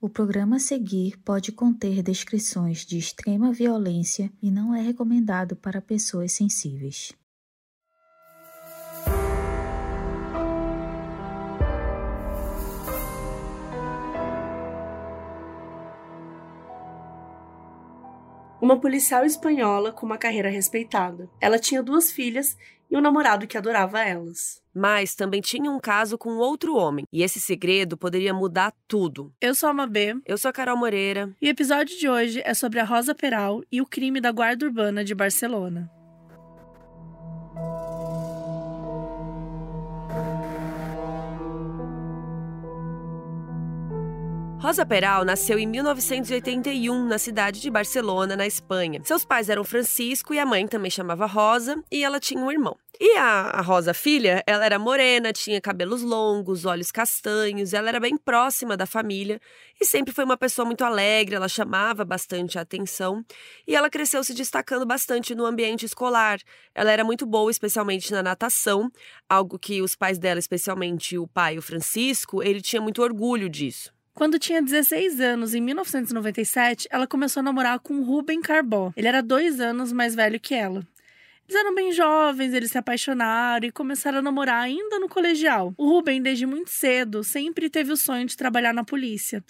O 0.00 0.08
programa 0.08 0.56
a 0.56 0.60
seguir 0.60 1.18
pode 1.24 1.50
conter 1.50 2.04
descrições 2.04 2.86
de 2.86 2.96
extrema 2.96 3.52
violência 3.52 4.30
e 4.40 4.48
não 4.48 4.72
é 4.72 4.80
recomendado 4.80 5.56
para 5.56 5.82
pessoas 5.82 6.30
sensíveis. 6.30 7.12
Uma 18.60 18.78
policial 18.80 19.24
espanhola 19.24 19.90
com 19.90 20.06
uma 20.06 20.16
carreira 20.16 20.48
respeitada. 20.48 21.28
Ela 21.40 21.58
tinha 21.58 21.82
duas 21.82 22.12
filhas 22.12 22.56
e 22.90 22.96
um 22.96 23.00
namorado 23.00 23.46
que 23.46 23.58
adorava 23.58 24.00
elas. 24.00 24.60
Mas 24.74 25.14
também 25.14 25.40
tinha 25.40 25.70
um 25.70 25.80
caso 25.80 26.16
com 26.16 26.38
outro 26.38 26.76
homem, 26.76 27.04
e 27.12 27.22
esse 27.22 27.40
segredo 27.40 27.96
poderia 27.96 28.32
mudar 28.32 28.72
tudo. 28.86 29.32
Eu 29.40 29.54
sou 29.54 29.68
a 29.68 29.74
Mabê. 29.74 30.16
Eu 30.24 30.38
sou 30.38 30.48
a 30.48 30.52
Carol 30.52 30.76
Moreira. 30.76 31.34
E 31.40 31.48
o 31.48 31.50
episódio 31.50 31.98
de 31.98 32.08
hoje 32.08 32.40
é 32.44 32.54
sobre 32.54 32.78
a 32.78 32.84
Rosa 32.84 33.14
Peral 33.14 33.62
e 33.70 33.80
o 33.80 33.86
crime 33.86 34.20
da 34.20 34.30
Guarda 34.30 34.66
Urbana 34.66 35.04
de 35.04 35.14
Barcelona. 35.14 35.97
Rosa 44.60 44.84
Peral 44.84 45.24
nasceu 45.24 45.56
em 45.56 45.68
1981 45.68 47.06
na 47.06 47.16
cidade 47.16 47.60
de 47.60 47.70
Barcelona, 47.70 48.34
na 48.34 48.44
Espanha. 48.44 49.00
Seus 49.04 49.24
pais 49.24 49.48
eram 49.48 49.62
Francisco 49.62 50.34
e 50.34 50.38
a 50.40 50.44
mãe 50.44 50.66
também 50.66 50.90
chamava 50.90 51.26
Rosa, 51.26 51.80
e 51.92 52.02
ela 52.02 52.18
tinha 52.18 52.42
um 52.42 52.50
irmão. 52.50 52.76
E 53.00 53.16
a, 53.16 53.60
Rosa 53.60 53.94
filha, 53.94 54.42
ela 54.44 54.66
era 54.66 54.76
morena, 54.76 55.32
tinha 55.32 55.60
cabelos 55.60 56.02
longos, 56.02 56.64
olhos 56.64 56.90
castanhos, 56.90 57.72
ela 57.72 57.88
era 57.88 58.00
bem 58.00 58.16
próxima 58.16 58.76
da 58.76 58.84
família 58.84 59.40
e 59.80 59.86
sempre 59.86 60.12
foi 60.12 60.24
uma 60.24 60.36
pessoa 60.36 60.66
muito 60.66 60.82
alegre, 60.82 61.36
ela 61.36 61.48
chamava 61.48 62.04
bastante 62.04 62.58
a 62.58 62.62
atenção 62.62 63.24
e 63.64 63.76
ela 63.76 63.88
cresceu 63.88 64.24
se 64.24 64.34
destacando 64.34 64.84
bastante 64.84 65.36
no 65.36 65.46
ambiente 65.46 65.86
escolar. 65.86 66.40
Ela 66.74 66.90
era 66.90 67.04
muito 67.04 67.24
boa, 67.24 67.48
especialmente 67.48 68.10
na 68.10 68.24
natação, 68.24 68.90
algo 69.28 69.56
que 69.56 69.80
os 69.80 69.94
pais 69.94 70.18
dela, 70.18 70.40
especialmente 70.40 71.16
o 71.16 71.28
pai, 71.28 71.56
o 71.56 71.62
Francisco, 71.62 72.42
ele 72.42 72.60
tinha 72.60 72.82
muito 72.82 73.00
orgulho 73.00 73.48
disso. 73.48 73.96
Quando 74.18 74.36
tinha 74.36 74.60
16 74.60 75.20
anos, 75.20 75.54
em 75.54 75.60
1997, 75.60 76.88
ela 76.90 77.06
começou 77.06 77.38
a 77.38 77.44
namorar 77.44 77.78
com 77.78 78.02
Ruben 78.02 78.40
Carbó. 78.40 78.92
Ele 78.96 79.06
era 79.06 79.22
dois 79.22 79.60
anos 79.60 79.92
mais 79.92 80.12
velho 80.12 80.40
que 80.40 80.56
ela. 80.56 80.84
Eles 81.48 81.60
eram 81.60 81.72
bem 81.72 81.92
jovens, 81.92 82.52
eles 82.52 82.72
se 82.72 82.76
apaixonaram 82.76 83.68
e 83.68 83.70
começaram 83.70 84.18
a 84.18 84.22
namorar 84.22 84.60
ainda 84.60 84.98
no 84.98 85.08
colegial. 85.08 85.72
O 85.76 85.88
Ruben, 85.88 86.20
desde 86.20 86.46
muito 86.46 86.68
cedo, 86.68 87.22
sempre 87.22 87.70
teve 87.70 87.92
o 87.92 87.96
sonho 87.96 88.26
de 88.26 88.36
trabalhar 88.36 88.74
na 88.74 88.82
polícia. 88.82 89.40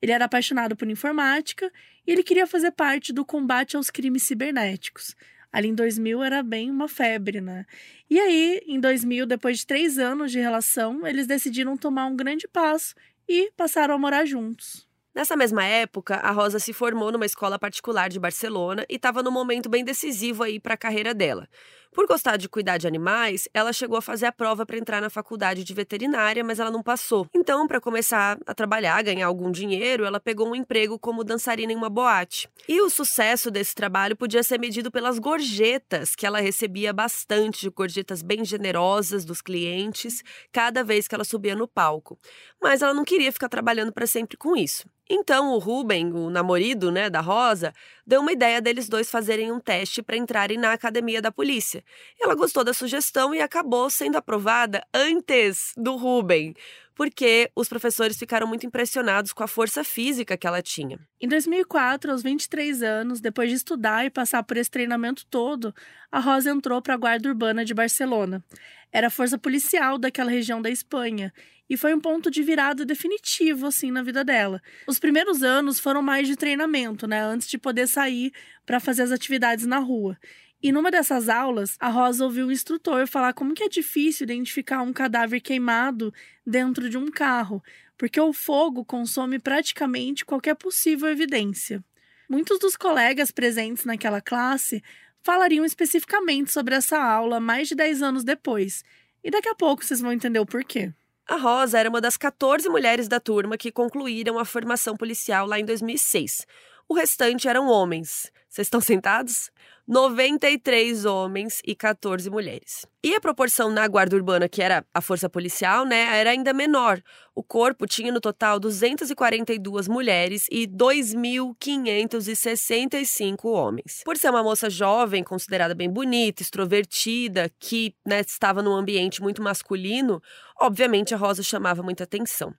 Ele 0.00 0.12
era 0.12 0.26
apaixonado 0.26 0.76
por 0.76 0.88
informática 0.88 1.68
e 2.06 2.12
ele 2.12 2.22
queria 2.22 2.46
fazer 2.46 2.70
parte 2.70 3.12
do 3.12 3.24
combate 3.24 3.76
aos 3.76 3.90
crimes 3.90 4.22
cibernéticos. 4.22 5.16
Ali 5.52 5.66
em 5.66 5.74
2000 5.74 6.22
era 6.22 6.44
bem 6.44 6.70
uma 6.70 6.86
febre, 6.86 7.40
né? 7.40 7.66
E 8.08 8.20
aí, 8.20 8.62
em 8.68 8.78
2000, 8.78 9.26
depois 9.26 9.58
de 9.58 9.66
três 9.66 9.98
anos 9.98 10.30
de 10.30 10.38
relação, 10.38 11.04
eles 11.04 11.26
decidiram 11.26 11.76
tomar 11.76 12.06
um 12.06 12.14
grande 12.14 12.46
passo 12.46 12.94
e 13.32 13.50
passaram 13.56 13.94
a 13.94 13.98
morar 13.98 14.26
juntos. 14.26 14.86
Nessa 15.14 15.34
mesma 15.34 15.64
época, 15.64 16.16
a 16.16 16.30
Rosa 16.30 16.58
se 16.58 16.74
formou 16.74 17.10
numa 17.10 17.24
escola 17.24 17.58
particular 17.58 18.10
de 18.10 18.20
Barcelona 18.20 18.84
e 18.90 18.96
estava 18.96 19.22
num 19.22 19.30
momento 19.30 19.70
bem 19.70 19.82
decisivo 19.82 20.42
aí 20.42 20.60
para 20.60 20.74
a 20.74 20.76
carreira 20.76 21.14
dela. 21.14 21.48
Por 21.92 22.06
gostar 22.06 22.38
de 22.38 22.48
cuidar 22.48 22.78
de 22.78 22.86
animais, 22.86 23.46
ela 23.52 23.70
chegou 23.70 23.98
a 23.98 24.02
fazer 24.02 24.24
a 24.24 24.32
prova 24.32 24.64
para 24.64 24.78
entrar 24.78 25.02
na 25.02 25.10
faculdade 25.10 25.62
de 25.62 25.74
veterinária, 25.74 26.42
mas 26.42 26.58
ela 26.58 26.70
não 26.70 26.82
passou. 26.82 27.26
Então, 27.34 27.68
para 27.68 27.82
começar 27.82 28.38
a 28.46 28.54
trabalhar, 28.54 29.02
ganhar 29.02 29.26
algum 29.26 29.50
dinheiro, 29.50 30.06
ela 30.06 30.18
pegou 30.18 30.48
um 30.48 30.54
emprego 30.54 30.98
como 30.98 31.22
dançarina 31.22 31.70
em 31.70 31.76
uma 31.76 31.90
boate. 31.90 32.48
E 32.66 32.80
o 32.80 32.88
sucesso 32.88 33.50
desse 33.50 33.74
trabalho 33.74 34.16
podia 34.16 34.42
ser 34.42 34.58
medido 34.58 34.90
pelas 34.90 35.18
gorjetas, 35.18 36.16
que 36.16 36.24
ela 36.24 36.40
recebia 36.40 36.94
bastante, 36.94 37.68
gorjetas 37.68 38.22
bem 38.22 38.42
generosas 38.42 39.26
dos 39.26 39.42
clientes, 39.42 40.22
cada 40.50 40.82
vez 40.82 41.06
que 41.06 41.14
ela 41.14 41.24
subia 41.24 41.54
no 41.54 41.68
palco. 41.68 42.18
Mas 42.60 42.80
ela 42.80 42.94
não 42.94 43.04
queria 43.04 43.30
ficar 43.30 43.50
trabalhando 43.50 43.92
para 43.92 44.06
sempre 44.06 44.38
com 44.38 44.56
isso. 44.56 44.88
Então 45.10 45.52
o 45.52 45.58
Ruben, 45.58 46.10
o 46.14 46.30
namorado, 46.30 46.90
né, 46.90 47.10
da 47.10 47.20
Rosa, 47.20 47.74
deu 48.06 48.20
uma 48.20 48.32
ideia 48.32 48.60
deles 48.60 48.88
dois 48.88 49.10
fazerem 49.10 49.52
um 49.52 49.60
teste 49.60 50.02
para 50.02 50.16
entrarem 50.16 50.58
na 50.58 50.72
academia 50.72 51.22
da 51.22 51.32
polícia. 51.32 51.84
Ela 52.20 52.34
gostou 52.34 52.64
da 52.64 52.74
sugestão 52.74 53.34
e 53.34 53.40
acabou 53.40 53.88
sendo 53.90 54.16
aprovada 54.16 54.84
antes 54.92 55.72
do 55.76 55.96
Ruben, 55.96 56.54
porque 56.94 57.50
os 57.56 57.68
professores 57.68 58.18
ficaram 58.18 58.46
muito 58.46 58.66
impressionados 58.66 59.32
com 59.32 59.42
a 59.42 59.48
força 59.48 59.82
física 59.82 60.36
que 60.36 60.46
ela 60.46 60.62
tinha. 60.62 60.98
Em 61.20 61.28
2004, 61.28 62.10
aos 62.10 62.22
23 62.22 62.82
anos, 62.82 63.20
depois 63.20 63.48
de 63.48 63.56
estudar 63.56 64.04
e 64.04 64.10
passar 64.10 64.42
por 64.42 64.56
esse 64.56 64.70
treinamento 64.70 65.24
todo, 65.26 65.74
a 66.10 66.20
Rosa 66.20 66.50
entrou 66.50 66.82
para 66.82 66.94
a 66.94 66.98
Guarda 66.98 67.28
Urbana 67.28 67.64
de 67.64 67.74
Barcelona. 67.74 68.44
Era 68.92 69.06
a 69.06 69.10
força 69.10 69.38
policial 69.38 69.98
daquela 69.98 70.30
região 70.30 70.60
da 70.60 70.68
Espanha 70.68 71.32
e 71.72 71.76
foi 71.78 71.94
um 71.94 72.00
ponto 72.00 72.30
de 72.30 72.42
virada 72.42 72.84
definitivo 72.84 73.66
assim 73.66 73.90
na 73.90 74.02
vida 74.02 74.22
dela. 74.22 74.60
Os 74.86 74.98
primeiros 74.98 75.42
anos 75.42 75.80
foram 75.80 76.02
mais 76.02 76.28
de 76.28 76.36
treinamento, 76.36 77.06
né, 77.06 77.24
antes 77.24 77.48
de 77.48 77.56
poder 77.56 77.88
sair 77.88 78.30
para 78.66 78.78
fazer 78.78 79.04
as 79.04 79.10
atividades 79.10 79.64
na 79.64 79.78
rua. 79.78 80.18
E 80.62 80.70
numa 80.70 80.90
dessas 80.90 81.30
aulas, 81.30 81.78
a 81.80 81.88
Rosa 81.88 82.26
ouviu 82.26 82.48
o 82.48 82.52
instrutor 82.52 83.06
falar 83.06 83.32
como 83.32 83.54
que 83.54 83.64
é 83.64 83.70
difícil 83.70 84.24
identificar 84.24 84.82
um 84.82 84.92
cadáver 84.92 85.40
queimado 85.40 86.12
dentro 86.46 86.90
de 86.90 86.98
um 86.98 87.10
carro, 87.10 87.64
porque 87.96 88.20
o 88.20 88.34
fogo 88.34 88.84
consome 88.84 89.38
praticamente 89.38 90.26
qualquer 90.26 90.56
possível 90.56 91.08
evidência. 91.08 91.82
Muitos 92.28 92.58
dos 92.58 92.76
colegas 92.76 93.30
presentes 93.30 93.86
naquela 93.86 94.20
classe 94.20 94.82
falariam 95.22 95.64
especificamente 95.64 96.52
sobre 96.52 96.74
essa 96.74 97.02
aula 97.02 97.40
mais 97.40 97.66
de 97.68 97.74
10 97.74 98.02
anos 98.02 98.24
depois, 98.24 98.84
e 99.24 99.30
daqui 99.30 99.48
a 99.48 99.54
pouco 99.54 99.82
vocês 99.82 100.02
vão 100.02 100.12
entender 100.12 100.38
o 100.38 100.44
porquê. 100.44 100.92
A 101.32 101.36
Rosa 101.36 101.78
era 101.78 101.88
uma 101.88 101.98
das 101.98 102.18
14 102.18 102.68
mulheres 102.68 103.08
da 103.08 103.18
turma 103.18 103.56
que 103.56 103.72
concluíram 103.72 104.38
a 104.38 104.44
formação 104.44 104.94
policial 104.94 105.46
lá 105.46 105.58
em 105.58 105.64
2006. 105.64 106.46
O 106.92 106.94
restante 106.94 107.48
eram 107.48 107.68
homens. 107.68 108.30
Vocês 108.50 108.66
estão 108.66 108.78
sentados? 108.78 109.50
93 109.88 111.06
homens 111.06 111.62
e 111.64 111.74
14 111.74 112.28
mulheres. 112.28 112.84
E 113.02 113.14
a 113.14 113.20
proporção 113.20 113.70
na 113.70 113.88
guarda 113.88 114.14
urbana, 114.14 114.46
que 114.46 114.60
era 114.60 114.84
a 114.92 115.00
força 115.00 115.26
policial, 115.26 115.86
né, 115.86 116.20
era 116.20 116.32
ainda 116.32 116.52
menor. 116.52 117.00
O 117.34 117.42
corpo 117.42 117.86
tinha 117.86 118.12
no 118.12 118.20
total 118.20 118.60
242 118.60 119.88
mulheres 119.88 120.44
e 120.50 120.66
2.565 120.66 123.46
homens. 123.46 124.02
Por 124.04 124.18
ser 124.18 124.28
uma 124.28 124.42
moça 124.42 124.68
jovem, 124.68 125.24
considerada 125.24 125.74
bem 125.74 125.88
bonita, 125.88 126.42
extrovertida, 126.42 127.50
que 127.58 127.94
né, 128.06 128.20
estava 128.20 128.62
num 128.62 128.74
ambiente 128.74 129.22
muito 129.22 129.40
masculino, 129.40 130.20
obviamente 130.60 131.14
a 131.14 131.16
Rosa 131.16 131.42
chamava 131.42 131.82
muita 131.82 132.04
atenção. 132.04 132.52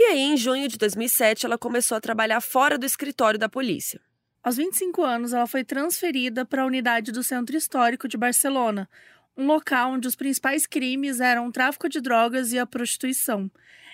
E 0.00 0.04
aí, 0.04 0.20
em 0.20 0.34
junho 0.34 0.66
de 0.66 0.78
2007, 0.78 1.44
ela 1.44 1.58
começou 1.58 1.94
a 1.94 2.00
trabalhar 2.00 2.40
fora 2.40 2.78
do 2.78 2.86
escritório 2.86 3.38
da 3.38 3.50
polícia. 3.50 4.00
Aos 4.42 4.56
25 4.56 5.04
anos, 5.04 5.34
ela 5.34 5.46
foi 5.46 5.62
transferida 5.62 6.42
para 6.42 6.62
a 6.62 6.64
unidade 6.64 7.12
do 7.12 7.22
Centro 7.22 7.54
Histórico 7.54 8.08
de 8.08 8.16
Barcelona, 8.16 8.88
um 9.36 9.44
local 9.46 9.92
onde 9.92 10.08
os 10.08 10.16
principais 10.16 10.66
crimes 10.66 11.20
eram 11.20 11.48
o 11.48 11.52
tráfico 11.52 11.86
de 11.86 12.00
drogas 12.00 12.50
e 12.50 12.58
a 12.58 12.64
prostituição. 12.64 13.50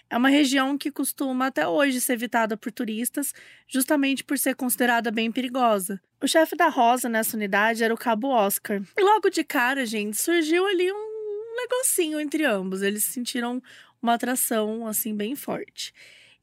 É 0.09 0.17
uma 0.17 0.29
região 0.29 0.79
que 0.79 0.93
costuma 0.93 1.47
até 1.47 1.67
hoje 1.67 2.01
ser 2.01 2.13
evitada 2.13 2.57
por 2.57 2.71
turistas, 2.71 3.35
justamente 3.67 4.23
por 4.23 4.39
ser 4.39 4.55
considerada 4.55 5.11
bem 5.11 5.33
perigosa. 5.33 6.01
O 6.23 6.29
chefe 6.29 6.55
da 6.55 6.69
Rosa 6.69 7.09
nessa 7.09 7.37
unidade 7.37 7.83
era 7.83 7.93
o 7.93 7.99
cabo 7.99 8.29
Oscar. 8.29 8.81
E 8.97 9.03
logo 9.03 9.29
de 9.29 9.43
cara, 9.43 9.85
gente, 9.85 10.17
surgiu 10.17 10.65
ali 10.67 10.93
um 10.93 11.17
negocinho 11.57 12.21
entre 12.21 12.45
ambos. 12.45 12.83
Eles 12.83 13.07
sentiram 13.07 13.61
uma 14.07 14.15
atração 14.15 14.87
assim 14.87 15.15
bem 15.15 15.35
forte. 15.35 15.93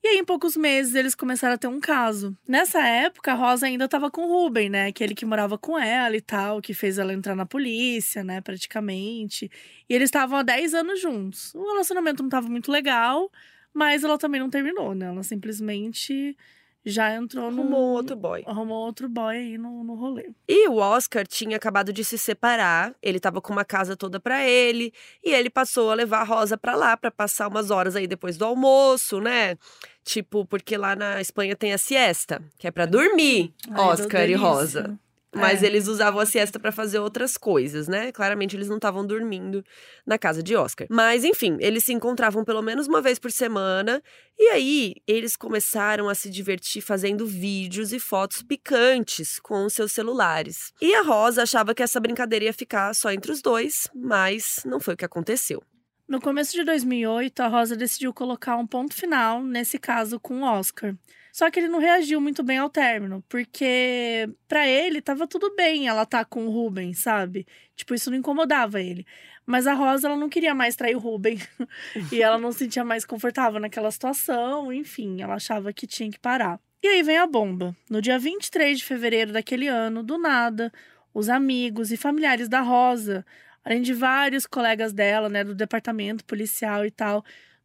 E 0.03 0.07
aí, 0.07 0.17
em 0.17 0.25
poucos 0.25 0.57
meses, 0.57 0.95
eles 0.95 1.15
começaram 1.15 1.55
a 1.55 1.57
ter 1.57 1.67
um 1.67 1.79
caso. 1.79 2.37
Nessa 2.45 2.85
época, 2.85 3.31
a 3.31 3.35
Rosa 3.35 3.67
ainda 3.67 3.85
estava 3.85 4.11
com 4.11 4.25
o 4.25 4.27
Ruben, 4.27 4.69
né? 4.69 4.87
Aquele 4.87 5.15
que 5.15 5.25
morava 5.25 5.57
com 5.57 5.79
ela 5.79 6.17
e 6.17 6.19
tal, 6.19 6.61
que 6.61 6.73
fez 6.73 6.97
ela 6.97 7.13
entrar 7.13 7.35
na 7.35 7.45
polícia, 7.45 8.21
né? 8.21 8.41
Praticamente. 8.41 9.49
E 9.89 9.95
eles 9.95 10.07
estavam 10.07 10.37
há 10.37 10.43
10 10.43 10.73
anos 10.73 10.99
juntos. 10.99 11.55
O 11.55 11.63
relacionamento 11.71 12.21
não 12.21 12.27
estava 12.27 12.49
muito 12.49 12.69
legal, 12.69 13.31
mas 13.73 14.03
ela 14.03 14.17
também 14.17 14.41
não 14.41 14.49
terminou, 14.49 14.93
né? 14.93 15.05
Ela 15.05 15.23
simplesmente 15.23 16.35
já 16.85 17.13
entrou 17.15 17.49
no. 17.51 17.61
Arrumou 17.61 17.93
outro 17.93 18.15
boy. 18.15 18.43
Arrumou 18.45 18.85
outro 18.85 19.07
boy 19.07 19.35
aí 19.35 19.57
no, 19.57 19.83
no 19.83 19.95
rolê. 19.95 20.31
E 20.47 20.67
o 20.67 20.77
Oscar 20.77 21.25
tinha 21.25 21.57
acabado 21.57 21.93
de 21.93 22.03
se 22.03 22.17
separar, 22.17 22.93
ele 23.01 23.19
tava 23.19 23.41
com 23.41 23.53
uma 23.53 23.65
casa 23.65 23.95
toda 23.95 24.19
para 24.19 24.47
ele, 24.47 24.93
e 25.23 25.31
ele 25.31 25.49
passou 25.49 25.91
a 25.91 25.95
levar 25.95 26.21
a 26.21 26.23
Rosa 26.23 26.57
pra 26.57 26.75
lá 26.75 26.97
para 26.97 27.11
passar 27.11 27.47
umas 27.47 27.71
horas 27.71 27.95
aí 27.95 28.07
depois 28.07 28.37
do 28.37 28.45
almoço, 28.45 29.19
né? 29.19 29.57
Tipo, 30.03 30.45
porque 30.45 30.75
lá 30.75 30.95
na 30.95 31.21
Espanha 31.21 31.55
tem 31.55 31.73
a 31.73 31.77
siesta, 31.77 32.41
que 32.57 32.67
é 32.67 32.71
para 32.71 32.85
dormir, 32.85 33.53
Ai, 33.69 33.79
Oscar 33.85 34.29
e 34.29 34.33
Rosa. 34.35 34.99
Mas 35.35 35.63
É. 35.63 35.65
eles 35.65 35.87
usavam 35.87 36.19
a 36.19 36.25
siesta 36.25 36.59
pra 36.59 36.71
fazer 36.71 36.99
outras 36.99 37.37
coisas, 37.37 37.87
né? 37.87 38.11
Claramente 38.11 38.55
eles 38.55 38.67
não 38.67 38.75
estavam 38.75 39.05
dormindo 39.05 39.63
na 40.05 40.17
casa 40.17 40.43
de 40.43 40.55
Oscar. 40.55 40.87
Mas 40.89 41.23
enfim, 41.23 41.57
eles 41.59 41.83
se 41.83 41.91
encontravam 41.93 42.43
pelo 42.43 42.61
menos 42.61 42.87
uma 42.87 43.01
vez 43.01 43.17
por 43.19 43.31
semana. 43.31 44.01
E 44.37 44.49
aí 44.49 44.95
eles 45.07 45.35
começaram 45.35 46.07
a 46.09 46.15
se 46.15 46.29
divertir 46.29 46.81
fazendo 46.81 47.25
vídeos 47.25 47.91
e 47.93 47.99
fotos 47.99 48.41
picantes 48.43 49.39
com 49.39 49.65
os 49.65 49.73
seus 49.73 49.91
celulares. 49.91 50.71
E 50.81 50.93
a 50.95 51.01
Rosa 51.01 51.43
achava 51.43 51.73
que 51.73 51.83
essa 51.83 51.99
brincadeira 51.99 52.45
ia 52.45 52.53
ficar 52.53 52.93
só 52.93 53.11
entre 53.11 53.31
os 53.31 53.41
dois, 53.41 53.87
mas 53.95 54.57
não 54.65 54.79
foi 54.79 54.93
o 54.93 54.97
que 54.97 55.05
aconteceu. 55.05 55.61
No 56.07 56.19
começo 56.21 56.51
de 56.51 56.63
2008, 56.63 57.39
a 57.41 57.47
Rosa 57.47 57.75
decidiu 57.75 58.13
colocar 58.13 58.57
um 58.57 58.67
ponto 58.67 58.93
final 58.93 59.41
nesse 59.41 59.79
caso 59.79 60.19
com 60.19 60.41
o 60.41 60.43
Oscar. 60.43 60.93
Só 61.33 61.49
que 61.49 61.59
ele 61.59 61.67
não 61.67 61.79
reagiu 61.79 62.21
muito 62.21 62.43
bem 62.43 62.59
ao 62.59 62.69
término, 62.69 63.23
porque 63.27 64.29
pra 64.47 64.67
ele 64.67 65.01
tava 65.01 65.27
tudo 65.27 65.55
bem 65.55 65.87
ela 65.87 66.05
tá 66.05 66.23
com 66.23 66.45
o 66.45 66.51
Ruben, 66.51 66.93
sabe? 66.93 67.47
Tipo, 67.75 67.95
isso 67.95 68.11
não 68.11 68.17
incomodava 68.19 68.79
ele. 68.79 69.03
Mas 69.43 69.65
a 69.65 69.73
Rosa, 69.73 70.07
ela 70.07 70.15
não 70.15 70.29
queria 70.29 70.53
mais 70.53 70.75
trair 70.75 70.95
o 70.95 70.99
Ruben. 70.99 71.39
e 72.13 72.21
ela 72.21 72.37
não 72.37 72.51
se 72.51 72.59
sentia 72.59 72.85
mais 72.85 73.03
confortável 73.03 73.59
naquela 73.59 73.89
situação, 73.89 74.71
enfim, 74.71 75.23
ela 75.23 75.33
achava 75.33 75.73
que 75.73 75.87
tinha 75.87 76.11
que 76.11 76.19
parar. 76.19 76.59
E 76.83 76.87
aí 76.87 77.01
vem 77.01 77.17
a 77.17 77.25
bomba. 77.25 77.75
No 77.89 77.99
dia 77.99 78.19
23 78.19 78.77
de 78.77 78.85
fevereiro 78.85 79.33
daquele 79.33 79.67
ano, 79.67 80.03
do 80.03 80.19
nada, 80.19 80.71
os 81.15 81.29
amigos 81.29 81.91
e 81.91 81.97
familiares 81.97 82.47
da 82.47 82.61
Rosa 82.61 83.25
além 83.63 83.81
de 83.81 83.93
vários 83.93 84.45
colegas 84.45 84.91
dela, 84.91 85.29
né, 85.29 85.43
do 85.43 85.55
departamento 85.55 86.25
policial 86.25 86.85
e 86.85 86.91
tal, 86.91 87.23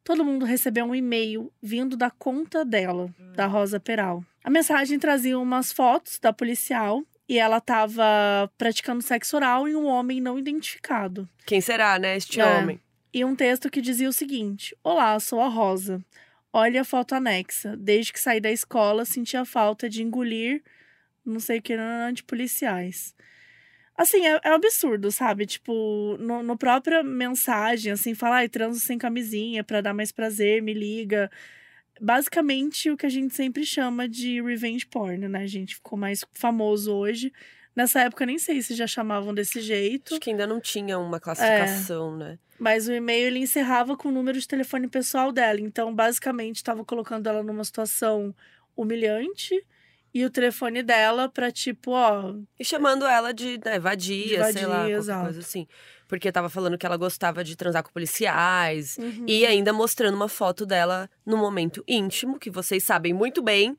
todo 0.08 0.24
mundo 0.24 0.46
recebeu 0.46 0.86
um 0.86 0.94
e-mail 0.94 1.52
vindo 1.62 1.94
da 1.94 2.10
conta 2.10 2.64
dela, 2.64 3.14
da 3.36 3.44
Rosa 3.44 3.78
Peral. 3.78 4.24
A 4.42 4.48
mensagem 4.48 4.98
trazia 4.98 5.38
umas 5.38 5.70
fotos 5.70 6.18
da 6.18 6.32
policial 6.32 7.02
e 7.28 7.38
ela 7.38 7.58
estava 7.58 8.50
praticando 8.56 9.02
sexo 9.02 9.36
oral 9.36 9.68
em 9.68 9.76
um 9.76 9.84
homem 9.84 10.18
não 10.18 10.38
identificado. 10.38 11.28
Quem 11.44 11.60
será, 11.60 11.98
né, 11.98 12.16
este 12.16 12.40
É. 12.40 12.46
homem? 12.46 12.80
E 13.12 13.22
um 13.22 13.36
texto 13.36 13.68
que 13.70 13.82
dizia 13.82 14.08
o 14.08 14.12
seguinte: 14.12 14.74
Olá, 14.82 15.20
sou 15.20 15.42
a 15.42 15.48
Rosa. 15.48 16.02
Olha 16.50 16.80
a 16.80 16.84
foto 16.84 17.14
anexa. 17.14 17.76
Desde 17.76 18.10
que 18.10 18.18
saí 18.18 18.40
da 18.40 18.50
escola, 18.50 19.04
senti 19.04 19.36
a 19.36 19.44
falta 19.44 19.90
de 19.90 20.02
engolir 20.02 20.62
não 21.22 21.38
sei 21.38 21.58
o 21.58 21.62
que 21.62 21.74
antipoliciais. 21.74 23.14
Assim, 23.98 24.24
é, 24.24 24.40
é 24.44 24.50
um 24.52 24.54
absurdo, 24.54 25.10
sabe? 25.10 25.44
Tipo, 25.44 26.16
no, 26.20 26.40
no 26.40 26.56
própria 26.56 27.02
mensagem, 27.02 27.90
assim, 27.90 28.14
falar, 28.14 28.36
ai, 28.36 28.48
transo 28.48 28.78
sem 28.78 28.96
camisinha 28.96 29.64
pra 29.64 29.80
dar 29.80 29.92
mais 29.92 30.12
prazer, 30.12 30.62
me 30.62 30.72
liga. 30.72 31.28
Basicamente, 32.00 32.92
o 32.92 32.96
que 32.96 33.06
a 33.06 33.08
gente 33.08 33.34
sempre 33.34 33.66
chama 33.66 34.08
de 34.08 34.40
revenge 34.40 34.86
porn, 34.86 35.26
né, 35.26 35.44
gente? 35.48 35.74
Ficou 35.74 35.98
mais 35.98 36.24
famoso 36.32 36.94
hoje. 36.94 37.32
Nessa 37.74 38.02
época, 38.02 38.24
nem 38.24 38.38
sei 38.38 38.62
se 38.62 38.72
já 38.72 38.86
chamavam 38.86 39.34
desse 39.34 39.60
jeito. 39.60 40.14
Acho 40.14 40.20
que 40.20 40.30
ainda 40.30 40.46
não 40.46 40.60
tinha 40.60 40.96
uma 40.96 41.18
classificação, 41.18 42.16
né? 42.16 42.38
Mas 42.56 42.86
o 42.86 42.92
e-mail 42.92 43.26
ele 43.26 43.40
encerrava 43.40 43.96
com 43.96 44.10
o 44.10 44.12
número 44.12 44.38
de 44.38 44.46
telefone 44.46 44.86
pessoal 44.86 45.32
dela. 45.32 45.60
Então, 45.60 45.92
basicamente, 45.92 46.56
estava 46.56 46.84
colocando 46.84 47.28
ela 47.28 47.42
numa 47.42 47.64
situação 47.64 48.32
humilhante 48.76 49.60
e 50.18 50.24
o 50.24 50.30
telefone 50.30 50.82
dela 50.82 51.28
pra 51.28 51.50
tipo, 51.50 51.92
ó, 51.92 52.34
E 52.58 52.64
chamando 52.64 53.04
ela 53.06 53.32
de 53.32 53.58
né, 53.64 53.78
vadia, 53.78 54.44
De 54.44 54.52
sei 54.52 54.66
lá, 54.66 54.80
vadia, 54.80 54.96
exato. 54.96 55.24
coisa 55.24 55.40
assim. 55.40 55.66
Porque 56.06 56.32
tava 56.32 56.48
falando 56.48 56.78
que 56.78 56.86
ela 56.86 56.96
gostava 56.96 57.44
de 57.44 57.54
transar 57.56 57.82
com 57.82 57.92
policiais. 57.92 58.96
uhum. 58.98 59.24
E 59.28 59.44
ainda 59.44 59.72
mostrando 59.72 60.14
uma 60.14 60.28
foto 60.28 60.64
dela 60.64 61.08
no 61.24 61.36
momento 61.36 61.84
íntimo, 61.86 62.38
que 62.38 62.50
vocês 62.50 62.82
sabem 62.82 63.12
muito 63.12 63.42
bem 63.42 63.76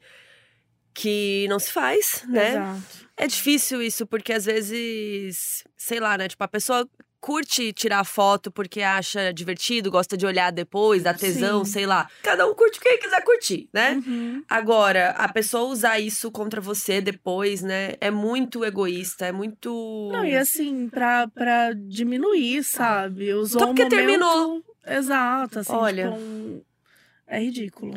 que 0.93 1.47
não 1.49 1.59
se 1.59 1.71
faz, 1.71 2.23
né? 2.27 2.49
Exato. 2.51 3.09
É 3.17 3.27
difícil 3.27 3.81
isso, 3.81 4.05
porque 4.05 4.33
às 4.33 4.45
vezes, 4.45 5.63
sei 5.77 5.99
lá, 5.99 6.17
né? 6.17 6.27
Tipo, 6.27 6.43
a 6.43 6.47
pessoa 6.47 6.87
curte 7.19 7.73
tirar 7.73 8.03
foto 8.03 8.51
porque 8.51 8.81
acha 8.81 9.31
divertido, 9.33 9.91
gosta 9.91 10.15
de 10.17 10.25
olhar 10.25 10.51
depois, 10.51 11.03
dá 11.03 11.13
tesão, 11.13 11.63
Sim. 11.65 11.71
sei 11.71 11.85
lá. 11.85 12.09
Cada 12.23 12.47
um 12.47 12.53
curte 12.55 12.79
o 12.79 12.81
que 12.81 12.97
quiser 12.97 13.23
curtir, 13.23 13.69
né? 13.73 14.01
Uhum. 14.05 14.43
Agora, 14.49 15.09
a 15.11 15.27
pessoa 15.31 15.69
usar 15.69 15.99
isso 15.99 16.31
contra 16.31 16.59
você 16.61 17.01
depois, 17.01 17.61
né? 17.61 17.93
É 17.99 18.09
muito 18.09 18.63
egoísta, 18.65 19.25
é 19.25 19.31
muito. 19.31 20.09
Não, 20.11 20.25
e 20.25 20.35
assim, 20.35 20.87
pra, 20.89 21.27
pra 21.27 21.73
diminuir, 21.73 22.63
sabe? 22.63 23.33
Usou 23.33 23.59
Só 23.59 23.65
um 23.65 23.67
porque 23.69 23.83
momento... 23.83 23.97
terminou. 23.97 24.63
Exato, 24.87 25.59
assim, 25.59 25.73
Olha. 25.73 26.05
tipo, 26.11 26.15
um- 26.17 26.61
é 27.27 27.39
ridículo. 27.39 27.93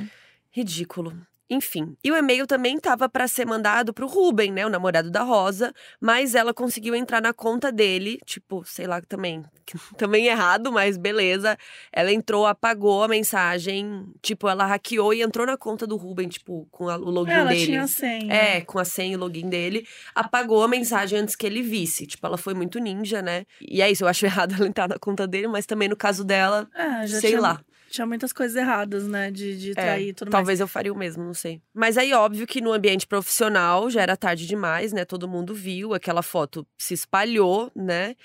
Ridículo. 0.50 1.16
Enfim. 1.54 1.94
E 2.02 2.10
o 2.10 2.16
e-mail 2.16 2.46
também 2.46 2.78
tava 2.78 3.08
pra 3.08 3.28
ser 3.28 3.46
mandado 3.46 3.92
pro 3.92 4.06
Ruben, 4.06 4.50
né? 4.52 4.64
O 4.64 4.70
namorado 4.70 5.10
da 5.10 5.22
Rosa. 5.22 5.72
Mas 6.00 6.34
ela 6.34 6.54
conseguiu 6.54 6.94
entrar 6.94 7.20
na 7.20 7.32
conta 7.34 7.70
dele. 7.70 8.18
Tipo, 8.24 8.64
sei 8.64 8.86
lá, 8.86 9.00
também. 9.02 9.44
Também 9.96 10.26
errado, 10.26 10.72
mas 10.72 10.96
beleza. 10.98 11.56
Ela 11.92 12.12
entrou, 12.12 12.46
apagou 12.46 13.02
a 13.04 13.08
mensagem. 13.08 14.04
Tipo, 14.20 14.48
ela 14.48 14.66
hackeou 14.66 15.14
e 15.14 15.22
entrou 15.22 15.46
na 15.46 15.56
conta 15.56 15.86
do 15.86 15.96
Ruben, 15.96 16.28
tipo, 16.28 16.66
com 16.70 16.88
a- 16.88 16.96
o 16.96 17.10
login 17.10 17.32
Ela 17.32 17.50
dele. 17.50 17.64
tinha 17.66 17.86
senha. 17.86 18.32
É, 18.34 18.60
com 18.62 18.78
a 18.78 18.84
senha 18.84 19.12
e 19.12 19.16
o 19.16 19.18
login 19.18 19.48
dele, 19.48 19.86
apagou 20.14 20.62
a 20.62 20.68
mensagem 20.68 21.18
antes 21.18 21.36
que 21.36 21.46
ele 21.46 21.62
visse. 21.62 22.06
Tipo, 22.06 22.26
ela 22.26 22.36
foi 22.36 22.54
muito 22.54 22.78
ninja, 22.78 23.22
né? 23.22 23.44
E 23.60 23.80
é 23.80 23.90
isso, 23.90 24.04
eu 24.04 24.08
acho 24.08 24.24
errado 24.26 24.54
ela 24.54 24.66
entrar 24.66 24.88
na 24.88 24.98
conta 24.98 25.26
dele, 25.26 25.46
mas 25.48 25.64
também 25.66 25.88
no 25.88 25.96
caso 25.96 26.24
dela, 26.24 26.68
já 27.06 27.20
sei 27.20 27.30
tinha, 27.30 27.40
lá. 27.40 27.60
Tinha 27.92 28.06
muitas 28.06 28.32
coisas 28.32 28.56
erradas, 28.56 29.06
né? 29.06 29.30
De, 29.30 29.56
de 29.56 29.70
É, 29.72 29.74
trair 29.74 30.08
e 30.08 30.12
tudo 30.14 30.28
mais. 30.30 30.40
talvez 30.40 30.60
eu 30.60 30.66
faria 30.66 30.90
o 30.92 30.96
mesmo, 30.96 31.22
não 31.22 31.34
sei. 31.34 31.60
Mas 31.74 31.98
aí, 31.98 32.14
óbvio 32.14 32.46
que 32.46 32.60
no 32.62 32.72
ambiente 32.72 33.06
profissional 33.06 33.90
já 33.90 34.00
era 34.00 34.16
tarde 34.16 34.46
demais, 34.46 34.92
né? 34.94 35.04
Todo 35.04 35.28
mundo 35.28 35.54
viu, 35.54 35.92
aquela 35.92 36.22
foto 36.22 36.66
se 36.78 36.94
espalhou, 36.94 37.70
né? 37.76 38.16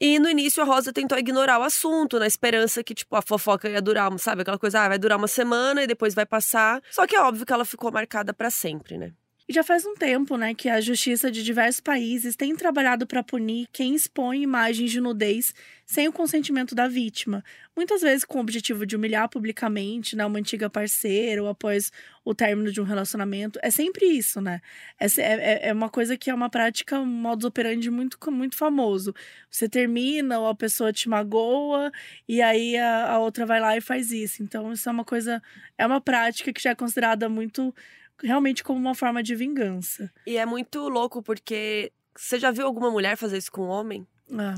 E 0.00 0.18
no 0.18 0.30
início 0.30 0.62
a 0.62 0.64
Rosa 0.66 0.92
tentou 0.92 1.18
ignorar 1.18 1.58
o 1.58 1.62
assunto, 1.62 2.18
na 2.18 2.26
esperança 2.26 2.82
que, 2.82 2.94
tipo, 2.94 3.14
a 3.16 3.20
fofoca 3.20 3.68
ia 3.68 3.82
durar, 3.82 4.10
sabe? 4.18 4.42
Aquela 4.42 4.58
coisa, 4.58 4.80
ah, 4.80 4.88
vai 4.88 4.98
durar 4.98 5.18
uma 5.18 5.28
semana 5.28 5.82
e 5.82 5.86
depois 5.86 6.14
vai 6.14 6.24
passar. 6.24 6.80
Só 6.90 7.06
que 7.06 7.14
é 7.14 7.20
óbvio 7.20 7.44
que 7.44 7.52
ela 7.52 7.66
ficou 7.66 7.92
marcada 7.92 8.32
pra 8.32 8.48
sempre, 8.48 8.96
né? 8.96 9.12
E 9.50 9.52
já 9.52 9.64
faz 9.64 9.84
um 9.84 9.94
tempo, 9.96 10.36
né, 10.36 10.54
que 10.54 10.68
a 10.68 10.80
justiça 10.80 11.28
de 11.28 11.42
diversos 11.42 11.80
países 11.80 12.36
tem 12.36 12.54
trabalhado 12.54 13.04
para 13.04 13.20
punir 13.20 13.66
quem 13.72 13.96
expõe 13.96 14.42
imagens 14.42 14.92
de 14.92 15.00
nudez 15.00 15.52
sem 15.84 16.06
o 16.06 16.12
consentimento 16.12 16.72
da 16.72 16.86
vítima. 16.86 17.42
Muitas 17.76 18.00
vezes 18.00 18.24
com 18.24 18.38
o 18.38 18.42
objetivo 18.42 18.86
de 18.86 18.94
humilhar 18.94 19.28
publicamente, 19.28 20.14
né, 20.14 20.24
uma 20.24 20.38
antiga 20.38 20.70
parceira 20.70 21.42
ou 21.42 21.48
após 21.48 21.90
o 22.24 22.32
término 22.32 22.70
de 22.70 22.80
um 22.80 22.84
relacionamento. 22.84 23.58
É 23.60 23.72
sempre 23.72 24.06
isso, 24.06 24.40
né? 24.40 24.60
É, 25.00 25.08
se- 25.08 25.20
é, 25.20 25.66
é 25.70 25.72
uma 25.72 25.88
coisa 25.90 26.16
que 26.16 26.30
é 26.30 26.34
uma 26.34 26.48
prática, 26.48 27.00
um 27.00 27.04
modus 27.04 27.44
operandi 27.46 27.90
muito, 27.90 28.16
muito 28.30 28.54
famoso. 28.56 29.12
Você 29.50 29.68
termina 29.68 30.38
ou 30.38 30.46
a 30.46 30.54
pessoa 30.54 30.92
te 30.92 31.08
magoa 31.08 31.90
e 32.28 32.40
aí 32.40 32.76
a, 32.76 33.14
a 33.14 33.18
outra 33.18 33.44
vai 33.44 33.58
lá 33.58 33.76
e 33.76 33.80
faz 33.80 34.12
isso. 34.12 34.44
Então, 34.44 34.72
isso 34.72 34.88
é 34.88 34.92
uma 34.92 35.04
coisa, 35.04 35.42
é 35.76 35.84
uma 35.84 36.00
prática 36.00 36.52
que 36.52 36.62
já 36.62 36.70
é 36.70 36.74
considerada 36.76 37.28
muito 37.28 37.74
realmente 38.22 38.62
como 38.64 38.78
uma 38.78 38.94
forma 38.94 39.22
de 39.22 39.34
vingança. 39.34 40.10
E 40.26 40.36
é 40.36 40.46
muito 40.46 40.88
louco 40.88 41.22
porque 41.22 41.92
você 42.16 42.38
já 42.38 42.50
viu 42.50 42.66
alguma 42.66 42.90
mulher 42.90 43.16
fazer 43.16 43.38
isso 43.38 43.50
com 43.52 43.62
um 43.62 43.68
homem, 43.68 44.06
É, 44.32 44.54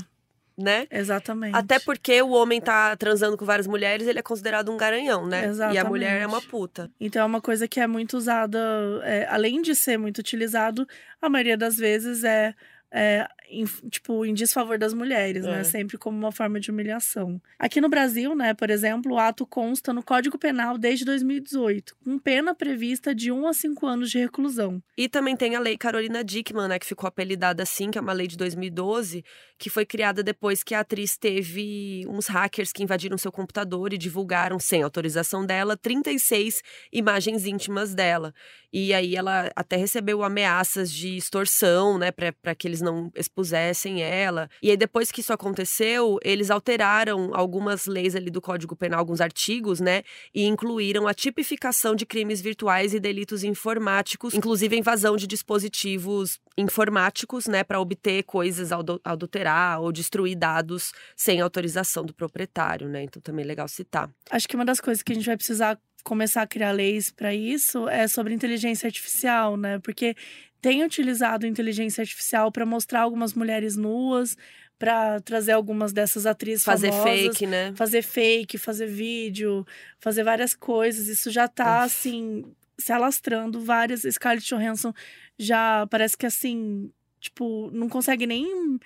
né? 0.57 0.87
exatamente. 0.91 1.55
Até 1.55 1.79
porque 1.79 2.21
o 2.21 2.29
homem 2.31 2.59
tá 2.61 2.95
transando 2.95 3.37
com 3.37 3.45
várias 3.45 3.67
mulheres, 3.67 4.07
ele 4.07 4.19
é 4.19 4.23
considerado 4.23 4.71
um 4.71 4.77
garanhão, 4.77 5.25
né? 5.25 5.41
E 5.41 5.45
a 5.45 5.49
Exatamente. 5.49 5.87
mulher 5.89 6.21
é 6.21 6.27
uma 6.27 6.41
puta. 6.41 6.91
Então 6.99 7.21
é 7.21 7.25
uma 7.25 7.41
coisa 7.41 7.67
que 7.67 7.79
é 7.79 7.87
muito 7.87 8.17
usada, 8.17 8.59
é, 9.03 9.25
além 9.29 9.61
de 9.61 9.75
ser 9.75 9.97
muito 9.97 10.19
utilizado, 10.19 10.87
a 11.21 11.29
maioria 11.29 11.57
das 11.57 11.75
vezes 11.75 12.23
é, 12.23 12.53
é, 12.95 13.27
em, 13.49 13.65
tipo, 13.89 14.23
em 14.23 14.33
desfavor 14.35 14.77
das 14.77 14.93
mulheres, 14.93 15.45
É. 15.45 15.49
né? 15.51 15.63
Sempre 15.63 15.97
como 15.97 16.15
uma 16.15 16.31
forma 16.31 16.59
de 16.59 16.69
humilhação. 16.69 17.41
Aqui 17.57 17.81
no 17.81 17.89
Brasil, 17.89 18.35
né, 18.35 18.53
por 18.53 18.69
exemplo, 18.69 19.13
o 19.13 19.17
ato 19.17 19.45
consta 19.47 19.91
no 19.91 20.03
Código 20.03 20.37
Penal 20.37 20.77
desde 20.77 21.03
2018, 21.03 21.95
com 22.03 22.19
pena 22.19 22.53
prevista 22.53 23.13
de 23.15 23.31
1 23.31 23.47
a 23.47 23.53
5 23.53 23.85
anos 23.87 24.11
de 24.11 24.19
reclusão. 24.19 24.81
E 24.95 25.09
também 25.09 25.35
tem 25.35 25.55
a 25.55 25.59
lei 25.59 25.75
Carolina 25.75 26.23
Dickman, 26.23 26.67
né, 26.67 26.77
que 26.77 26.85
ficou 26.85 27.07
apelidada 27.07 27.63
assim, 27.63 27.89
que 27.89 27.97
é 27.97 28.01
uma 28.01 28.13
lei 28.13 28.27
de 28.27 28.37
2012, 28.37 29.23
que 29.57 29.69
foi 29.69 29.85
criada 29.85 30.21
depois 30.21 30.63
que 30.63 30.75
a 30.75 30.81
atriz 30.81 31.17
teve 31.17 32.05
uns 32.07 32.27
hackers 32.27 32.71
que 32.71 32.83
invadiram 32.83 33.17
seu 33.17 33.31
computador 33.31 33.91
e 33.93 33.97
divulgaram, 33.97 34.59
sem 34.59 34.83
autorização 34.83 35.45
dela, 35.45 35.75
36 35.75 36.61
imagens 36.91 37.45
íntimas 37.47 37.95
dela. 37.95 38.33
E 38.71 38.93
aí 38.93 39.15
ela 39.15 39.51
até 39.55 39.77
recebeu 39.77 40.23
ameaças 40.23 40.91
de 40.91 41.15
extorsão, 41.15 41.97
né, 41.97 42.11
para 42.11 42.55
que 42.55 42.67
eles 42.67 42.81
não 42.83 43.11
expusessem 43.15 44.03
ela. 44.03 44.49
E 44.61 44.69
aí 44.69 44.77
depois 44.77 45.11
que 45.11 45.21
isso 45.21 45.33
aconteceu, 45.33 46.19
eles 46.23 46.51
alteraram 46.51 47.31
algumas 47.33 47.85
leis 47.85 48.15
ali 48.15 48.29
do 48.29 48.41
Código 48.41 48.75
Penal, 48.75 48.99
alguns 48.99 49.21
artigos, 49.21 49.79
né, 49.79 50.03
e 50.35 50.45
incluíram 50.45 51.07
a 51.07 51.13
tipificação 51.13 51.95
de 51.95 52.05
crimes 52.05 52.41
virtuais 52.41 52.93
e 52.93 52.99
delitos 52.99 53.43
informáticos, 53.43 54.33
inclusive 54.33 54.75
a 54.75 54.79
invasão 54.79 55.15
de 55.15 55.25
dispositivos 55.25 56.39
informáticos, 56.57 57.47
né, 57.47 57.63
para 57.63 57.79
obter 57.79 58.23
coisas, 58.23 58.69
adulterar 59.03 59.81
ou 59.81 59.91
destruir 59.91 60.35
dados 60.35 60.91
sem 61.15 61.41
autorização 61.41 62.05
do 62.05 62.13
proprietário, 62.13 62.87
né? 62.87 63.03
Então 63.03 63.21
também 63.21 63.43
é 63.43 63.47
legal 63.47 63.67
citar. 63.67 64.09
Acho 64.29 64.47
que 64.47 64.55
uma 64.55 64.65
das 64.65 64.79
coisas 64.79 65.01
que 65.01 65.11
a 65.11 65.15
gente 65.15 65.25
vai 65.25 65.37
precisar 65.37 65.79
começar 66.03 66.41
a 66.41 66.47
criar 66.47 66.71
leis 66.71 67.09
para 67.09 67.33
isso 67.33 67.87
é 67.87 68.07
sobre 68.07 68.33
inteligência 68.33 68.87
artificial, 68.87 69.57
né? 69.57 69.79
Porque 69.79 70.15
tem 70.61 70.83
utilizado 70.83 71.47
inteligência 71.47 72.01
artificial 72.01 72.51
para 72.51 72.65
mostrar 72.65 73.01
algumas 73.01 73.33
mulheres 73.33 73.75
nuas, 73.75 74.37
para 74.77 75.21
trazer 75.21 75.53
algumas 75.53 75.93
dessas 75.93 76.25
atrizes 76.25 76.63
fazer 76.63 76.91
famosas, 76.91 77.19
fake, 77.19 77.47
né? 77.47 77.73
fazer 77.75 78.01
fake, 78.01 78.57
fazer 78.57 78.87
vídeo, 78.87 79.65
fazer 79.99 80.23
várias 80.23 80.53
coisas. 80.53 81.07
Isso 81.07 81.31
já 81.31 81.47
tá 81.47 81.79
Uf. 81.79 81.85
assim 81.85 82.45
se 82.77 82.91
alastrando 82.91 83.61
várias 83.61 84.01
Scarlett 84.01 84.47
Johansson 84.47 84.93
já 85.37 85.87
parece 85.89 86.17
que 86.17 86.25
assim, 86.25 86.91
tipo, 87.19 87.69
não 87.71 87.87
consegue 87.87 88.25
nem 88.25 88.79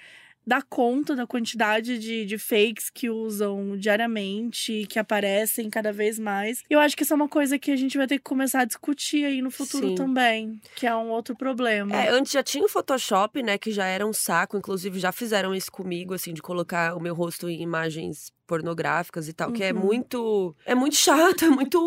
dar 0.48 0.64
conta 0.64 1.14
da 1.14 1.28
quantidade 1.28 2.00
de, 2.00 2.26
de 2.26 2.38
fakes 2.38 2.90
que 2.90 3.10
usam 3.10 3.76
diariamente, 3.78 4.88
que 4.88 4.98
aparecem 4.98 5.70
cada 5.70 5.92
vez 5.92 6.18
mais. 6.18 6.64
Eu 6.70 6.80
acho 6.80 6.96
que 6.96 7.04
isso 7.04 7.12
é 7.12 7.16
uma 7.18 7.28
coisa 7.28 7.60
que 7.60 7.70
a 7.70 7.76
gente 7.76 7.98
vai 7.98 8.08
ter 8.08 8.18
que 8.18 8.24
começar 8.24 8.62
a 8.62 8.66
discutir 8.66 9.26
aí 9.26 9.42
no 9.42 9.52
futuro 9.52 9.90
Sim. 9.90 9.96
também, 9.96 10.62
que 10.74 10.88
é 10.88 10.96
um 10.96 11.10
outro 11.10 11.36
problema. 11.36 11.94
É, 11.94 12.10
antes 12.10 12.32
já 12.32 12.42
tinha 12.42 12.64
o 12.64 12.70
Photoshop, 12.70 13.44
né, 13.44 13.58
que 13.58 13.72
já 13.72 13.86
era 13.86 14.08
um 14.08 14.14
saco, 14.14 14.58
inclusive 14.58 14.98
já 15.00 15.12
fizeram 15.12 15.54
isso 15.54 15.70
comigo, 15.70 16.14
assim, 16.14 16.34
de 16.34 16.42
colocar 16.42 16.96
o 16.96 17.02
meu 17.02 17.14
rosto 17.14 17.50
em 17.50 17.62
imagens 17.62 18.32
pornográficas 18.48 19.28
e 19.28 19.34
tal, 19.34 19.52
que 19.52 19.64
é 19.64 19.74
Uhum. 19.74 19.80
muito 19.80 20.56
é 20.66 20.74
muito 20.74 20.96
chato, 20.96 21.44
é 21.46 21.50
muito 21.50 21.80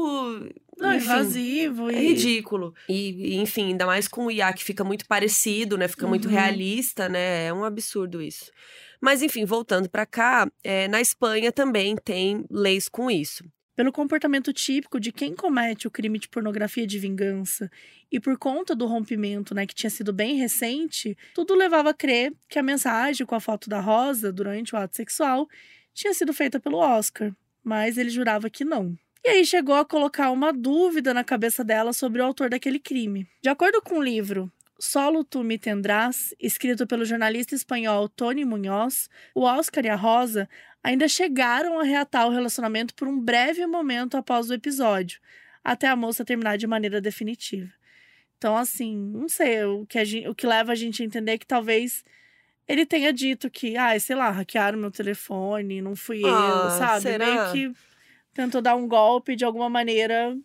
não, 0.79 0.95
enfim, 0.95 1.05
invasivo 1.05 1.91
É 1.91 1.95
e 1.95 2.09
ridículo. 2.09 2.75
E, 2.89 3.37
enfim, 3.41 3.69
ainda 3.69 3.87
mais 3.87 4.09
com 4.09 4.27
o 4.27 4.31
IA 4.31 4.53
que 4.53 4.65
fica 4.65 4.85
muito 4.85 5.07
parecido, 5.07 5.77
né? 5.79 5.89
Fica 5.89 6.07
muito 6.07 6.27
Uhum. 6.27 6.33
realista, 6.33 7.09
né? 7.09 7.47
É 7.47 7.53
um 7.53 7.65
absurdo 7.65 8.23
isso. 8.23 8.51
Mas, 9.01 9.23
enfim, 9.23 9.45
voltando 9.45 9.89
pra 9.89 10.07
cá, 10.07 10.51
é, 10.63 10.89
na 10.89 11.01
Espanha 11.01 11.53
também 11.53 11.97
tem 11.97 12.45
leis 12.51 12.89
com 12.89 13.11
isso. 13.11 13.45
pelo 13.77 13.93
comportamento 13.93 14.53
típico 14.53 15.01
de 15.01 15.11
quem 15.11 15.35
comete 15.35 15.87
o 15.87 15.91
crime 15.91 16.19
de 16.19 16.29
pornografia 16.29 16.87
de 16.87 16.99
vingança 16.99 17.71
e 18.13 18.21
por 18.21 18.37
conta 18.37 18.75
do 18.77 18.85
rompimento, 18.87 19.55
né, 19.55 19.65
que 19.67 19.75
tinha 19.75 19.89
sido 19.89 20.13
bem 20.13 20.37
recente, 20.37 21.17
tudo 21.35 21.55
levava 21.55 21.89
a 21.91 21.95
crer 21.95 22.31
que 22.47 22.59
a 22.59 22.63
mensagem 22.63 23.27
com 23.27 23.35
a 23.35 23.41
foto 23.41 23.71
da 23.71 23.81
Rosa 23.81 24.31
durante 24.31 24.75
o 24.75 24.79
ato 24.79 24.95
sexual 24.97 25.49
tinha 25.93 26.15
sido 26.15 26.33
feita 26.33 26.59
pelo 26.61 26.79
Oscar, 26.79 27.33
mas 27.63 27.99
ele 27.99 28.11
jurava 28.11 28.49
que 28.49 28.65
não. 28.65 28.97
E 29.25 29.29
aí 29.29 29.45
chegou 29.45 29.75
a 29.75 29.85
colocar 29.85 30.31
uma 30.31 30.53
dúvida 30.53 31.13
na 31.13 31.23
cabeça 31.23 31.63
dela 31.63 31.93
sobre 31.93 32.23
o 32.23 32.25
autor 32.25 32.49
daquele 32.49 32.79
crime. 32.79 33.29
De 33.43 33.49
acordo 33.49 33.83
com 33.83 33.99
o 33.99 34.03
livro 34.03 34.51
Solo 34.81 35.23
tu 35.23 35.45
me 35.45 35.59
tendrás, 35.59 36.35
escrito 36.41 36.87
pelo 36.87 37.05
jornalista 37.05 37.55
espanhol 37.55 38.09
Tony 38.09 38.47
Munhoz, 38.47 39.11
o 39.35 39.43
Oscar 39.43 39.85
e 39.85 39.91
a 39.91 39.95
Rosa 39.95 40.49
ainda 40.83 41.07
chegaram 41.07 41.79
a 41.79 41.83
reatar 41.83 42.27
o 42.27 42.31
relacionamento 42.31 42.95
por 42.95 43.07
um 43.07 43.21
breve 43.21 43.67
momento 43.67 44.17
após 44.17 44.49
o 44.49 44.55
episódio, 44.55 45.21
até 45.63 45.87
a 45.87 45.95
moça 45.95 46.25
terminar 46.25 46.57
de 46.57 46.67
maneira 46.67 46.99
definitiva. 46.99 47.71
Então, 48.39 48.57
assim, 48.57 48.97
não 48.97 49.29
sei, 49.29 49.65
o 49.65 49.85
que, 49.85 50.03
gente, 50.03 50.29
o 50.29 50.35
que 50.35 50.47
leva 50.47 50.73
a 50.73 50.75
gente 50.75 51.03
a 51.03 51.05
entender 51.05 51.37
que 51.37 51.47
talvez 51.47 52.03
ele 52.71 52.87
tenha 52.87 53.13
dito 53.13 53.51
que, 53.51 53.77
ah, 53.77 53.99
sei 53.99 54.15
lá, 54.15 54.31
hackearam 54.31 54.79
meu 54.79 54.93
telefone, 54.93 55.83
não 55.83 55.97
fui 55.97 56.23
Ah, 56.25 56.65
eu, 56.65 56.71
sabe? 56.71 57.03
será? 57.03 57.53
Meio 57.53 57.53
que 57.75 57.81
tentou 58.33 58.63
dar 58.63 58.77
um 58.77 58.87
golpe 58.87 59.35
de 59.35 59.45
alguma 59.45 59.69
maneira. 59.69 60.39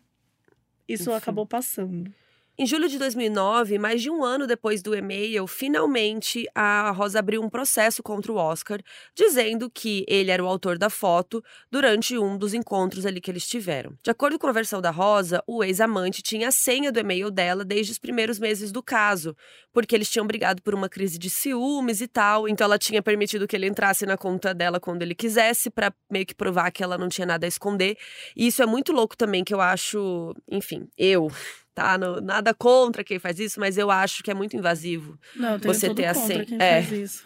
Isso 0.87 1.11
Enfim. 1.11 1.19
acabou 1.19 1.45
passando. 1.45 2.11
Em 2.57 2.65
julho 2.65 2.87
de 2.87 2.97
2009, 2.97 3.77
mais 3.77 4.01
de 4.01 4.09
um 4.09 4.23
ano 4.23 4.47
depois 4.47 4.81
do 4.81 4.95
e-mail, 4.95 5.45
finalmente 5.45 6.47
a 6.55 6.89
Rosa 6.91 7.19
abriu 7.19 7.43
um 7.43 7.49
processo 7.49 8.01
contra 8.01 8.31
o 8.31 8.37
Oscar, 8.37 8.79
dizendo 9.13 9.69
que 9.69 10.05
ele 10.07 10.31
era 10.31 10.41
o 10.41 10.47
autor 10.47 10.77
da 10.77 10.89
foto 10.89 11.43
durante 11.69 12.17
um 12.17 12.37
dos 12.37 12.53
encontros 12.53 13.05
ali 13.05 13.19
que 13.19 13.29
eles 13.29 13.45
tiveram. 13.45 13.93
De 14.01 14.09
acordo 14.09 14.39
com 14.39 14.47
a 14.47 14.53
versão 14.53 14.79
da 14.79 14.89
Rosa, 14.89 15.43
o 15.45 15.65
ex-amante 15.65 16.21
tinha 16.21 16.47
a 16.47 16.51
senha 16.51 16.93
do 16.93 16.99
e-mail 16.99 17.29
dela 17.29 17.65
desde 17.65 17.91
os 17.91 17.99
primeiros 17.99 18.39
meses 18.39 18.71
do 18.71 18.81
caso, 18.81 19.35
porque 19.73 19.93
eles 19.93 20.09
tinham 20.09 20.25
brigado 20.25 20.61
por 20.61 20.73
uma 20.73 20.87
crise 20.87 21.17
de 21.17 21.29
ciúmes 21.29 21.99
e 21.99 22.07
tal, 22.07 22.47
então 22.47 22.63
ela 22.63 22.79
tinha 22.79 23.03
permitido 23.03 23.49
que 23.49 23.55
ele 23.57 23.67
entrasse 23.67 24.05
na 24.05 24.15
conta 24.15 24.53
dela 24.53 24.79
quando 24.79 25.01
ele 25.01 25.13
quisesse, 25.13 25.69
para 25.69 25.93
meio 26.09 26.25
que 26.25 26.33
provar 26.33 26.71
que 26.71 26.81
ela 26.81 26.97
não 26.97 27.09
tinha 27.09 27.27
nada 27.27 27.45
a 27.45 27.49
esconder. 27.49 27.97
E 28.33 28.47
isso 28.47 28.63
é 28.63 28.65
muito 28.65 28.93
louco 28.93 29.17
também, 29.17 29.43
que 29.43 29.53
eu 29.53 29.59
acho, 29.59 30.33
enfim, 30.49 30.87
eu 30.97 31.29
tá? 31.75 31.97
No- 31.97 32.21
nada 32.21 32.53
contra 32.53 33.03
quem 33.03 33.19
faz 33.19 33.37
isso, 33.39 33.59
mas 33.59 33.77
eu 33.77 33.91
acho 33.91 34.23
que 34.23 34.31
é 34.31 34.33
muito 34.33 34.55
invasivo. 34.55 35.19
Não, 35.35 35.53
eu 35.53 35.59
tenho 35.59 35.73
Você 35.73 35.93
ter 35.93 36.05
a 36.05 36.13
contra 36.13 36.27
senha. 36.33 36.45
quem 36.45 36.57
É. 36.59 36.81
faz 36.81 36.91
isso. 36.93 37.23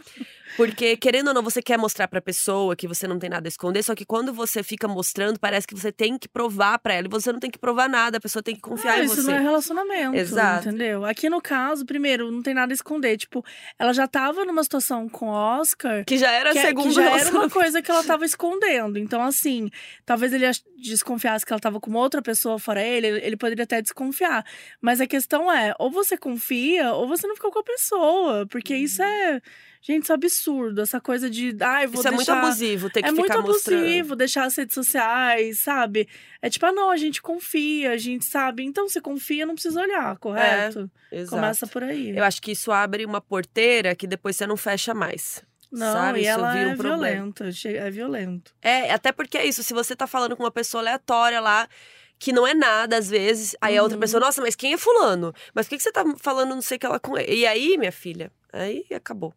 Porque, 0.57 0.97
querendo 0.97 1.29
ou 1.29 1.33
não, 1.33 1.41
você 1.43 1.61
quer 1.61 1.77
mostrar 1.77 2.07
pra 2.07 2.21
pessoa 2.21 2.75
que 2.75 2.87
você 2.87 3.07
não 3.07 3.17
tem 3.19 3.29
nada 3.29 3.47
a 3.47 3.49
esconder, 3.49 3.83
só 3.83 3.93
que 3.95 4.05
quando 4.05 4.33
você 4.33 4.61
fica 4.63 4.87
mostrando, 4.87 5.39
parece 5.39 5.65
que 5.67 5.75
você 5.75 5.91
tem 5.91 6.17
que 6.17 6.27
provar 6.27 6.79
pra 6.79 6.93
ela. 6.93 7.07
E 7.07 7.09
você 7.09 7.31
não 7.31 7.39
tem 7.39 7.49
que 7.51 7.59
provar 7.59 7.87
nada, 7.87 8.17
a 8.17 8.21
pessoa 8.21 8.41
tem 8.43 8.55
que 8.55 8.61
confiar 8.61 8.95
Ah, 8.95 8.99
em 8.99 9.05
isso 9.05 9.15
você. 9.21 9.29
não 9.31 9.37
é 9.37 9.41
relacionamento, 9.41 10.15
Exato. 10.17 10.67
entendeu? 10.69 11.05
Aqui 11.05 11.29
no 11.29 11.41
caso, 11.41 11.85
primeiro, 11.85 12.31
não 12.31 12.41
tem 12.41 12.53
nada 12.53 12.73
a 12.73 12.75
esconder. 12.75 13.17
Tipo, 13.17 13.43
ela 13.77 13.93
já 13.93 14.07
tava 14.07 14.43
numa 14.45 14.63
situação 14.63 15.07
com 15.07 15.27
o 15.27 15.31
Oscar 15.31 16.03
Que 16.05 16.17
já 16.17 16.31
era 16.31 16.51
que, 16.51 16.59
é- 16.59 16.65
segundo 16.67 16.87
que 16.89 16.93
já 16.95 17.17
era 17.17 17.29
uma 17.31 17.49
coisa 17.49 17.81
que 17.81 17.89
ela 17.91 18.03
tava 18.03 18.25
escondendo. 18.25 18.97
Então, 18.99 19.21
assim, 19.23 19.69
talvez 20.05 20.33
ele 20.33 20.45
desconfiasse 20.77 21.45
que 21.45 21.53
ela 21.53 21.59
tava 21.59 21.79
com 21.79 21.91
outra 21.93 22.21
pessoa 22.21 22.57
fora 22.59 22.81
ele, 22.83 23.07
ele 23.07 23.19
ele 23.29 23.37
poderia 23.37 23.63
até 23.63 23.81
desconfiar. 23.81 24.43
Mas 24.81 24.99
a 24.99 25.05
questão 25.07 25.51
é, 25.51 25.73
ou 25.77 25.91
você 25.91 26.17
confia, 26.17 26.93
ou 26.93 27.07
você 27.07 27.27
não 27.27 27.35
ficou 27.35 27.51
com 27.51 27.59
a 27.59 27.63
pessoa. 27.63 28.47
Porque 28.49 28.75
isso 28.75 29.03
é. 29.03 29.39
Gente, 29.81 30.03
isso 30.03 30.11
é 30.11 30.15
absurdo. 30.15 30.81
Essa 30.81 30.99
coisa 30.99 31.29
de. 31.29 31.55
Ai, 31.61 31.87
vou 31.87 31.99
Isso 31.99 32.07
é 32.07 32.11
muito 32.11 32.25
deixar... 32.25 32.41
abusivo, 32.43 32.89
ter 32.89 33.01
que 33.01 33.07
É 33.07 33.11
muito 33.11 33.27
ficar 33.31 33.41
mostrando. 33.41 33.79
abusivo 33.81 34.15
deixar 34.15 34.43
as 34.43 34.55
redes 34.55 34.73
sociais, 34.73 35.59
sabe? 35.59 36.07
É 36.41 36.49
tipo, 36.49 36.65
ah, 36.65 36.71
não, 36.73 36.89
a 36.89 36.97
gente 36.97 37.21
confia, 37.21 37.91
a 37.91 37.97
gente 37.97 38.25
sabe. 38.25 38.63
Então, 38.63 38.89
se 38.89 38.99
confia, 38.99 39.45
não 39.45 39.53
precisa 39.53 39.81
olhar, 39.81 40.17
correto? 40.17 40.91
Exato. 41.11 41.35
Começa 41.35 41.65
por 41.65 41.81
aí. 41.83 42.15
Eu 42.15 42.23
acho 42.25 42.41
que 42.41 42.51
isso 42.51 42.71
abre 42.73 43.05
uma 43.05 43.21
porteira 43.21 43.95
que 43.95 44.05
depois 44.05 44.35
você 44.35 44.45
não 44.45 44.57
fecha 44.57 44.93
mais. 44.93 45.41
não, 45.71 45.93
sabe? 45.93 46.19
e 46.19 46.21
Isso 46.23 46.31
ela 46.31 46.51
vira 46.51 46.67
um 46.69 46.71
é 46.71 46.75
problema. 46.75 46.97
violenta, 47.15 47.49
é 47.65 47.89
violento. 47.91 48.53
É, 48.61 48.91
até 48.91 49.11
porque 49.13 49.37
é 49.37 49.45
isso, 49.45 49.63
se 49.63 49.73
você 49.73 49.95
tá 49.95 50.07
falando 50.07 50.35
com 50.35 50.43
uma 50.43 50.51
pessoa 50.51 50.81
aleatória 50.81 51.39
lá, 51.39 51.69
que 52.17 52.33
não 52.33 52.45
é 52.45 52.53
nada 52.53 52.97
às 52.97 53.09
vezes, 53.09 53.55
aí 53.61 53.77
a 53.77 53.81
outra 53.81 53.95
Uhum. 53.95 54.01
pessoa, 54.01 54.19
nossa, 54.19 54.41
mas 54.41 54.55
quem 54.55 54.73
é 54.73 54.77
fulano? 54.77 55.33
Mas 55.53 55.67
por 55.67 55.69
que, 55.69 55.77
que 55.77 55.83
você 55.83 55.91
tá 55.91 56.03
falando 56.17 56.49
não 56.49 56.61
sei 56.61 56.75
o 56.75 56.79
que 56.81 56.85
ela 56.85 56.99
com 56.99 57.17
ele? 57.17 57.33
E 57.33 57.47
aí, 57.47 57.77
minha 57.77 57.91
filha, 57.93 58.29
aí 58.51 58.83
acabou. 58.93 59.33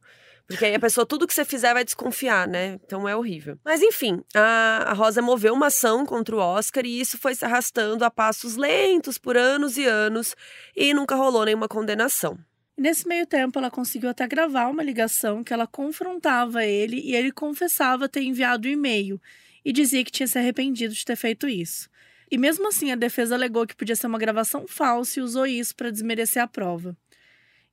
Porque 0.53 0.67
aí 0.67 0.75
a 0.75 0.81
pessoa, 0.81 1.07
tudo 1.07 1.27
que 1.27 1.33
você 1.33 1.45
fizer 1.45 1.73
vai 1.73 1.83
desconfiar, 1.83 2.47
né? 2.47 2.79
Então 2.85 3.09
é 3.09 3.17
horrível. 3.17 3.59
Mas 3.65 3.81
enfim, 3.81 4.23
a, 4.35 4.93
Rosa 4.95 5.23
moveu 5.23 5.55
uma 5.55 5.69
ação 5.69 6.05
contra 6.05 6.37
o 6.37 6.39
Oscar 6.39 6.85
e 6.85 7.01
isso 7.01 7.17
foi 7.17 7.35
se 7.35 7.45
arrastando 7.45 8.05
a 8.05 8.11
passos 8.11 8.57
lentos 8.57 9.17
por 9.17 9.37
anos 9.37 9.79
e 9.79 9.87
anos 9.87 10.37
e 10.77 10.93
nunca 10.93 11.15
rolou 11.15 11.47
nenhuma 11.47 11.69
condenação. 11.69 12.39
Nesse 12.77 13.09
meio 13.09 13.27
tempo, 13.27 13.59
ela 13.59 13.71
conseguiu 13.71 14.11
até 14.11 14.27
gravar 14.27 14.69
uma 14.69 14.83
ligação 14.83 15.43
que 15.43 15.55
ela 15.55 15.67
confrontava 15.67 16.65
ele 16.65 17.01
e 17.01 17.15
ele 17.15 17.33
confessava 17.33 18.09
ter 18.09 18.23
enviado 18.23 18.69
o 18.69 18.71
e-mail 18.71 19.21
e 19.65 19.73
dizia 19.73 20.05
que 20.05 20.13
tinha 20.13 20.27
se 20.27 20.39
arrependido 20.39 20.93
de 20.93 21.05
ter 21.05 21.17
feito 21.17 21.49
isso. 21.49 21.89
E 22.31 22.37
mesmo 22.37 22.69
assim, 22.69 22.91
a 22.91 22.97
defesa 22.97 23.35
alegou 23.35 23.67
que 23.67 23.77
podia 23.77 23.97
ser 23.97 24.07
uma 24.07 24.19
gravação 24.19 24.67
falsa 24.67 25.19
e 25.19 25.23
usou 25.23 25.47
isso 25.47 25.75
para 25.75 25.91
desmerecer 25.91 26.43
a 26.43 26.47
prova. 26.47 26.97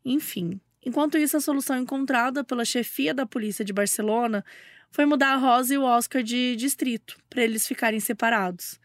Enfim, 0.03 0.59
enquanto 0.85 1.17
isso, 1.17 1.37
a 1.37 1.41
solução 1.41 1.77
encontrada 1.77 2.43
pela 2.43 2.65
chefia 2.65 3.13
da 3.13 3.25
polícia 3.25 3.63
de 3.65 3.73
Barcelona 3.73 4.43
foi 4.91 5.05
mudar 5.05 5.33
a 5.33 5.37
Rosa 5.37 5.73
e 5.73 5.77
o 5.77 5.83
Oscar 5.83 6.23
de 6.23 6.55
distrito, 6.55 7.17
para 7.29 7.43
eles 7.43 7.67
ficarem 7.67 7.99
separados. 7.99 8.79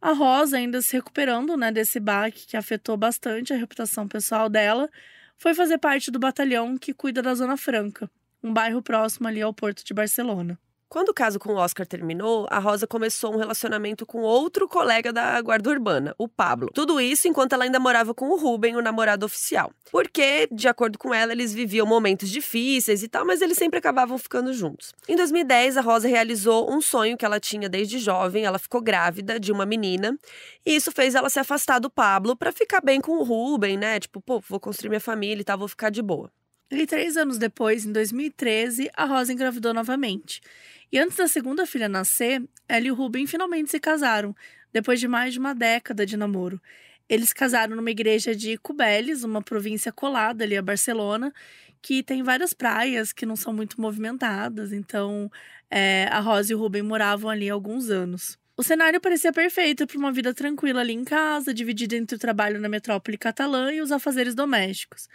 A 0.00 0.12
Rosa, 0.12 0.56
ainda 0.56 0.80
se 0.80 0.96
recuperando 0.96 1.56
né, 1.56 1.72
desse 1.72 1.98
baque 1.98 2.46
que 2.46 2.56
afetou 2.56 2.96
bastante 2.96 3.52
a 3.52 3.56
reputação 3.56 4.06
pessoal 4.06 4.48
dela, 4.48 4.88
foi 5.36 5.54
fazer 5.54 5.78
parte 5.78 6.10
do 6.10 6.18
batalhão 6.18 6.76
que 6.76 6.92
cuida 6.92 7.22
da 7.22 7.34
Zona 7.34 7.56
Franca, 7.56 8.10
um 8.42 8.52
bairro 8.52 8.82
próximo 8.82 9.28
ali 9.28 9.42
ao 9.42 9.54
porto 9.54 9.84
de 9.84 9.94
Barcelona. 9.94 10.58
Quando 10.88 11.10
o 11.10 11.14
caso 11.14 11.38
com 11.38 11.52
o 11.52 11.56
Oscar 11.56 11.86
terminou, 11.86 12.46
a 12.50 12.58
Rosa 12.58 12.86
começou 12.86 13.34
um 13.34 13.36
relacionamento 13.36 14.06
com 14.06 14.22
outro 14.22 14.66
colega 14.66 15.12
da 15.12 15.38
guarda 15.42 15.68
urbana, 15.68 16.14
o 16.16 16.26
Pablo. 16.26 16.70
Tudo 16.72 16.98
isso 16.98 17.28
enquanto 17.28 17.52
ela 17.52 17.64
ainda 17.64 17.78
morava 17.78 18.14
com 18.14 18.30
o 18.30 18.38
Ruben, 18.38 18.74
o 18.74 18.80
namorado 18.80 19.26
oficial. 19.26 19.70
Porque, 19.92 20.48
de 20.50 20.66
acordo 20.66 20.98
com 20.98 21.12
ela, 21.12 21.32
eles 21.32 21.52
viviam 21.52 21.86
momentos 21.86 22.30
difíceis 22.30 23.02
e 23.02 23.08
tal, 23.08 23.26
mas 23.26 23.42
eles 23.42 23.58
sempre 23.58 23.78
acabavam 23.78 24.16
ficando 24.16 24.50
juntos. 24.54 24.94
Em 25.06 25.14
2010, 25.14 25.76
a 25.76 25.82
Rosa 25.82 26.08
realizou 26.08 26.72
um 26.72 26.80
sonho 26.80 27.18
que 27.18 27.24
ela 27.24 27.38
tinha 27.38 27.68
desde 27.68 27.98
jovem. 27.98 28.46
Ela 28.46 28.58
ficou 28.58 28.80
grávida 28.80 29.38
de 29.38 29.52
uma 29.52 29.66
menina. 29.66 30.18
E 30.64 30.74
isso 30.74 30.90
fez 30.90 31.14
ela 31.14 31.28
se 31.28 31.38
afastar 31.38 31.80
do 31.80 31.90
Pablo 31.90 32.34
pra 32.34 32.50
ficar 32.50 32.80
bem 32.80 32.98
com 32.98 33.18
o 33.18 33.24
Ruben, 33.24 33.76
né? 33.76 34.00
Tipo, 34.00 34.22
pô, 34.22 34.40
vou 34.40 34.58
construir 34.58 34.88
minha 34.88 35.00
família 35.00 35.42
e 35.42 35.44
tal, 35.44 35.58
vou 35.58 35.68
ficar 35.68 35.90
de 35.90 36.00
boa. 36.00 36.30
E 36.70 36.86
três 36.86 37.16
anos 37.16 37.38
depois, 37.38 37.86
em 37.86 37.92
2013, 37.92 38.90
a 38.94 39.06
Rosa 39.06 39.32
engravidou 39.32 39.72
novamente. 39.72 40.42
E 40.90 40.98
antes 40.98 41.16
da 41.16 41.28
segunda 41.28 41.66
filha 41.66 41.88
nascer, 41.88 42.42
ela 42.68 42.86
e 42.86 42.90
o 42.90 42.94
Ruben 42.94 43.26
finalmente 43.26 43.70
se 43.70 43.78
casaram, 43.78 44.34
depois 44.72 44.98
de 44.98 45.06
mais 45.06 45.32
de 45.32 45.38
uma 45.38 45.54
década 45.54 46.06
de 46.06 46.16
namoro. 46.16 46.60
Eles 47.08 47.32
casaram 47.32 47.74
numa 47.76 47.90
igreja 47.90 48.34
de 48.34 48.56
Cubeles, 48.58 49.24
uma 49.24 49.42
província 49.42 49.90
colada 49.90 50.44
ali 50.44 50.56
a 50.56 50.62
Barcelona, 50.62 51.32
que 51.80 52.02
tem 52.02 52.22
várias 52.22 52.52
praias 52.52 53.12
que 53.12 53.24
não 53.24 53.36
são 53.36 53.52
muito 53.52 53.80
movimentadas. 53.80 54.72
Então, 54.72 55.30
é, 55.70 56.06
a 56.10 56.20
Rosa 56.20 56.52
e 56.52 56.54
o 56.54 56.58
Ruben 56.58 56.82
moravam 56.82 57.30
ali 57.30 57.48
há 57.48 57.54
alguns 57.54 57.88
anos. 57.90 58.38
O 58.56 58.62
cenário 58.62 59.00
parecia 59.00 59.32
perfeito 59.32 59.86
para 59.86 59.96
uma 59.96 60.10
vida 60.10 60.34
tranquila 60.34 60.80
ali 60.80 60.92
em 60.92 61.04
casa, 61.04 61.54
dividida 61.54 61.96
entre 61.96 62.16
o 62.16 62.18
trabalho 62.18 62.60
na 62.60 62.68
metrópole 62.68 63.16
catalã 63.16 63.72
e 63.72 63.80
os 63.80 63.92
afazeres 63.92 64.34
domésticos. 64.34 65.08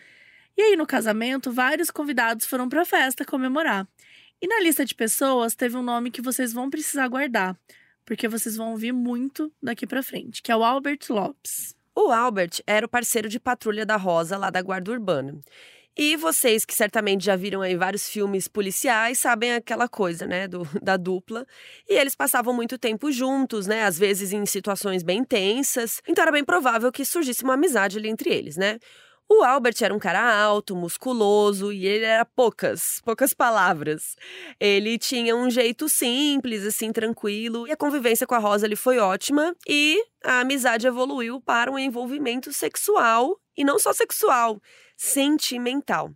E 0.58 0.62
aí, 0.62 0.76
no 0.76 0.86
casamento, 0.86 1.52
vários 1.52 1.92
convidados 1.92 2.46
foram 2.46 2.70
para 2.70 2.84
a 2.84 2.86
festa 2.86 3.26
comemorar. 3.26 3.88
E 4.44 4.48
na 4.48 4.60
lista 4.60 4.84
de 4.84 4.94
pessoas 4.94 5.56
teve 5.56 5.78
um 5.78 5.82
nome 5.82 6.12
que 6.12 6.22
vocês 6.22 6.52
vão 6.52 6.70
precisar 6.70 7.08
guardar, 7.08 7.58
porque 8.04 8.28
vocês 8.28 8.58
vão 8.58 8.72
ouvir 8.72 8.92
muito 8.92 9.50
daqui 9.64 9.88
para 9.88 10.04
frente, 10.04 10.42
que 10.44 10.52
é 10.52 10.56
o 10.58 10.66
Albert 10.66 11.00
Lopes. 11.10 11.74
O 11.96 12.12
Albert 12.12 12.62
era 12.68 12.86
o 12.86 12.90
parceiro 12.90 13.30
de 13.30 13.40
patrulha 13.40 13.86
da 13.86 13.96
Rosa 13.96 14.38
lá 14.38 14.50
da 14.50 14.62
Guarda 14.62 14.92
Urbana. 14.92 15.40
E 15.96 16.18
vocês 16.18 16.66
que 16.66 16.74
certamente 16.74 17.24
já 17.24 17.38
viram 17.38 17.62
aí 17.62 17.78
vários 17.78 18.10
filmes 18.10 18.50
policiais 18.50 19.18
sabem 19.18 19.54
aquela 19.54 19.88
coisa, 19.88 20.28
né, 20.28 20.46
do, 20.46 20.68
da 20.84 20.98
dupla. 20.98 21.48
E 21.88 21.94
eles 21.94 22.14
passavam 22.14 22.54
muito 22.54 22.78
tempo 22.78 23.14
juntos, 23.14 23.66
né, 23.66 23.86
às 23.86 23.98
vezes 23.98 24.34
em 24.34 24.46
situações 24.46 25.04
bem 25.04 25.24
tensas. 25.24 26.02
Então 26.06 26.22
era 26.22 26.34
bem 26.34 26.44
provável 26.44 26.92
que 26.92 27.06
surgisse 27.06 27.46
uma 27.46 27.54
amizade 27.54 27.98
ali 27.98 28.10
entre 28.10 28.30
eles, 28.30 28.58
né? 28.58 28.78
O 29.30 29.44
Albert 29.44 29.76
era 29.82 29.94
um 29.94 30.00
cara 30.00 30.44
alto, 30.44 30.76
musculoso 30.76 31.72
e 31.72 31.86
ele 31.86 32.06
era 32.06 32.26
poucas, 32.26 33.02
poucas 33.04 33.34
palavras. 33.34 34.16
Ele 34.60 34.98
tinha 34.98 35.36
um 35.36 35.50
jeito 35.50 35.90
simples, 35.90 36.66
assim, 36.66 36.92
tranquilo, 36.92 37.68
e 37.68 37.72
a 37.72 37.78
convivência 37.78 38.28
com 38.28 38.36
a 38.36 38.40
Rosa 38.40 38.66
ali 38.66 38.76
foi 38.76 39.00
ótima 39.00 39.56
e 39.68 40.04
a 40.24 40.42
amizade 40.42 40.86
evoluiu 40.86 41.42
para 41.42 41.72
um 41.72 41.80
envolvimento 41.80 42.52
sexual 42.54 43.40
e 43.58 43.64
não 43.64 43.80
só 43.80 43.94
sexual, 43.94 44.62
sentimental. 44.98 46.12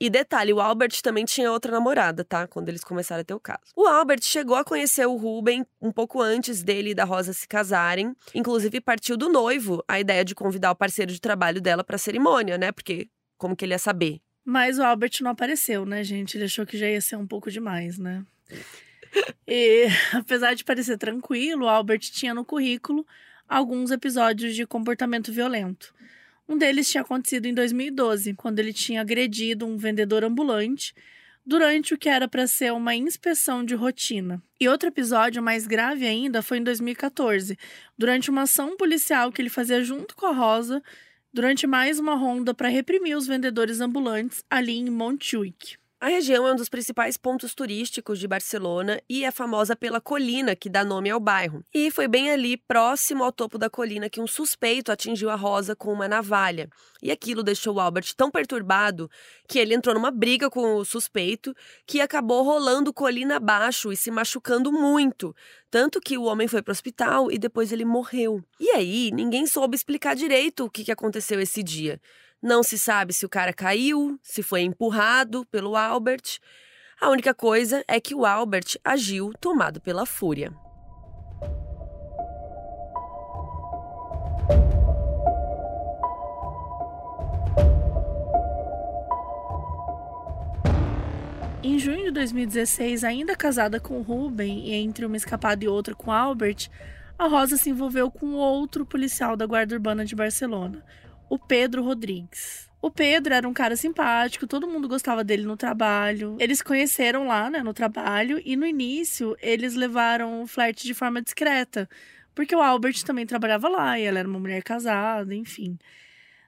E 0.00 0.10
detalhe, 0.10 0.52
o 0.52 0.60
Albert 0.60 1.00
também 1.02 1.24
tinha 1.24 1.50
outra 1.50 1.70
namorada, 1.70 2.24
tá? 2.24 2.46
Quando 2.46 2.68
eles 2.68 2.82
começaram 2.82 3.20
a 3.20 3.24
ter 3.24 3.34
o 3.34 3.40
caso. 3.40 3.60
O 3.76 3.86
Albert 3.86 4.22
chegou 4.22 4.56
a 4.56 4.64
conhecer 4.64 5.06
o 5.06 5.16
Ruben 5.16 5.64
um 5.80 5.92
pouco 5.92 6.20
antes 6.20 6.62
dele 6.62 6.90
e 6.90 6.94
da 6.94 7.04
Rosa 7.04 7.32
se 7.32 7.46
casarem. 7.46 8.14
Inclusive, 8.34 8.80
partiu 8.80 9.16
do 9.16 9.28
noivo 9.28 9.84
a 9.86 10.00
ideia 10.00 10.24
de 10.24 10.34
convidar 10.34 10.72
o 10.72 10.76
parceiro 10.76 11.12
de 11.12 11.20
trabalho 11.20 11.60
dela 11.60 11.84
pra 11.84 11.96
cerimônia, 11.96 12.58
né? 12.58 12.72
Porque 12.72 13.08
como 13.38 13.54
que 13.54 13.64
ele 13.64 13.74
ia 13.74 13.78
saber? 13.78 14.20
Mas 14.44 14.78
o 14.78 14.82
Albert 14.82 15.12
não 15.22 15.30
apareceu, 15.30 15.86
né, 15.86 16.04
gente? 16.04 16.36
Ele 16.36 16.44
achou 16.44 16.66
que 16.66 16.76
já 16.76 16.88
ia 16.88 17.00
ser 17.00 17.16
um 17.16 17.26
pouco 17.26 17.50
demais, 17.50 17.96
né? 17.96 18.24
e 19.48 19.86
apesar 20.12 20.54
de 20.54 20.64
parecer 20.64 20.98
tranquilo, 20.98 21.64
o 21.64 21.68
Albert 21.68 22.00
tinha 22.00 22.34
no 22.34 22.44
currículo 22.44 23.06
alguns 23.48 23.90
episódios 23.90 24.54
de 24.54 24.66
comportamento 24.66 25.32
violento. 25.32 25.94
Um 26.48 26.58
deles 26.58 26.90
tinha 26.90 27.02
acontecido 27.02 27.46
em 27.46 27.54
2012, 27.54 28.34
quando 28.34 28.58
ele 28.58 28.72
tinha 28.72 29.00
agredido 29.00 29.66
um 29.66 29.76
vendedor 29.76 30.24
ambulante 30.24 30.94
durante 31.46 31.92
o 31.92 31.98
que 31.98 32.08
era 32.08 32.26
para 32.26 32.46
ser 32.46 32.72
uma 32.72 32.94
inspeção 32.94 33.64
de 33.64 33.74
rotina. 33.74 34.42
E 34.60 34.68
outro 34.68 34.88
episódio 34.88 35.42
mais 35.42 35.66
grave 35.66 36.06
ainda 36.06 36.42
foi 36.42 36.58
em 36.58 36.62
2014, 36.62 37.58
durante 37.96 38.30
uma 38.30 38.42
ação 38.42 38.76
policial 38.76 39.30
que 39.30 39.42
ele 39.42 39.50
fazia 39.50 39.82
junto 39.82 40.16
com 40.16 40.26
a 40.26 40.32
Rosa, 40.32 40.82
durante 41.32 41.66
mais 41.66 41.98
uma 41.98 42.14
ronda 42.14 42.54
para 42.54 42.68
reprimir 42.68 43.16
os 43.16 43.26
vendedores 43.26 43.80
ambulantes 43.80 44.44
ali 44.48 44.76
em 44.76 44.88
Montjuic. 44.88 45.76
A 46.04 46.08
região 46.08 46.46
é 46.46 46.52
um 46.52 46.56
dos 46.56 46.68
principais 46.68 47.16
pontos 47.16 47.54
turísticos 47.54 48.18
de 48.18 48.28
Barcelona 48.28 49.00
e 49.08 49.24
é 49.24 49.30
famosa 49.30 49.74
pela 49.74 50.02
colina 50.02 50.54
que 50.54 50.68
dá 50.68 50.84
nome 50.84 51.08
ao 51.08 51.18
bairro. 51.18 51.64
E 51.72 51.90
foi 51.90 52.06
bem 52.06 52.30
ali, 52.30 52.58
próximo 52.58 53.24
ao 53.24 53.32
topo 53.32 53.56
da 53.56 53.70
colina, 53.70 54.10
que 54.10 54.20
um 54.20 54.26
suspeito 54.26 54.92
atingiu 54.92 55.30
a 55.30 55.34
Rosa 55.34 55.74
com 55.74 55.90
uma 55.90 56.06
navalha. 56.06 56.68
E 57.02 57.10
aquilo 57.10 57.42
deixou 57.42 57.80
Albert 57.80 58.12
tão 58.14 58.30
perturbado 58.30 59.10
que 59.48 59.58
ele 59.58 59.72
entrou 59.72 59.94
numa 59.94 60.10
briga 60.10 60.50
com 60.50 60.74
o 60.74 60.84
suspeito, 60.84 61.56
que 61.86 62.02
acabou 62.02 62.42
rolando 62.42 62.92
colina 62.92 63.36
abaixo 63.36 63.90
e 63.90 63.96
se 63.96 64.10
machucando 64.10 64.70
muito. 64.70 65.34
Tanto 65.70 66.02
que 66.02 66.18
o 66.18 66.24
homem 66.24 66.46
foi 66.46 66.60
para 66.60 66.70
o 66.70 66.76
hospital 66.76 67.32
e 67.32 67.38
depois 67.38 67.72
ele 67.72 67.86
morreu. 67.86 68.44
E 68.60 68.68
aí, 68.72 69.10
ninguém 69.10 69.46
soube 69.46 69.74
explicar 69.74 70.14
direito 70.14 70.66
o 70.66 70.70
que 70.70 70.92
aconteceu 70.92 71.40
esse 71.40 71.62
dia. 71.62 71.98
Não 72.44 72.62
se 72.62 72.78
sabe 72.78 73.14
se 73.14 73.24
o 73.24 73.28
cara 73.28 73.54
caiu, 73.54 74.20
se 74.22 74.42
foi 74.42 74.60
empurrado 74.60 75.46
pelo 75.46 75.74
Albert. 75.74 76.38
A 77.00 77.08
única 77.08 77.32
coisa 77.32 77.82
é 77.88 77.98
que 77.98 78.14
o 78.14 78.26
Albert 78.26 78.76
agiu 78.84 79.32
tomado 79.40 79.80
pela 79.80 80.04
fúria. 80.04 80.52
Em 91.62 91.78
junho 91.78 92.04
de 92.04 92.10
2016, 92.10 93.04
ainda 93.04 93.34
casada 93.34 93.80
com 93.80 94.02
Ruben 94.02 94.68
e 94.68 94.74
entre 94.74 95.06
uma 95.06 95.16
escapada 95.16 95.64
e 95.64 95.68
outra 95.68 95.94
com 95.94 96.12
Albert, 96.12 96.68
a 97.18 97.26
Rosa 97.26 97.56
se 97.56 97.70
envolveu 97.70 98.10
com 98.10 98.34
outro 98.34 98.84
policial 98.84 99.34
da 99.34 99.46
Guarda 99.46 99.74
Urbana 99.74 100.04
de 100.04 100.14
Barcelona, 100.14 100.84
o 101.34 101.38
Pedro 101.38 101.82
Rodrigues. 101.82 102.70
O 102.80 102.92
Pedro 102.92 103.34
era 103.34 103.48
um 103.48 103.52
cara 103.52 103.74
simpático, 103.74 104.46
todo 104.46 104.68
mundo 104.68 104.86
gostava 104.86 105.24
dele 105.24 105.42
no 105.42 105.56
trabalho. 105.56 106.36
Eles 106.38 106.62
conheceram 106.62 107.26
lá, 107.26 107.50
né, 107.50 107.60
no 107.60 107.74
trabalho, 107.74 108.40
e 108.44 108.54
no 108.54 108.64
início 108.64 109.36
eles 109.42 109.74
levaram 109.74 110.42
o 110.42 110.46
flerte 110.46 110.84
de 110.84 110.94
forma 110.94 111.20
discreta, 111.20 111.88
porque 112.36 112.54
o 112.54 112.62
Albert 112.62 113.02
também 113.04 113.26
trabalhava 113.26 113.68
lá 113.68 113.98
e 113.98 114.04
ela 114.04 114.20
era 114.20 114.28
uma 114.28 114.38
mulher 114.38 114.62
casada, 114.62 115.34
enfim. 115.34 115.76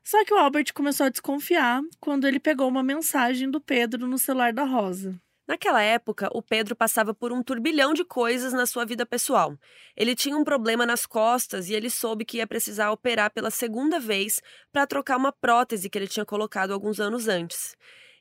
Só 0.04 0.24
que 0.24 0.32
o 0.32 0.38
Albert 0.38 0.72
começou 0.72 1.06
a 1.06 1.10
desconfiar 1.10 1.82
quando 1.98 2.28
ele 2.28 2.38
pegou 2.38 2.68
uma 2.68 2.82
mensagem 2.84 3.50
do 3.50 3.60
Pedro 3.60 4.06
no 4.06 4.18
celular 4.18 4.52
da 4.52 4.62
Rosa. 4.62 5.20
Naquela 5.46 5.80
época, 5.80 6.28
o 6.32 6.42
Pedro 6.42 6.74
passava 6.74 7.14
por 7.14 7.32
um 7.32 7.42
turbilhão 7.42 7.94
de 7.94 8.04
coisas 8.04 8.52
na 8.52 8.66
sua 8.66 8.84
vida 8.84 9.06
pessoal. 9.06 9.56
Ele 9.96 10.16
tinha 10.16 10.36
um 10.36 10.42
problema 10.42 10.84
nas 10.84 11.06
costas 11.06 11.68
e 11.68 11.74
ele 11.74 11.88
soube 11.88 12.24
que 12.24 12.38
ia 12.38 12.46
precisar 12.46 12.90
operar 12.90 13.30
pela 13.30 13.50
segunda 13.50 14.00
vez 14.00 14.40
para 14.72 14.86
trocar 14.86 15.16
uma 15.16 15.32
prótese 15.32 15.88
que 15.88 15.96
ele 15.96 16.08
tinha 16.08 16.26
colocado 16.26 16.72
alguns 16.72 16.98
anos 16.98 17.28
antes. 17.28 17.76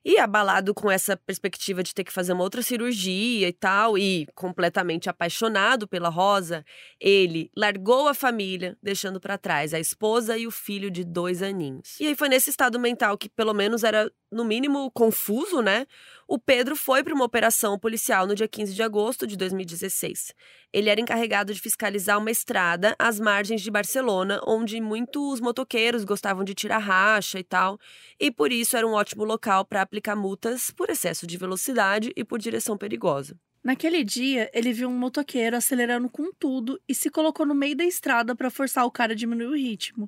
E 0.08 0.20
abalado 0.20 0.72
com 0.72 0.92
essa 0.92 1.18
perspectiva 1.18 1.82
de 1.82 1.92
ter 1.92 2.04
que 2.04 2.14
fazer 2.14 2.34
uma 2.34 2.44
outra 2.44 2.62
cirurgia 2.62 3.48
e 3.48 3.52
tal, 3.52 3.98
e 3.98 4.28
completamente 4.36 5.10
apaixonado 5.10 5.88
pela 5.88 6.10
Rosa, 6.10 6.64
ele 7.00 7.50
largou 7.58 8.08
a 8.08 8.14
família, 8.14 8.78
deixando 8.84 9.20
para 9.20 9.36
trás 9.36 9.74
a 9.74 9.80
esposa 9.80 10.38
e 10.38 10.46
o 10.46 10.52
filho 10.52 10.92
de 10.92 11.04
dois 11.04 11.42
aninhos. 11.42 12.00
E 12.00 12.06
aí 12.06 12.16
foi 12.16 12.30
nesse 12.30 12.52
estado 12.52 12.80
mental 12.80 13.18
que, 13.18 13.28
pelo 13.28 13.52
menos, 13.52 13.84
era 13.84 14.12
no 14.36 14.44
mínimo 14.44 14.92
confuso, 14.92 15.62
né? 15.62 15.88
O 16.28 16.38
Pedro 16.38 16.76
foi 16.76 17.04
para 17.04 17.14
uma 17.14 17.24
operação 17.24 17.80
policial 17.80 18.28
no 18.28 18.36
dia 18.36 18.48
15 18.48 18.74
de 18.74 18.84
agosto 18.84 19.26
de 19.26 19.38
2016. 19.38 20.34
Ele 20.74 20.90
era 20.90 21.00
encarregado 21.00 21.54
de 21.54 21.62
fiscalizar 21.62 22.20
uma 22.20 22.30
estrada 22.30 22.96
às 23.00 23.20
margens 23.20 23.62
de 23.62 23.72
Barcelona, 23.72 24.42
onde 24.46 24.82
muitos 24.82 25.40
motoqueiros 25.40 26.04
gostavam 26.04 26.44
de 26.44 26.54
tirar 26.54 26.80
racha 26.80 27.40
e 27.40 27.44
tal, 27.44 27.80
e 28.20 28.30
por 28.30 28.52
isso 28.52 28.76
era 28.76 28.86
um 28.86 28.94
ótimo 28.94 29.24
local 29.24 29.64
para 29.64 29.82
aplicar 29.82 30.16
multas 30.16 30.70
por 30.70 30.90
excesso 30.90 31.26
de 31.26 31.38
velocidade 31.38 32.12
e 32.16 32.24
por 32.24 32.38
direção 32.38 32.78
perigosa. 32.78 33.40
Naquele 33.64 34.04
dia, 34.04 34.48
ele 34.54 34.72
viu 34.72 34.90
um 34.90 35.00
motoqueiro 35.00 35.56
acelerando 35.56 36.08
com 36.08 36.32
tudo 36.38 36.80
e 36.88 36.94
se 36.94 37.10
colocou 37.10 37.48
no 37.48 37.56
meio 37.56 37.76
da 37.76 37.84
estrada 37.84 38.36
para 38.36 38.52
forçar 38.52 38.86
o 38.86 38.92
cara 38.92 39.14
a 39.14 39.16
diminuir 39.16 39.48
o 39.48 39.56
ritmo. 39.56 40.08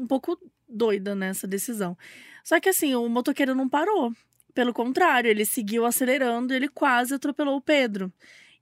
Um 0.00 0.06
pouco 0.06 0.38
doida 0.66 1.14
nessa 1.14 1.46
decisão. 1.46 1.96
Só 2.42 2.58
que 2.58 2.70
assim, 2.70 2.94
o 2.94 3.06
motoqueiro 3.06 3.54
não 3.54 3.68
parou. 3.68 4.14
Pelo 4.54 4.72
contrário, 4.72 5.30
ele 5.30 5.44
seguiu 5.44 5.84
acelerando 5.84 6.54
e 6.54 6.56
ele 6.56 6.68
quase 6.68 7.14
atropelou 7.14 7.56
o 7.56 7.60
Pedro. 7.60 8.10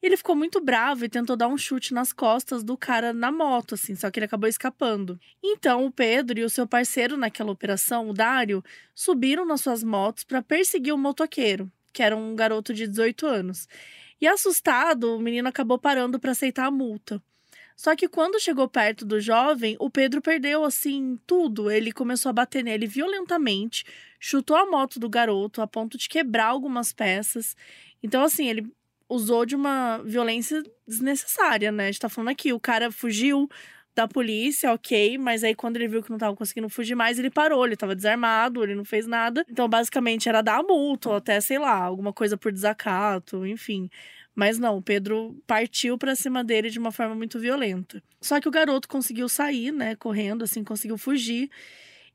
Ele 0.03 0.17
ficou 0.17 0.35
muito 0.35 0.61
bravo 0.61 1.05
e 1.05 1.09
tentou 1.09 1.37
dar 1.37 1.47
um 1.47 1.57
chute 1.57 1.95
nas 1.95 2.13
costas 2.13 2.65
do 2.65 2.77
cara 2.77 3.13
na 3.13 3.31
moto, 3.31 3.75
assim, 3.75 3.95
só 3.95 4.11
que 4.11 4.19
ele 4.19 4.27
acabou 4.27 4.49
escapando. 4.49 5.19
Então, 5.43 5.87
o 5.87 5.93
Pedro 5.93 6.41
e 6.41 6.45
o 6.45 6.51
seu 6.51 6.67
parceiro 6.67 7.17
naquela 7.17 7.53
operação, 7.53 8.09
o 8.09 8.13
Dário, 8.13 8.63
subiram 8.95 9.45
nas 9.45 9.61
suas 9.61 9.83
motos 9.85 10.25
para 10.25 10.43
perseguir 10.43 10.93
o 10.93 10.99
motoqueiro, 10.99 11.71
que 11.93 12.03
era 12.03 12.17
um 12.17 12.35
garoto 12.35 12.75
de 12.75 12.87
18 12.87 13.27
anos. 13.27 13.69
E 14.21 14.27
assustado, 14.27 15.17
o 15.17 15.21
menino 15.21 15.49
acabou 15.49 15.79
parando 15.79 16.19
para 16.19 16.33
aceitar 16.33 16.67
a 16.67 16.71
multa. 16.71 17.23
Só 17.79 17.95
que 17.95 18.09
quando 18.09 18.41
chegou 18.41 18.69
perto 18.69 19.07
do 19.07 19.21
jovem, 19.21 19.77
o 19.79 19.89
Pedro 19.89 20.21
perdeu 20.21 20.65
assim 20.65 21.17
tudo. 21.25 21.71
Ele 21.71 21.93
começou 21.93 22.29
a 22.31 22.33
bater 22.33 22.65
nele 22.65 22.89
violentamente, 22.89 23.85
chutou 24.19 24.57
a 24.57 24.67
moto 24.67 24.99
do 24.99 25.09
garoto 25.09 25.63
a 25.63 25.67
ponto 25.67 25.97
de 25.97 26.09
quebrar 26.09 26.47
algumas 26.47 26.93
peças. 26.93 27.55
Então, 28.03 28.25
assim, 28.25 28.49
ele 28.49 28.67
usou 29.09 29.47
de 29.47 29.55
uma 29.55 29.99
violência 29.99 30.61
desnecessária, 30.89 31.71
né? 31.71 31.85
A 31.85 31.87
gente 31.87 32.01
tá 32.01 32.09
falando 32.09 32.31
aqui, 32.31 32.53
o 32.53 32.59
cara 32.59 32.91
fugiu 32.91 33.49
da 33.95 34.09
polícia, 34.09 34.73
ok, 34.73 35.17
mas 35.17 35.45
aí 35.45 35.55
quando 35.55 35.77
ele 35.77 35.89
viu 35.89 36.03
que 36.03 36.11
não 36.11 36.19
tava 36.19 36.35
conseguindo 36.37 36.69
fugir 36.69 36.95
mais, 36.97 37.19
ele 37.19 37.31
parou, 37.31 37.65
ele 37.65 37.77
tava 37.77 37.95
desarmado, 37.97 38.63
ele 38.63 38.75
não 38.75 38.85
fez 38.85 39.07
nada. 39.07 39.45
Então, 39.49 39.69
basicamente, 39.69 40.29
era 40.29 40.43
dar 40.43 40.59
a 40.61 40.63
multa, 40.65 41.11
ou 41.11 41.17
até, 41.17 41.41
sei 41.41 41.59
lá, 41.59 41.75
alguma 41.75 42.13
coisa 42.13 42.37
por 42.37 42.53
desacato, 42.53 43.47
enfim. 43.47 43.89
Mas 44.39 44.57
não, 44.57 44.77
o 44.77 44.83
Pedro 44.83 45.37
partiu 45.49 45.99
para 45.99 46.15
cima 46.15 46.45
dele 46.45 46.71
de 46.71 46.79
uma 46.79 46.93
forma 46.93 47.13
muito 47.13 47.41
violenta. 47.41 48.01
Só 48.21 48.41
que 48.41 48.47
o 48.47 48.53
garoto 48.53 48.87
conseguiu 48.87 49.29
sair, 49.29 49.73
né, 49.73 49.97
correndo, 49.97 50.45
assim, 50.45 50.63
conseguiu 50.63 50.97
fugir. 50.97 51.51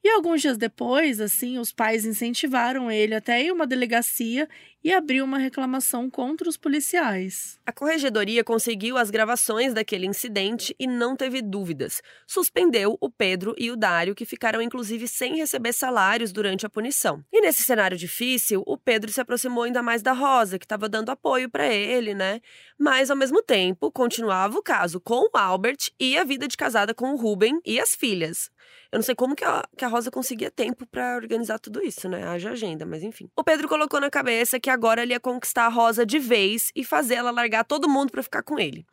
E 0.01 0.07
alguns 0.07 0.41
dias 0.41 0.57
depois, 0.57 1.19
assim, 1.19 1.59
os 1.59 1.73
pais 1.73 2.05
incentivaram 2.05 2.89
ele 2.89 3.13
até 3.13 3.43
ir 3.43 3.51
uma 3.51 3.67
delegacia 3.67 4.47
e 4.83 4.93
abriu 4.93 5.23
uma 5.23 5.37
reclamação 5.37 6.09
contra 6.09 6.49
os 6.49 6.57
policiais. 6.57 7.57
A 7.65 7.71
corregedoria 7.71 8.43
conseguiu 8.43 8.97
as 8.97 9.09
gravações 9.09 9.73
daquele 9.73 10.05
incidente 10.05 10.75
e 10.77 10.85
não 10.85 11.15
teve 11.15 11.41
dúvidas. 11.41 12.01
Suspendeu 12.27 12.97
o 12.99 13.09
Pedro 13.09 13.55
e 13.57 13.71
o 13.71 13.77
Dário, 13.77 14.13
que 14.13 14.25
ficaram 14.25 14.61
inclusive 14.61 15.07
sem 15.07 15.37
receber 15.37 15.73
salários 15.73 16.31
durante 16.31 16.65
a 16.65 16.69
punição. 16.69 17.23
E 17.31 17.41
nesse 17.41 17.63
cenário 17.63 17.97
difícil, 17.97 18.61
o 18.65 18.77
Pedro 18.77 19.11
se 19.11 19.21
aproximou 19.21 19.63
ainda 19.63 19.81
mais 19.81 20.01
da 20.01 20.11
Rosa, 20.11 20.59
que 20.59 20.65
estava 20.65 20.89
dando 20.89 21.09
apoio 21.09 21.49
para 21.49 21.67
ele, 21.67 22.13
né? 22.13 22.41
Mas 22.77 23.09
ao 23.09 23.15
mesmo 23.15 23.41
tempo, 23.41 23.91
continuava 23.91 24.57
o 24.57 24.63
caso 24.63 24.99
com 24.99 25.29
o 25.31 25.37
Albert 25.37 25.91
e 25.99 26.17
a 26.17 26.23
vida 26.23 26.47
de 26.47 26.57
casada 26.57 26.93
com 26.93 27.13
o 27.13 27.15
Ruben 27.15 27.59
e 27.65 27.79
as 27.79 27.95
filhas. 27.95 28.49
Eu 28.91 28.97
não 28.97 29.03
sei 29.03 29.15
como 29.15 29.35
que 29.35 29.43
a, 29.43 29.63
que 29.75 29.83
a 29.83 29.87
Rosa 29.87 30.11
conseguia 30.11 30.51
tempo 30.51 30.85
para 30.85 31.15
organizar 31.15 31.57
tudo 31.57 31.81
isso, 31.81 32.07
né? 32.07 32.23
Haja 32.27 32.51
agenda, 32.51 32.85
mas 32.85 33.01
enfim. 33.01 33.27
O 33.35 33.43
Pedro 33.43 33.67
colocou 33.67 33.99
na 33.99 34.09
cabeça 34.09 34.59
que 34.59 34.69
agora 34.73 35.03
ele 35.03 35.13
ia 35.13 35.19
conquistar 35.19 35.65
a 35.65 35.69
Rosa 35.69 36.05
de 36.05 36.19
vez 36.19 36.71
e 36.75 36.83
fazer 36.83 37.15
ela 37.15 37.31
largar 37.31 37.63
todo 37.63 37.89
mundo 37.89 38.11
para 38.11 38.23
ficar 38.23 38.43
com 38.43 38.59
ele. 38.59 38.85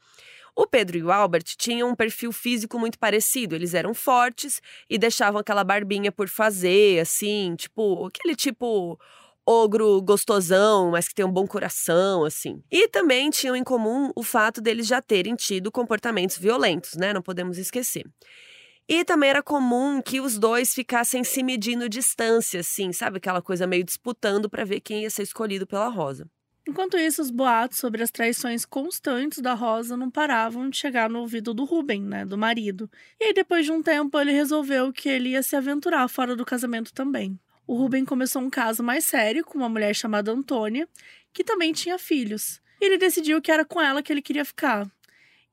O 0.54 0.66
Pedro 0.66 0.98
e 0.98 1.02
o 1.02 1.10
Albert 1.10 1.44
tinham 1.56 1.90
um 1.90 1.94
perfil 1.94 2.32
físico 2.32 2.78
muito 2.78 2.98
parecido. 2.98 3.54
Eles 3.54 3.72
eram 3.72 3.94
fortes 3.94 4.60
e 4.88 4.98
deixavam 4.98 5.40
aquela 5.40 5.64
barbinha 5.64 6.12
por 6.12 6.28
fazer, 6.28 7.00
assim, 7.00 7.54
tipo, 7.56 8.06
aquele 8.06 8.36
tipo 8.36 8.98
ogro 9.46 10.00
gostosão, 10.02 10.90
mas 10.90 11.08
que 11.08 11.14
tem 11.14 11.24
um 11.24 11.32
bom 11.32 11.46
coração, 11.46 12.24
assim. 12.24 12.62
E 12.70 12.88
também 12.88 13.30
tinham 13.30 13.56
em 13.56 13.64
comum 13.64 14.10
o 14.14 14.22
fato 14.22 14.60
deles 14.60 14.86
já 14.86 15.00
terem 15.00 15.34
tido 15.34 15.72
comportamentos 15.72 16.36
violentos, 16.36 16.94
né? 16.94 17.12
Não 17.12 17.22
podemos 17.22 17.58
esquecer. 17.58 18.04
E 18.92 19.04
também 19.04 19.30
era 19.30 19.40
comum 19.40 20.02
que 20.02 20.20
os 20.20 20.36
dois 20.36 20.74
ficassem 20.74 21.22
se 21.22 21.44
medindo 21.44 21.88
distância, 21.88 22.58
assim, 22.58 22.92
sabe? 22.92 23.18
Aquela 23.18 23.40
coisa 23.40 23.64
meio 23.64 23.84
disputando 23.84 24.50
para 24.50 24.64
ver 24.64 24.80
quem 24.80 25.02
ia 25.02 25.10
ser 25.10 25.22
escolhido 25.22 25.64
pela 25.64 25.86
Rosa. 25.86 26.28
Enquanto 26.68 26.98
isso, 26.98 27.22
os 27.22 27.30
boatos 27.30 27.78
sobre 27.78 28.02
as 28.02 28.10
traições 28.10 28.64
constantes 28.64 29.38
da 29.38 29.54
Rosa 29.54 29.96
não 29.96 30.10
paravam 30.10 30.68
de 30.68 30.76
chegar 30.76 31.08
no 31.08 31.20
ouvido 31.20 31.54
do 31.54 31.64
Ruben, 31.64 32.02
né, 32.02 32.24
do 32.24 32.36
marido. 32.36 32.90
E 33.20 33.26
aí, 33.26 33.32
depois 33.32 33.64
de 33.64 33.70
um 33.70 33.80
tempo, 33.80 34.18
ele 34.18 34.32
resolveu 34.32 34.92
que 34.92 35.08
ele 35.08 35.30
ia 35.30 35.42
se 35.44 35.54
aventurar 35.54 36.08
fora 36.08 36.34
do 36.34 36.44
casamento 36.44 36.92
também. 36.92 37.38
O 37.68 37.76
Ruben 37.76 38.04
começou 38.04 38.42
um 38.42 38.50
caso 38.50 38.82
mais 38.82 39.04
sério 39.04 39.44
com 39.44 39.56
uma 39.56 39.68
mulher 39.68 39.94
chamada 39.94 40.32
Antônia, 40.32 40.88
que 41.32 41.44
também 41.44 41.72
tinha 41.72 41.96
filhos. 41.96 42.60
E 42.80 42.86
ele 42.86 42.98
decidiu 42.98 43.40
que 43.40 43.52
era 43.52 43.64
com 43.64 43.80
ela 43.80 44.02
que 44.02 44.12
ele 44.12 44.20
queria 44.20 44.44
ficar. 44.44 44.90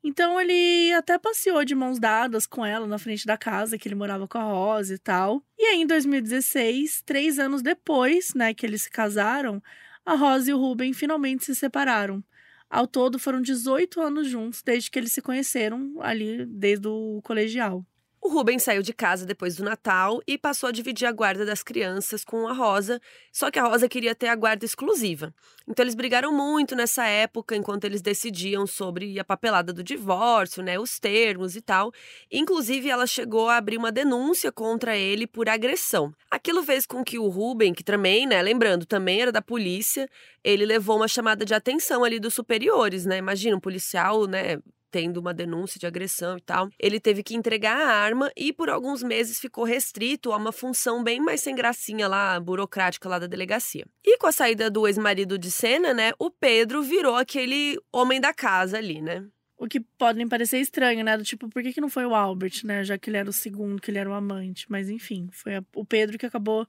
Então 0.04 0.40
ele 0.40 0.94
até 0.94 1.18
passeou 1.18 1.66
de 1.66 1.76
mãos 1.76 2.00
dadas 2.00 2.46
com 2.46 2.66
ela 2.66 2.88
na 2.88 2.98
frente 2.98 3.26
da 3.26 3.38
casa 3.38 3.78
que 3.78 3.88
ele 3.88 3.96
morava 3.96 4.28
com 4.28 4.38
a 4.38 4.44
Rosa 4.44 4.94
e 4.94 4.98
tal. 4.98 5.44
E 5.58 5.64
aí, 5.66 5.82
em 5.82 5.88
2016, 5.88 7.02
três 7.06 7.40
anos 7.40 7.62
depois, 7.62 8.34
né, 8.36 8.54
que 8.54 8.66
eles 8.66 8.84
se 8.84 8.90
casaram, 8.90 9.62
a 10.06 10.16
Rosa 10.16 10.52
e 10.52 10.54
o 10.54 10.58
Ruben 10.58 10.94
finalmente 10.94 11.46
se 11.46 11.56
separaram. 11.56 12.24
Ao 12.70 12.86
todo, 12.86 13.18
foram 13.20 13.42
18 13.42 14.02
anos 14.02 14.28
juntos 14.28 14.62
desde 14.62 14.92
que 14.92 15.00
eles 15.00 15.12
se 15.12 15.22
conheceram 15.22 15.96
ali 16.02 16.46
desde 16.46 16.88
o 16.88 17.22
colegial. 17.24 17.86
O 18.28 18.30
Rubens 18.30 18.63
saiu 18.63 18.82
de 18.82 18.92
casa 18.92 19.26
depois 19.26 19.56
do 19.56 19.63
Natal 19.63 20.22
e 20.28 20.38
passou 20.38 20.68
a 20.68 20.72
dividir 20.74 21.08
a 21.08 21.13
guarda 21.13 21.46
das 21.46 21.63
crianças 21.63 22.26
com 22.26 22.46
a 22.46 22.52
Rosa, 22.52 23.00
só 23.32 23.50
que 23.50 23.58
a 23.58 23.63
Rosa 23.63 23.88
queria 23.88 24.13
ter 24.13 24.28
a 24.28 24.36
guarda 24.36 24.66
exclusiva. 24.66 25.34
Então 25.66 25.82
eles 25.82 25.96
brigaram 25.96 26.34
muito 26.34 26.76
nessa 26.76 27.06
época, 27.06 27.56
enquanto 27.56 27.86
eles 27.86 28.02
decidiam 28.02 28.68
sobre 28.68 29.18
a 29.18 29.24
papelada 29.24 29.72
do 29.72 29.82
divórcio, 29.82 30.62
né, 30.62 30.78
os 30.78 31.00
termos 31.00 31.56
e 31.56 31.62
tal. 31.62 31.94
Inclusive, 32.30 32.90
ela 32.90 33.08
chegou 33.08 33.48
a 33.48 33.56
abrir 33.56 33.78
uma 33.78 33.94
denúncia 33.94 34.52
contra 34.52 34.98
ele 34.98 35.26
por 35.26 35.48
agressão. 35.48 36.13
Aquilo 36.30 36.62
fez 36.63 36.86
com 36.86 37.06
que 37.06 37.18
o 37.18 37.30
Ruben, 37.30 37.74
que 37.74 37.84
também, 37.84 38.28
né, 38.28 38.42
lembrando, 38.42 38.86
também 38.86 39.22
era 39.22 39.32
da 39.32 39.42
polícia, 39.42 40.06
ele 40.44 40.66
levou 40.66 40.98
uma 40.98 41.08
chamada 41.08 41.46
de 41.46 41.54
atenção 41.54 42.04
ali 42.04 42.20
dos 42.20 42.34
superiores, 42.34 43.06
né? 43.06 43.18
Imagina 43.18 43.56
um 43.56 43.62
policial, 43.62 44.28
né, 44.28 44.58
tendo 44.91 45.17
uma 45.17 45.34
denúncia 45.34 45.80
de 45.80 45.86
agressão 45.86 46.38
e 46.38 46.41
tal. 46.41 46.69
Ele 46.80 47.00
teve 47.00 47.23
que 47.23 47.36
entregar 47.36 47.78
a 47.78 47.93
arma 47.93 48.32
e 48.36 48.52
por 48.52 48.69
alguns 48.69 49.04
meses 49.04 49.39
ficou 49.39 49.63
restrito 49.63 50.32
a 50.32 50.38
uma 50.38 50.52
função 50.52 51.04
bem 51.04 51.19
mais 51.19 51.41
sem 51.41 51.56
gracinha 51.56 52.08
lá, 52.08 52.39
burocrática 52.39 53.10
lá 53.10 53.19
da 53.19 53.28
delegacia. 53.28 53.86
E 54.06 54.17
com 54.17 54.28
a 54.28 54.32
saída 54.32 54.69
do 54.69 54.88
ex-marido 54.88 55.38
de 55.38 55.52
cena, 55.52 55.93
né, 55.93 56.12
o 56.19 56.30
Pedro 56.30 56.82
virou 56.82 57.15
aquele 57.15 57.78
homem 57.91 58.19
da 58.19 58.34
casa 58.34 58.78
ali, 58.78 59.02
né? 59.02 59.26
O 59.60 59.67
que 59.67 59.80
podem 59.80 60.28
parecer 60.28 60.60
estranho, 60.60 61.04
né? 61.04 61.17
Do 61.17 61.23
tipo, 61.23 61.50
por 61.50 61.63
que, 61.63 61.73
que 61.73 61.82
não 61.82 61.89
foi 61.89 62.06
o 62.06 62.13
Albert, 62.13 62.62
né? 62.63 62.84
Já 62.84 62.95
que 62.95 63.10
ele 63.10 63.17
era 63.17 63.30
o 63.30 63.34
segundo, 63.34 63.82
que 63.82 63.89
ele 63.89 63.97
era 63.97 64.10
o 64.10 64.13
amante. 64.13 64.67
Mas 64.69 64.88
enfim, 64.88 65.28
foi 65.32 65.54
o 65.76 65.84
Pedro 65.84 66.15
que 66.17 66.28
acabou 66.28 66.67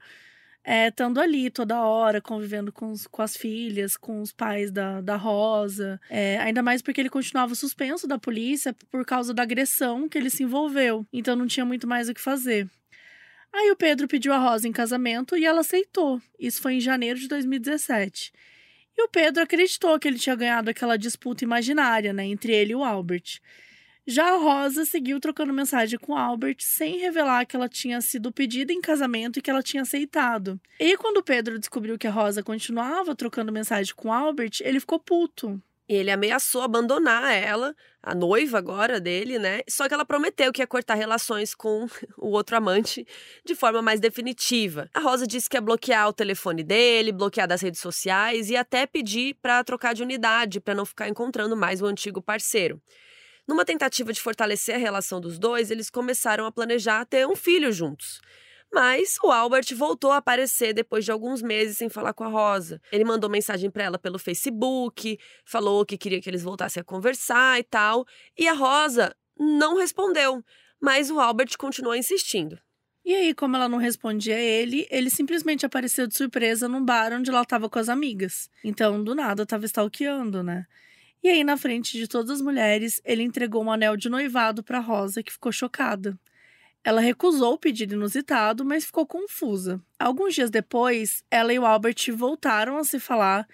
é, 0.65 0.89
estando 0.89 1.21
ali 1.21 1.51
toda 1.51 1.81
hora, 1.81 2.21
convivendo 2.21 2.73
com, 2.73 2.91
os, 2.91 3.07
com 3.07 3.23
as 3.23 3.37
filhas, 3.37 3.97
com 3.97 4.21
os 4.21 4.33
pais 4.33 4.71
da, 4.71 5.01
da 5.01 5.17
Rosa. 5.17 6.01
É, 6.11 6.39
ainda 6.39 6.63
mais 6.63 6.83
porque 6.83 7.01
ele 7.01 7.11
continuava 7.11 7.55
suspenso 7.55 8.07
da 8.07 8.19
polícia 8.19 8.75
por 8.91 9.05
causa 9.05 9.33
da 9.33 9.43
agressão 9.43 10.09
que 10.09 10.19
ele 10.19 10.31
se 10.31 10.43
envolveu. 10.43 11.07
Então 11.13 11.35
não 11.35 11.47
tinha 11.47 11.65
muito 11.65 11.87
mais 11.87 12.09
o 12.09 12.15
que 12.15 12.21
fazer. 12.21 12.69
Aí 13.53 13.71
o 13.71 13.77
Pedro 13.77 14.07
pediu 14.07 14.33
a 14.33 14.39
Rosa 14.39 14.69
em 14.69 14.73
casamento 14.73 15.37
e 15.37 15.45
ela 15.45 15.61
aceitou. 15.61 16.21
Isso 16.39 16.61
foi 16.61 16.75
em 16.75 16.81
janeiro 16.81 17.19
de 17.19 17.29
2017. 17.29 18.33
E 18.97 19.03
o 19.03 19.09
Pedro 19.09 19.43
acreditou 19.43 19.99
que 19.99 20.07
ele 20.07 20.19
tinha 20.19 20.37
ganhado 20.37 20.69
aquela 20.69 20.99
disputa 20.99 21.45
imaginária, 21.45 22.13
né, 22.13 22.27
entre 22.27 22.53
ele 22.53 22.73
e 22.73 22.77
o 22.77 22.85
Albert. 22.85 23.41
Já 24.11 24.33
a 24.33 24.39
Rosa 24.39 24.87
seguiu 24.87 25.21
trocando 25.21 25.53
mensagem 25.53 25.99
com 25.99 26.17
Albert 26.17 26.57
sem 26.61 26.97
revelar 26.97 27.45
que 27.45 27.55
ela 27.55 27.69
tinha 27.69 28.01
sido 28.01 28.33
pedida 28.33 28.73
em 28.73 28.81
casamento 28.81 29.39
e 29.39 29.43
que 29.43 29.51
ela 29.51 29.63
tinha 29.63 29.83
aceitado. 29.83 30.59
E 30.81 30.97
quando 30.97 31.23
Pedro 31.23 31.59
descobriu 31.59 31.99
que 31.99 32.07
a 32.07 32.11
Rosa 32.11 32.43
continuava 32.43 33.15
trocando 33.15 33.53
mensagem 33.53 33.95
com 33.95 34.11
Albert, 34.11 34.63
ele 34.63 34.81
ficou 34.81 34.99
puto. 34.99 35.63
Ele 35.87 36.11
ameaçou 36.11 36.63
abandonar 36.63 37.31
ela, 37.35 37.77
a 38.03 38.15
noiva 38.15 38.57
agora 38.57 38.99
dele, 38.99 39.39
né? 39.39 39.61
Só 39.69 39.87
que 39.87 39.93
ela 39.93 40.07
prometeu 40.07 40.51
que 40.55 40.63
ia 40.63 40.67
cortar 40.67 40.95
relações 40.95 41.55
com 41.55 41.87
o 42.17 42.31
outro 42.31 42.57
amante 42.57 43.07
de 43.45 43.55
forma 43.55 43.83
mais 43.83 44.01
definitiva. 44.01 44.89
A 44.95 45.01
Rosa 45.01 45.27
disse 45.27 45.51
que 45.51 45.57
ia 45.59 45.61
bloquear 45.61 46.09
o 46.09 46.15
telefone 46.15 46.65
dele, 46.65 47.13
bloquear 47.13 47.47
das 47.47 47.61
redes 47.61 47.83
sociais 47.83 48.49
e 48.49 48.57
até 48.57 48.87
pedir 48.87 49.35
para 49.43 49.63
trocar 49.63 49.95
de 49.95 50.03
unidade, 50.03 50.61
para 50.61 50.75
não 50.75 50.87
ficar 50.87 51.11
encontrando 51.11 51.55
mais 51.55 51.83
o 51.83 51.87
antigo 51.87 52.23
parceiro. 52.23 52.81
Numa 53.49 53.65
tentativa 53.65 54.13
de 54.13 54.21
fortalecer 54.21 54.75
a 54.75 54.79
relação 54.79 55.23
dos 55.23 55.39
dois, 55.39 55.71
eles 55.71 55.89
começaram 55.89 56.45
a 56.45 56.53
planejar 56.53 57.07
ter 57.07 57.27
um 57.27 57.35
filho 57.35 57.73
juntos. 57.73 58.21
Mas 58.71 59.17
o 59.25 59.33
Albert 59.33 59.75
voltou 59.75 60.13
a 60.13 60.19
aparecer 60.19 60.75
depois 60.75 61.03
de 61.03 61.11
alguns 61.11 61.41
meses 61.41 61.79
sem 61.79 61.89
falar 61.89 62.13
com 62.13 62.25
a 62.25 62.29
Rosa. 62.29 62.79
Ele 62.93 63.05
mandou 63.05 63.31
mensagem 63.31 63.71
para 63.71 63.85
ela 63.85 63.99
pelo 63.99 64.19
Facebook, 64.19 65.19
falou 65.47 65.87
que 65.87 65.97
queria 65.97 66.21
que 66.21 66.29
eles 66.29 66.43
voltassem 66.43 66.83
a 66.83 66.85
conversar 66.85 67.59
e 67.59 67.63
tal. 67.63 68.05
E 68.37 68.47
a 68.47 68.53
Rosa 68.53 69.17
não 69.39 69.79
respondeu, 69.79 70.45
mas 70.79 71.11
o 71.11 71.19
Albert 71.19 71.57
continuou 71.57 71.95
insistindo. 71.95 72.59
E 73.03 73.15
aí, 73.15 73.33
como 73.33 73.57
ela 73.57 73.71
não 73.71 73.79
respondia 73.79 74.37
a 74.37 74.41
ele, 74.41 74.87
ele 74.91 75.09
simplesmente 75.09 75.65
apareceu 75.65 76.07
de 76.07 76.15
surpresa 76.15 76.69
num 76.69 76.85
bar 76.85 77.11
onde 77.15 77.31
ela 77.31 77.41
estava 77.41 77.71
com 77.71 77.79
as 77.79 77.89
amigas. 77.89 78.51
Então, 78.63 79.03
do 79.03 79.15
nada, 79.15 79.45
estava 79.45 79.65
stalkeando, 79.65 80.43
né? 80.43 80.67
E 81.23 81.29
aí, 81.29 81.43
na 81.43 81.57
frente 81.57 81.99
de 81.99 82.07
todas 82.07 82.31
as 82.31 82.41
mulheres, 82.41 83.01
ele 83.05 83.23
entregou 83.23 83.63
um 83.63 83.73
anel 83.73 83.97
de 83.97 84.09
noivado 84.09 84.63
para 84.63 84.79
Rosa, 84.79 85.23
que 85.23 85.33
ficou 85.33 85.51
chocada. 85.51 86.19
Ela 86.85 87.01
recusou 87.01 87.55
o 87.55 87.59
pedido 87.59 87.95
inusitado, 87.95 88.65
mas 88.65 88.85
ficou 88.85 89.07
confusa. 89.07 89.81
Alguns 89.99 90.35
dias 90.35 90.51
depois, 90.51 91.25
ela 91.31 91.53
e 91.53 91.59
o 91.59 91.67
Albert 91.67 92.13
voltaram 92.15 92.77
a 92.79 92.85
se 92.85 93.01
falar, 93.01 93.47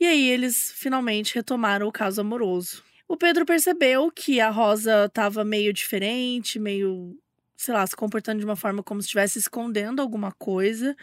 e 0.00 0.06
aí 0.06 0.28
eles 0.28 0.72
finalmente 0.76 1.34
retomaram 1.34 1.86
o 1.86 1.92
caso 1.92 2.20
amoroso. 2.20 2.82
O 3.06 3.16
Pedro 3.16 3.44
percebeu 3.44 4.10
que 4.10 4.40
a 4.40 4.50
Rosa 4.50 5.04
estava 5.04 5.44
meio 5.44 5.72
diferente, 5.72 6.58
meio, 6.58 7.16
sei 7.54 7.74
lá, 7.74 7.86
se 7.86 7.94
comportando 7.94 8.38
de 8.40 8.44
uma 8.44 8.56
forma 8.56 8.82
como 8.82 9.00
se 9.00 9.06
estivesse 9.06 9.38
escondendo 9.38 10.00
alguma 10.00 10.32
coisa. 10.32 10.96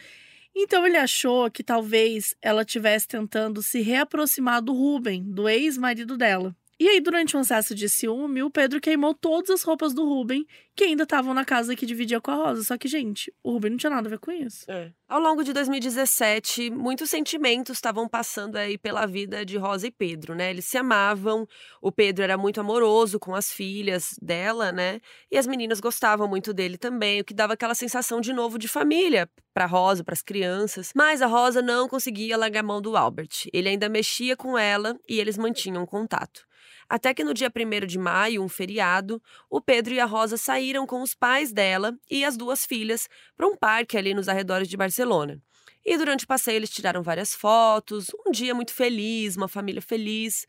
Então 0.56 0.86
ele 0.86 0.98
achou 0.98 1.50
que 1.50 1.64
talvez 1.64 2.36
ela 2.42 2.62
estivesse 2.62 3.08
tentando 3.08 3.62
se 3.64 3.82
reaproximar 3.82 4.62
do 4.62 4.74
Ruben, 4.74 5.24
do 5.24 5.48
ex-marido 5.48 6.18
dela. 6.18 6.56
E 6.82 6.90
aí, 6.90 7.00
durante 7.00 7.38
um 7.38 7.42
acesso 7.42 7.76
de 7.76 7.88
ciúme, 7.88 8.42
o 8.42 8.50
Pedro 8.50 8.82
queimou 8.82 9.14
todas 9.14 9.52
as 9.52 9.62
roupas 9.62 9.94
do 9.94 10.04
Ruben, 10.04 10.48
que 10.76 10.84
ainda 10.84 11.04
estavam 11.04 11.32
na 11.32 11.46
casa 11.46 11.76
que 11.76 11.86
dividia 11.86 12.20
com 12.20 12.32
a 12.32 12.36
Rosa. 12.36 12.64
Só 12.64 12.76
que, 12.76 12.88
gente, 12.88 13.32
o 13.44 13.52
Ruben 13.52 13.70
não 13.70 13.78
tinha 13.78 13.92
nada 13.92 14.08
a 14.08 14.10
ver 14.10 14.18
com 14.18 14.32
isso. 14.32 14.66
É. 14.68 14.92
Ao 15.12 15.20
longo 15.20 15.44
de 15.44 15.52
2017, 15.52 16.70
muitos 16.72 17.10
sentimentos 17.10 17.76
estavam 17.76 18.08
passando 18.08 18.56
aí 18.56 18.78
pela 18.78 19.06
vida 19.06 19.46
de 19.46 19.58
Rosa 19.58 19.88
e 19.88 19.92
Pedro, 19.92 20.34
né? 20.34 20.50
Eles 20.50 20.64
se 20.64 20.78
amavam, 20.78 21.46
o 21.82 21.92
Pedro 21.92 22.24
era 22.24 22.38
muito 22.38 22.62
amoroso 22.62 23.20
com 23.20 23.36
as 23.36 23.52
filhas 23.52 24.16
dela, 24.22 24.72
né? 24.72 25.02
E 25.30 25.38
as 25.38 25.46
meninas 25.46 25.82
gostavam 25.82 26.30
muito 26.30 26.54
dele 26.54 26.78
também, 26.78 27.20
o 27.20 27.26
que 27.26 27.34
dava 27.34 27.56
aquela 27.56 27.76
sensação 27.76 28.22
de 28.22 28.32
novo 28.32 28.58
de 28.58 28.70
família 28.70 29.30
para 29.54 29.66
Rosa, 29.66 30.02
para 30.02 30.14
as 30.14 30.22
crianças. 30.22 30.94
Mas 30.96 31.22
a 31.22 31.28
Rosa 31.28 31.62
não 31.62 31.90
conseguia 31.90 32.38
largar 32.38 32.62
a 32.62 32.64
mão 32.64 32.82
do 32.82 32.96
Albert. 32.96 33.50
Ele 33.52 33.68
ainda 33.68 33.90
mexia 33.90 34.38
com 34.38 34.58
ela 34.58 34.98
e 35.10 35.20
eles 35.20 35.38
mantinham 35.38 35.86
contato. 35.86 36.48
Até 36.92 37.14
que 37.14 37.24
no 37.24 37.34
dia 37.34 37.50
1 37.50 37.88
de 37.88 37.98
maio, 37.98 38.44
um 38.44 38.50
feriado, 38.50 39.24
o 39.50 39.62
Pedro 39.62 39.94
e 39.94 40.00
a 40.02 40.04
Rosa 40.04 40.36
saíram 40.36 40.86
com 40.86 41.02
os 41.02 41.16
pais 41.16 41.54
dela 41.54 41.98
e 42.10 42.26
as 42.26 42.36
duas 42.36 42.66
filhas 42.66 43.08
para 43.38 43.48
um 43.48 43.56
parque 43.56 43.96
ali 43.96 44.14
nos 44.14 44.28
arredores 44.28 44.68
de 44.68 44.76
Barcelona. 44.76 45.42
E 45.86 45.98
durante 45.98 46.26
o 46.26 46.28
passeio 46.28 46.58
eles 46.58 46.70
tiraram 46.70 47.02
várias 47.02 47.34
fotos, 47.34 48.08
um 48.28 48.32
dia 48.32 48.54
muito 48.54 48.74
feliz, 48.74 49.38
uma 49.38 49.48
família 49.48 49.82
feliz. 49.82 50.46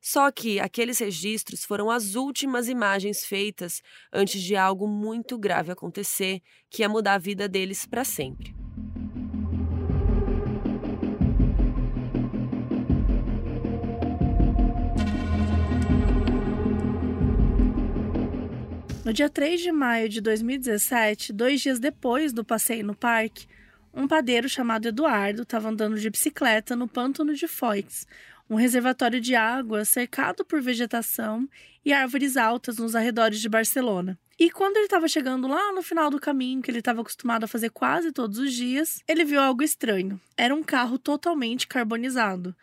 Só 0.00 0.32
que 0.32 0.58
aqueles 0.58 0.98
registros 0.98 1.64
foram 1.64 1.88
as 1.88 2.16
últimas 2.16 2.66
imagens 2.66 3.24
feitas 3.24 3.80
antes 4.12 4.42
de 4.42 4.56
algo 4.56 4.88
muito 4.88 5.38
grave 5.38 5.70
acontecer, 5.70 6.42
que 6.68 6.82
ia 6.82 6.88
mudar 6.88 7.14
a 7.14 7.18
vida 7.18 7.48
deles 7.48 7.86
para 7.86 8.04
sempre. 8.04 8.63
No 19.04 19.12
dia 19.12 19.28
3 19.28 19.60
de 19.60 19.70
maio 19.70 20.08
de 20.08 20.18
2017, 20.22 21.30
dois 21.30 21.60
dias 21.60 21.78
depois 21.78 22.32
do 22.32 22.42
passeio 22.42 22.86
no 22.86 22.94
parque, 22.94 23.46
um 23.92 24.08
padeiro 24.08 24.48
chamado 24.48 24.88
Eduardo 24.88 25.42
estava 25.42 25.68
andando 25.68 26.00
de 26.00 26.08
bicicleta 26.08 26.74
no 26.74 26.88
pântano 26.88 27.34
de 27.34 27.46
Foix, 27.46 28.06
um 28.48 28.54
reservatório 28.54 29.20
de 29.20 29.34
água 29.34 29.84
cercado 29.84 30.42
por 30.42 30.62
vegetação 30.62 31.46
e 31.84 31.92
árvores 31.92 32.38
altas 32.38 32.78
nos 32.78 32.96
arredores 32.96 33.40
de 33.40 33.48
Barcelona. 33.50 34.18
E 34.38 34.50
quando 34.50 34.78
ele 34.78 34.86
estava 34.86 35.06
chegando 35.06 35.46
lá 35.46 35.70
no 35.74 35.82
final 35.82 36.08
do 36.08 36.18
caminho, 36.18 36.62
que 36.62 36.70
ele 36.70 36.78
estava 36.78 37.02
acostumado 37.02 37.44
a 37.44 37.48
fazer 37.48 37.68
quase 37.68 38.10
todos 38.10 38.38
os 38.38 38.54
dias, 38.54 39.02
ele 39.06 39.22
viu 39.22 39.38
algo 39.38 39.62
estranho. 39.62 40.18
Era 40.34 40.54
um 40.54 40.62
carro 40.62 40.98
totalmente 40.98 41.68
carbonizado. 41.68 42.56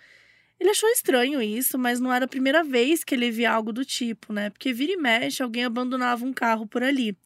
Ele 0.62 0.70
achou 0.70 0.88
estranho 0.90 1.42
isso, 1.42 1.76
mas 1.80 2.00
não 2.00 2.14
era 2.14 2.26
a 2.26 2.28
primeira 2.28 2.64
vez 2.64 3.04
que 3.04 3.16
ele 3.16 3.32
via 3.32 3.52
algo 3.52 3.74
do 3.74 3.84
tipo, 3.84 4.32
né? 4.32 4.52
Porque 4.52 4.72
vira 4.72 4.92
e 4.92 4.96
mexe, 4.96 5.42
alguém 5.42 5.66
abandonava 5.66 6.24
um 6.24 6.32
carro 6.32 6.68
por 6.68 6.84
ali. 6.84 7.18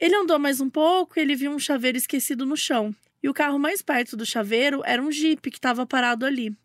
Ele 0.00 0.16
andou 0.16 0.38
mais 0.38 0.62
um 0.62 0.70
pouco 0.70 1.18
e 1.18 1.20
ele 1.20 1.36
viu 1.36 1.50
um 1.50 1.58
chaveiro 1.58 1.98
esquecido 1.98 2.46
no 2.46 2.56
chão. 2.56 2.96
E 3.22 3.28
o 3.28 3.34
carro 3.34 3.58
mais 3.58 3.82
perto 3.82 4.16
do 4.16 4.24
chaveiro 4.24 4.80
era 4.86 5.02
um 5.02 5.12
jipe 5.12 5.50
que 5.50 5.58
estava 5.58 5.84
parado 5.84 6.24
ali. 6.24 6.56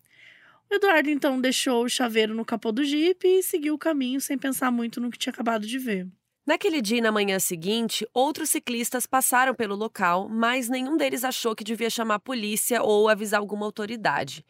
O 0.70 0.74
Eduardo 0.74 1.10
então 1.10 1.38
deixou 1.38 1.84
o 1.84 1.88
chaveiro 1.90 2.34
no 2.34 2.46
capô 2.46 2.72
do 2.72 2.82
jipe 2.82 3.28
e 3.28 3.42
seguiu 3.42 3.74
o 3.74 3.78
caminho 3.78 4.22
sem 4.22 4.38
pensar 4.38 4.70
muito 4.70 5.02
no 5.02 5.10
que 5.10 5.18
tinha 5.18 5.34
acabado 5.34 5.66
de 5.66 5.78
ver. 5.78 6.08
Naquele 6.46 6.80
dia 6.80 6.96
e 6.96 7.02
na 7.02 7.12
manhã 7.12 7.38
seguinte, 7.38 8.08
outros 8.14 8.48
ciclistas 8.48 9.06
passaram 9.06 9.54
pelo 9.54 9.76
local, 9.76 10.30
mas 10.30 10.66
nenhum 10.66 10.96
deles 10.96 11.24
achou 11.24 11.54
que 11.54 11.62
devia 11.62 11.90
chamar 11.90 12.14
a 12.14 12.18
polícia 12.18 12.82
ou 12.82 13.06
avisar 13.06 13.38
alguma 13.38 13.66
autoridade. 13.66 14.46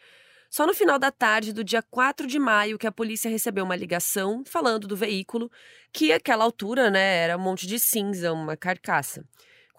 Só 0.50 0.66
no 0.66 0.74
final 0.74 0.98
da 0.98 1.12
tarde 1.12 1.52
do 1.52 1.62
dia 1.62 1.80
4 1.80 2.26
de 2.26 2.38
maio 2.38 2.76
que 2.76 2.86
a 2.86 2.90
polícia 2.90 3.30
recebeu 3.30 3.64
uma 3.64 3.76
ligação 3.76 4.42
falando 4.44 4.88
do 4.88 4.96
veículo, 4.96 5.48
que 5.92 6.12
àquela 6.12 6.42
altura, 6.42 6.90
né, 6.90 7.18
era 7.18 7.36
um 7.36 7.40
monte 7.40 7.68
de 7.68 7.78
cinza, 7.78 8.32
uma 8.32 8.56
carcaça. 8.56 9.24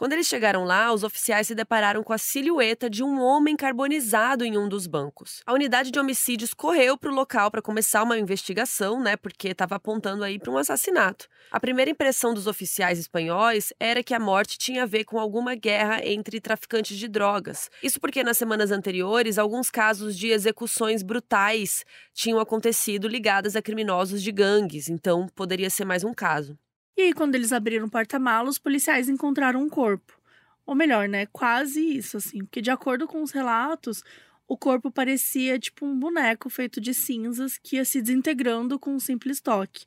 Quando 0.01 0.13
eles 0.13 0.25
chegaram 0.25 0.63
lá, 0.63 0.91
os 0.91 1.03
oficiais 1.03 1.45
se 1.45 1.53
depararam 1.53 2.01
com 2.01 2.11
a 2.11 2.17
silhueta 2.17 2.89
de 2.89 3.03
um 3.03 3.21
homem 3.21 3.55
carbonizado 3.55 4.43
em 4.43 4.57
um 4.57 4.67
dos 4.67 4.87
bancos. 4.87 5.43
A 5.45 5.53
unidade 5.53 5.91
de 5.91 5.99
homicídios 5.99 6.55
correu 6.55 6.97
para 6.97 7.11
o 7.11 7.13
local 7.13 7.51
para 7.51 7.61
começar 7.61 8.01
uma 8.01 8.17
investigação, 8.17 8.99
né, 8.99 9.15
porque 9.15 9.49
estava 9.49 9.75
apontando 9.75 10.23
aí 10.23 10.39
para 10.39 10.51
um 10.51 10.57
assassinato. 10.57 11.27
A 11.51 11.59
primeira 11.59 11.91
impressão 11.91 12.33
dos 12.33 12.47
oficiais 12.47 12.97
espanhóis 12.97 13.71
era 13.79 14.01
que 14.01 14.15
a 14.15 14.19
morte 14.19 14.57
tinha 14.57 14.81
a 14.81 14.87
ver 14.87 15.03
com 15.03 15.19
alguma 15.19 15.53
guerra 15.53 16.03
entre 16.03 16.41
traficantes 16.41 16.97
de 16.97 17.07
drogas. 17.07 17.69
Isso 17.83 17.99
porque 17.99 18.23
nas 18.23 18.39
semanas 18.39 18.71
anteriores, 18.71 19.37
alguns 19.37 19.69
casos 19.69 20.17
de 20.17 20.29
execuções 20.29 21.03
brutais 21.03 21.85
tinham 22.11 22.39
acontecido 22.39 23.07
ligadas 23.07 23.55
a 23.55 23.61
criminosos 23.61 24.23
de 24.23 24.31
gangues, 24.31 24.89
então 24.89 25.27
poderia 25.35 25.69
ser 25.69 25.85
mais 25.85 26.03
um 26.03 26.11
caso. 26.11 26.57
E 26.97 27.01
aí, 27.03 27.13
quando 27.13 27.35
eles 27.35 27.51
abriram 27.51 27.87
o 27.87 27.89
porta-malas, 27.89 28.55
os 28.55 28.59
policiais 28.59 29.09
encontraram 29.09 29.61
um 29.61 29.69
corpo. 29.69 30.19
Ou 30.65 30.75
melhor, 30.75 31.07
né? 31.07 31.25
Quase 31.27 31.79
isso, 31.79 32.17
assim. 32.17 32.39
Porque, 32.39 32.61
de 32.61 32.69
acordo 32.69 33.07
com 33.07 33.21
os 33.21 33.31
relatos, 33.31 34.03
o 34.47 34.57
corpo 34.57 34.91
parecia 34.91 35.57
tipo 35.57 35.85
um 35.85 35.97
boneco 35.97 36.49
feito 36.49 36.81
de 36.81 36.93
cinzas 36.93 37.57
que 37.57 37.77
ia 37.77 37.85
se 37.85 38.01
desintegrando 38.01 38.77
com 38.77 38.93
um 38.93 38.99
simples 38.99 39.39
toque. 39.39 39.85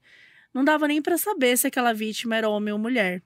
Não 0.55 0.65
dava 0.65 0.89
nem 0.89 1.03
para 1.03 1.19
saber 1.19 1.59
se 1.59 1.67
aquela 1.67 1.93
vítima 1.93 2.37
era 2.37 2.49
homem 2.49 2.73
ou 2.73 2.79
mulher. 2.79 3.23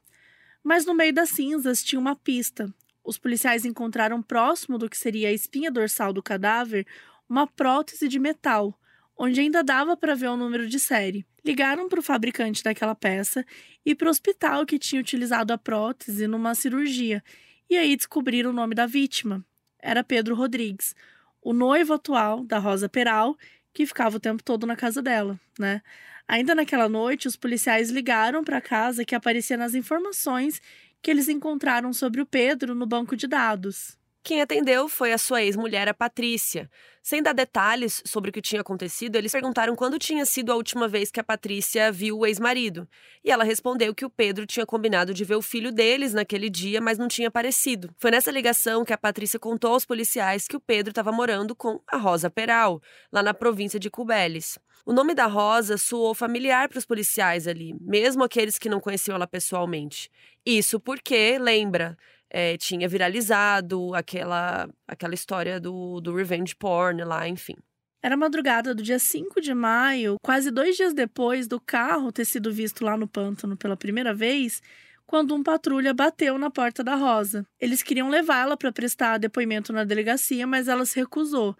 Mas 0.65 0.85
no 0.85 0.95
meio 0.95 1.13
das 1.13 1.31
cinzas 1.31 1.83
tinha 1.83 2.01
uma 2.01 2.17
pista. 2.17 2.73
Os 3.05 3.17
policiais 3.17 3.65
encontraram 3.65 4.23
próximo 4.23 4.77
do 4.77 4.91
que 4.91 4.99
seria 4.99 5.29
a 5.29 5.33
espinha 5.33 5.71
dorsal 5.71 6.13
do 6.13 6.23
cadáver 6.23 6.87
uma 7.29 7.47
prótese 7.47 8.09
de 8.09 8.19
metal, 8.19 8.79
onde 9.17 9.41
ainda 9.41 9.63
dava 9.63 9.97
para 9.97 10.15
ver 10.15 10.29
o 10.29 10.37
número 10.37 10.69
de 10.69 10.79
série. 10.79 11.27
Ligaram 11.49 11.89
para 11.89 11.99
o 11.99 12.03
fabricante 12.03 12.63
daquela 12.63 12.95
peça 12.95 13.43
e 13.83 13.95
para 13.95 14.07
o 14.07 14.11
hospital 14.11 14.67
que 14.67 14.79
tinha 14.79 15.01
utilizado 15.01 15.51
a 15.51 15.57
prótese 15.57 16.27
numa 16.27 16.55
cirurgia, 16.55 17.25
e 17.71 17.77
aí 17.79 17.97
descobriram 17.97 18.51
o 18.51 18.53
nome 18.53 18.75
da 18.75 18.85
vítima. 18.85 19.43
Era 19.81 20.05
Pedro 20.05 20.35
Rodrigues, 20.35 20.95
o 21.41 21.55
noivo 21.55 21.95
atual 21.95 22.45
da 22.45 22.59
Rosa 22.59 22.87
Peral, 22.87 23.35
que 23.73 23.87
ficava 23.87 24.19
o 24.19 24.21
tempo 24.21 24.43
todo 24.43 24.67
na 24.67 24.77
casa 24.77 25.01
dela, 25.01 25.41
né? 25.59 25.81
Ainda 26.29 26.55
naquela 26.55 26.87
noite, 26.87 27.27
os 27.27 27.35
policiais 27.35 27.89
ligaram 27.89 28.45
para 28.45 28.59
a 28.59 28.61
casa 28.61 29.03
que 29.03 29.15
aparecia 29.15 29.57
nas 29.57 29.75
informações 29.75 30.61
que 31.01 31.11
eles 31.11 31.31
encontraram 31.31 31.95
sobre 31.95 32.21
o 32.21 32.27
Pedro 32.27 32.75
no 32.75 32.87
banco 32.87 33.17
de 33.17 33.27
dados. 33.27 33.98
Quem 34.23 34.43
atendeu 34.43 34.89
foi 34.89 35.13
a 35.13 35.19
sua 35.19 35.43
ex-mulher, 35.43 35.89
a 35.89 35.95
Patrícia. 35.95 36.71
Sem 37.03 37.23
dar 37.23 37.33
detalhes 37.33 38.03
sobre 38.05 38.29
o 38.29 38.33
que 38.33 38.43
tinha 38.43 38.61
acontecido, 38.61 39.17
eles 39.17 39.33
perguntaram 39.33 39.75
quando 39.75 39.99
tinha 39.99 40.27
sido 40.27 40.53
a 40.53 40.57
última 40.57 40.87
vez 40.87 41.11
que 41.11 41.19
a 41.19 41.25
Patrícia 41.25 41.91
viu 41.91 42.19
o 42.19 42.27
ex-marido. 42.27 42.87
E 43.25 43.31
ela 43.31 43.45
respondeu 43.45 43.95
que 43.95 44.05
o 44.05 44.11
Pedro 44.11 44.47
tinha 44.47 44.67
combinado 44.67 45.15
de 45.15 45.25
ver 45.25 45.37
o 45.37 45.43
filho 45.43 45.73
deles 45.73 46.13
naquele 46.13 46.51
dia, 46.51 46.81
mas 46.81 46.99
não 46.99 47.09
tinha 47.09 47.29
aparecido. 47.29 47.91
Foi 47.97 48.11
nessa 48.11 48.31
ligação 48.31 48.85
que 48.85 48.93
a 48.93 48.99
Patrícia 48.99 49.39
contou 49.39 49.73
aos 49.73 49.87
policiais 49.87 50.47
que 50.47 50.57
o 50.57 50.61
Pedro 50.61 50.91
estava 50.91 51.11
morando 51.11 51.55
com 51.55 51.81
a 51.87 51.97
Rosa 51.97 52.29
Peral, 52.29 52.83
lá 53.11 53.23
na 53.23 53.33
província 53.33 53.81
de 53.81 53.89
Cubeles. 53.89 54.59
O 54.85 54.93
nome 54.93 55.15
da 55.15 55.27
Rosa 55.27 55.77
soou 55.79 56.15
familiar 56.15 56.69
para 56.69 56.79
os 56.79 56.87
policiais 56.87 57.47
ali, 57.47 57.75
mesmo 57.81 58.25
aqueles 58.25 58.59
que 58.59 58.69
não 58.69 58.81
conheciam 58.81 59.15
ela 59.15 59.27
pessoalmente. 59.27 60.11
Isso 60.45 60.81
porque, 60.81 61.39
lembra, 61.39 61.97
é, 62.31 62.57
tinha 62.57 62.89
viralizado 62.89 63.95
aquela, 63.95 64.69
aquela 64.87 65.15
história 65.15 65.59
do, 65.61 66.01
do 66.01 66.15
revenge 66.15 66.55
porn 66.55 67.03
lá, 67.05 67.29
enfim. 67.29 67.55
Era 68.03 68.17
madrugada 68.17 68.75
do 68.75 68.83
dia 68.83 68.99
5 68.99 69.41
de 69.41 69.53
maio, 69.53 70.17
quase 70.23 70.51
dois 70.51 70.77
dias 70.77 70.95
depois 70.95 71.49
do 71.49 71.61
carro 71.61 72.13
ter 72.13 72.25
sido 72.25 72.53
visto 72.53 72.85
lá 72.85 72.97
no 72.97 73.09
pântano 73.09 73.57
pela 73.57 73.77
primeira 73.77 74.15
vez, 74.15 74.63
quando 75.05 75.35
um 75.35 75.43
patrulha 75.43 75.93
bateu 75.93 76.39
na 76.39 76.51
porta 76.51 76.85
da 76.85 76.95
Rosa. 76.95 77.45
Eles 77.59 77.83
queriam 77.83 78.09
levá-la 78.09 78.57
para 78.57 78.71
prestar 78.71 79.19
depoimento 79.19 79.73
na 79.73 79.83
delegacia, 79.83 80.47
mas 80.47 80.69
ela 80.69 80.87
se 80.87 81.01
recusou. 81.01 81.57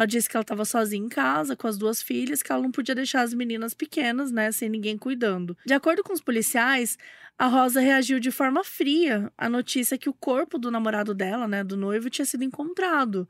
Ela 0.00 0.06
disse 0.06 0.30
que 0.30 0.34
ela 0.34 0.40
estava 0.40 0.64
sozinha 0.64 1.04
em 1.04 1.10
casa 1.10 1.54
com 1.54 1.66
as 1.66 1.76
duas 1.76 2.00
filhas, 2.00 2.42
que 2.42 2.50
ela 2.50 2.62
não 2.62 2.70
podia 2.70 2.94
deixar 2.94 3.20
as 3.20 3.34
meninas 3.34 3.74
pequenas, 3.74 4.32
né, 4.32 4.50
sem 4.50 4.66
ninguém 4.66 4.96
cuidando. 4.96 5.54
De 5.62 5.74
acordo 5.74 6.02
com 6.02 6.14
os 6.14 6.22
policiais, 6.22 6.96
a 7.38 7.46
Rosa 7.48 7.82
reagiu 7.82 8.18
de 8.18 8.30
forma 8.30 8.64
fria 8.64 9.30
à 9.36 9.46
notícia 9.46 9.98
que 9.98 10.08
o 10.08 10.14
corpo 10.14 10.56
do 10.56 10.70
namorado 10.70 11.12
dela, 11.12 11.46
né, 11.46 11.62
do 11.62 11.76
noivo, 11.76 12.08
tinha 12.08 12.24
sido 12.24 12.42
encontrado. 12.42 13.28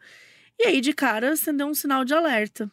E 0.60 0.68
aí, 0.68 0.80
de 0.80 0.92
cara, 0.92 1.32
acendeu 1.32 1.66
um 1.66 1.74
sinal 1.74 2.04
de 2.04 2.14
alerta. 2.14 2.70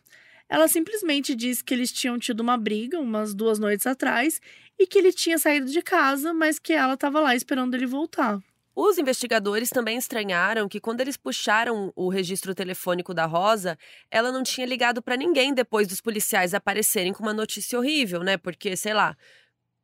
Ela 0.48 0.68
simplesmente 0.68 1.34
disse 1.34 1.64
que 1.64 1.74
eles 1.74 1.92
tinham 1.92 2.20
tido 2.20 2.42
uma 2.42 2.56
briga 2.56 3.00
umas 3.00 3.34
duas 3.34 3.58
noites 3.58 3.88
atrás 3.88 4.40
e 4.78 4.86
que 4.86 5.00
ele 5.00 5.12
tinha 5.12 5.40
saído 5.40 5.72
de 5.72 5.82
casa, 5.82 6.36
mas 6.36 6.60
que 6.60 6.72
ela 6.72 6.94
estava 6.94 7.20
lá 7.20 7.36
esperando 7.36 7.74
ele 7.74 7.88
voltar. 7.88 8.40
Os 8.80 9.00
investigadores 9.00 9.72
também 9.72 9.98
estranharam 9.98 10.70
que 10.70 10.80
quando 10.80 11.02
eles 11.02 11.18
puxaram 11.18 11.92
o 11.96 12.10
registro 12.10 12.54
telefônico 12.54 13.12
da 13.12 13.26
Rosa, 13.26 13.76
ela 14.12 14.32
não 14.32 14.44
tinha 14.44 14.68
ligado 14.68 15.02
para 15.02 15.18
ninguém 15.18 15.52
depois 15.52 15.88
dos 15.88 16.00
policiais 16.00 16.54
aparecerem 16.54 17.12
com 17.12 17.24
uma 17.24 17.34
notícia 17.34 17.80
horrível, 17.80 18.22
né? 18.22 18.38
Porque, 18.38 18.78
sei 18.78 18.94
lá, 18.94 19.18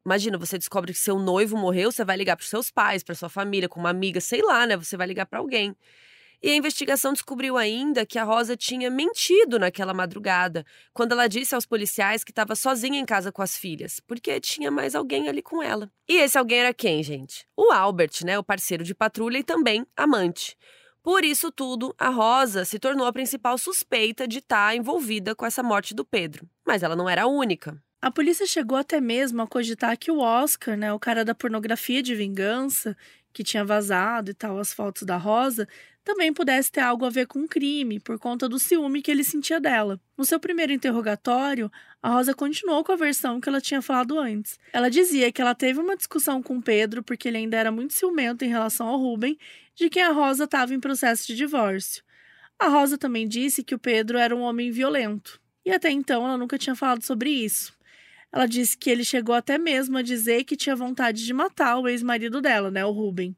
imagina, 0.06 0.38
você 0.38 0.60
descobre 0.60 0.94
que 0.94 1.00
seu 1.00 1.18
noivo 1.18 1.58
morreu, 1.58 1.92
você 1.92 2.06
vai 2.06 2.16
ligar 2.16 2.38
para 2.38 2.46
seus 2.46 2.70
pais, 2.70 3.04
para 3.04 3.16
sua 3.16 3.30
família, 3.30 3.68
com 3.68 3.80
uma 3.80 3.90
amiga, 3.90 4.22
sei 4.22 4.44
lá, 4.44 4.68
né? 4.68 4.78
Você 4.78 4.96
vai 4.96 5.08
ligar 5.08 5.26
para 5.26 5.40
alguém. 5.40 5.76
E 6.44 6.50
a 6.50 6.56
investigação 6.56 7.14
descobriu 7.14 7.56
ainda 7.56 8.06
que 8.06 8.20
a 8.20 8.26
Rosa 8.26 8.58
tinha 8.58 8.90
mentido 8.90 9.58
naquela 9.58 9.94
madrugada, 9.94 10.66
quando 10.94 11.14
ela 11.14 11.30
disse 11.30 11.56
aos 11.56 11.66
policiais 11.66 12.22
que 12.22 12.32
estava 12.32 12.54
sozinha 12.54 13.00
em 13.00 13.06
casa 13.06 13.32
com 13.32 13.42
as 13.42 13.56
filhas, 13.56 14.02
porque 14.02 14.42
tinha 14.42 14.70
mais 14.70 14.94
alguém 14.94 15.30
ali 15.30 15.42
com 15.42 15.64
ela. 15.64 15.90
E 16.06 16.18
esse 16.18 16.38
alguém 16.38 16.60
era 16.60 16.74
quem, 16.74 17.02
gente? 17.02 17.48
O 17.56 17.72
Albert, 17.72 18.26
né, 18.26 18.38
o 18.38 18.44
parceiro 18.44 18.84
de 18.84 18.94
patrulha 18.94 19.38
e 19.38 19.44
também 19.44 19.88
amante. 19.96 20.58
Por 21.02 21.24
isso 21.24 21.50
tudo, 21.50 21.96
a 21.98 22.10
Rosa 22.10 22.66
se 22.66 22.78
tornou 22.78 23.08
a 23.08 23.14
principal 23.14 23.58
suspeita 23.58 24.28
de 24.28 24.40
estar 24.40 24.72
tá 24.72 24.76
envolvida 24.76 25.34
com 25.34 25.46
essa 25.46 25.64
morte 25.64 25.96
do 25.96 26.04
Pedro. 26.04 26.46
Mas 26.68 26.84
ela 26.84 26.96
não 26.96 27.10
era 27.10 27.24
a 27.24 27.28
única. 27.28 27.82
A 28.02 28.12
polícia 28.12 28.46
chegou 28.46 28.78
até 28.78 29.00
mesmo 29.00 29.42
a 29.42 29.48
cogitar 29.48 29.98
que 29.98 30.12
o 30.12 30.20
Oscar, 30.20 30.76
né, 30.76 30.92
o 30.92 31.00
cara 31.00 31.24
da 31.24 31.34
pornografia 31.34 32.04
de 32.04 32.14
vingança, 32.14 32.98
que 33.34 33.44
tinha 33.44 33.66
vazado 33.66 34.32
e 34.32 34.34
tal 34.34 34.60
as 34.60 34.72
fotos 34.72 35.04
da 35.04 35.18
Rosa, 35.18 35.68
também 36.04 36.34
pudesse 36.34 36.72
ter 36.72 36.82
algo 36.82 37.06
a 37.06 37.10
ver 37.10 37.28
com 37.28 37.40
o 37.40 37.48
crime, 37.48 38.00
por 38.00 38.20
conta 38.20 38.50
do 38.50 38.60
ciúme 38.60 39.02
que 39.02 39.10
ele 39.10 39.24
sentia 39.24 39.60
dela. 39.60 40.00
No 40.18 40.26
seu 40.26 40.40
primeiro 40.40 40.74
interrogatório, 40.74 41.72
a 42.02 42.10
Rosa 42.10 42.34
continuou 42.34 42.84
com 42.84 42.92
a 42.92 42.98
versão 42.98 43.40
que 43.40 43.48
ela 43.48 43.62
tinha 43.62 43.82
falado 43.82 44.20
antes. 44.20 44.60
Ela 44.74 44.90
dizia 44.90 45.32
que 45.32 45.42
ela 45.42 45.56
teve 45.56 45.80
uma 45.80 45.96
discussão 45.96 46.44
com 46.44 46.62
Pedro 46.62 47.02
porque 47.02 47.28
ele 47.28 47.38
ainda 47.38 47.58
era 47.58 47.72
muito 47.72 47.94
ciumento 47.94 48.44
em 48.44 48.50
relação 48.50 48.88
ao 48.88 49.00
Ruben, 49.00 49.38
de 49.76 49.90
quem 49.90 50.04
a 50.04 50.12
Rosa 50.12 50.44
estava 50.44 50.74
em 50.74 50.80
processo 50.80 51.26
de 51.26 51.36
divórcio. 51.36 52.04
A 52.60 52.68
Rosa 52.68 52.98
também 52.98 53.28
disse 53.28 53.64
que 53.64 53.74
o 53.74 53.80
Pedro 53.80 54.18
era 54.18 54.36
um 54.36 54.42
homem 54.42 54.72
violento, 54.72 55.40
e 55.66 55.72
até 55.72 55.90
então 55.90 56.26
ela 56.26 56.38
nunca 56.38 56.58
tinha 56.58 56.76
falado 56.76 57.04
sobre 57.04 57.30
isso. 57.30 57.74
Ela 58.32 58.46
disse 58.46 58.78
que 58.78 58.90
ele 58.90 59.04
chegou 59.04 59.34
até 59.34 59.58
mesmo 59.58 59.98
a 59.98 60.02
dizer 60.02 60.44
que 60.44 60.58
tinha 60.58 60.76
vontade 60.76 61.26
de 61.26 61.34
matar 61.34 61.78
o 61.78 61.88
ex-marido 61.88 62.42
dela, 62.42 62.70
né, 62.70 62.86
o 62.86 62.92
Ruben 62.92 63.36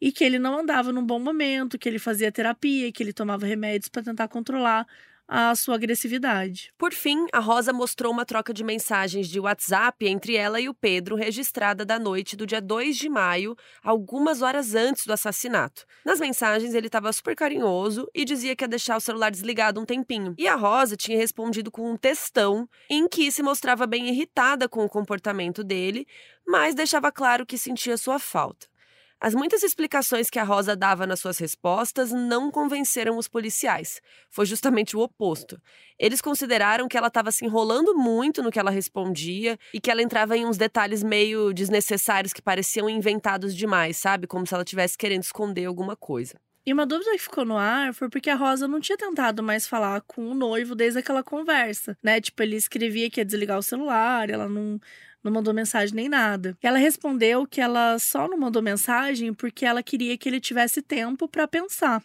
e 0.00 0.10
que 0.10 0.24
ele 0.24 0.38
não 0.38 0.58
andava 0.58 0.92
num 0.92 1.04
bom 1.04 1.18
momento, 1.18 1.78
que 1.78 1.88
ele 1.88 1.98
fazia 1.98 2.32
terapia, 2.32 2.90
que 2.90 3.02
ele 3.02 3.12
tomava 3.12 3.46
remédios 3.46 3.88
para 3.88 4.02
tentar 4.02 4.28
controlar 4.28 4.86
a 5.30 5.54
sua 5.54 5.76
agressividade. 5.76 6.72
Por 6.76 6.92
fim, 6.92 7.26
a 7.32 7.38
Rosa 7.38 7.72
mostrou 7.72 8.12
uma 8.12 8.26
troca 8.26 8.52
de 8.52 8.64
mensagens 8.64 9.28
de 9.28 9.38
WhatsApp 9.38 10.04
entre 10.04 10.34
ela 10.34 10.60
e 10.60 10.68
o 10.68 10.74
Pedro, 10.74 11.14
registrada 11.14 11.84
da 11.84 12.00
noite 12.00 12.36
do 12.36 12.44
dia 12.44 12.60
2 12.60 12.96
de 12.96 13.08
maio, 13.08 13.56
algumas 13.80 14.42
horas 14.42 14.74
antes 14.74 15.06
do 15.06 15.12
assassinato. 15.12 15.86
Nas 16.04 16.18
mensagens, 16.18 16.74
ele 16.74 16.88
estava 16.88 17.12
super 17.12 17.36
carinhoso 17.36 18.08
e 18.12 18.24
dizia 18.24 18.56
que 18.56 18.64
ia 18.64 18.68
deixar 18.68 18.96
o 18.96 19.00
celular 19.00 19.30
desligado 19.30 19.80
um 19.80 19.86
tempinho. 19.86 20.34
E 20.36 20.48
a 20.48 20.56
Rosa 20.56 20.96
tinha 20.96 21.16
respondido 21.16 21.70
com 21.70 21.92
um 21.92 21.96
textão 21.96 22.68
em 22.90 23.06
que 23.06 23.30
se 23.30 23.40
mostrava 23.40 23.86
bem 23.86 24.08
irritada 24.08 24.68
com 24.68 24.84
o 24.84 24.88
comportamento 24.88 25.62
dele, 25.62 26.08
mas 26.44 26.74
deixava 26.74 27.12
claro 27.12 27.46
que 27.46 27.56
sentia 27.56 27.96
sua 27.96 28.18
falta. 28.18 28.66
As 29.22 29.34
muitas 29.34 29.62
explicações 29.62 30.30
que 30.30 30.38
a 30.38 30.44
Rosa 30.44 30.74
dava 30.74 31.06
nas 31.06 31.20
suas 31.20 31.36
respostas 31.36 32.10
não 32.10 32.50
convenceram 32.50 33.18
os 33.18 33.28
policiais. 33.28 34.00
Foi 34.30 34.46
justamente 34.46 34.96
o 34.96 35.00
oposto. 35.00 35.60
Eles 35.98 36.22
consideraram 36.22 36.88
que 36.88 36.96
ela 36.96 37.08
estava 37.08 37.30
se 37.30 37.44
enrolando 37.44 37.94
muito 37.94 38.42
no 38.42 38.50
que 38.50 38.58
ela 38.58 38.70
respondia 38.70 39.58
e 39.74 39.80
que 39.80 39.90
ela 39.90 40.00
entrava 40.00 40.38
em 40.38 40.46
uns 40.46 40.56
detalhes 40.56 41.02
meio 41.02 41.52
desnecessários 41.52 42.32
que 42.32 42.40
pareciam 42.40 42.88
inventados 42.88 43.54
demais, 43.54 43.98
sabe? 43.98 44.26
Como 44.26 44.46
se 44.46 44.54
ela 44.54 44.62
estivesse 44.62 44.96
querendo 44.96 45.24
esconder 45.24 45.66
alguma 45.66 45.94
coisa. 45.94 46.40
E 46.64 46.72
uma 46.72 46.86
dúvida 46.86 47.10
que 47.12 47.18
ficou 47.18 47.44
no 47.44 47.58
ar 47.58 47.92
foi 47.92 48.08
porque 48.08 48.30
a 48.30 48.36
Rosa 48.36 48.68
não 48.68 48.80
tinha 48.80 48.96
tentado 48.96 49.42
mais 49.42 49.66
falar 49.66 50.00
com 50.02 50.30
o 50.30 50.34
noivo 50.34 50.74
desde 50.74 50.98
aquela 50.98 51.22
conversa, 51.22 51.96
né? 52.02 52.20
Tipo, 52.20 52.42
ele 52.42 52.56
escrevia 52.56 53.10
que 53.10 53.20
ia 53.20 53.24
desligar 53.24 53.58
o 53.58 53.62
celular, 53.62 54.30
ela 54.30 54.48
não 54.48 54.78
não 55.22 55.32
mandou 55.32 55.52
mensagem 55.52 55.94
nem 55.94 56.08
nada. 56.08 56.56
Ela 56.62 56.78
respondeu 56.78 57.46
que 57.46 57.60
ela 57.60 57.98
só 57.98 58.28
não 58.28 58.38
mandou 58.38 58.62
mensagem 58.62 59.32
porque 59.34 59.64
ela 59.64 59.82
queria 59.82 60.16
que 60.16 60.28
ele 60.28 60.40
tivesse 60.40 60.82
tempo 60.82 61.28
para 61.28 61.46
pensar 61.46 62.02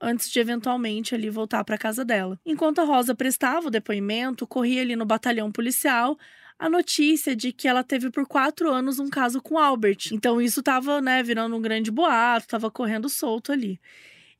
antes 0.00 0.30
de 0.30 0.38
eventualmente 0.38 1.14
ali 1.14 1.28
voltar 1.28 1.64
para 1.64 1.78
casa 1.78 2.04
dela. 2.04 2.38
Enquanto 2.46 2.80
a 2.80 2.84
Rosa 2.84 3.14
prestava 3.14 3.68
o 3.68 3.70
depoimento, 3.70 4.46
corria 4.46 4.82
ali 4.82 4.94
no 4.94 5.04
batalhão 5.04 5.50
policial 5.50 6.16
a 6.58 6.68
notícia 6.68 7.36
de 7.36 7.52
que 7.52 7.68
ela 7.68 7.84
teve 7.84 8.10
por 8.10 8.26
quatro 8.26 8.70
anos 8.70 8.98
um 8.98 9.08
caso 9.08 9.40
com 9.40 9.58
Albert. 9.58 10.08
Então 10.12 10.40
isso 10.40 10.60
estava, 10.60 11.00
né, 11.00 11.22
virando 11.22 11.56
um 11.56 11.62
grande 11.62 11.90
boato, 11.90 12.46
estava 12.46 12.70
correndo 12.70 13.08
solto 13.08 13.52
ali. 13.52 13.80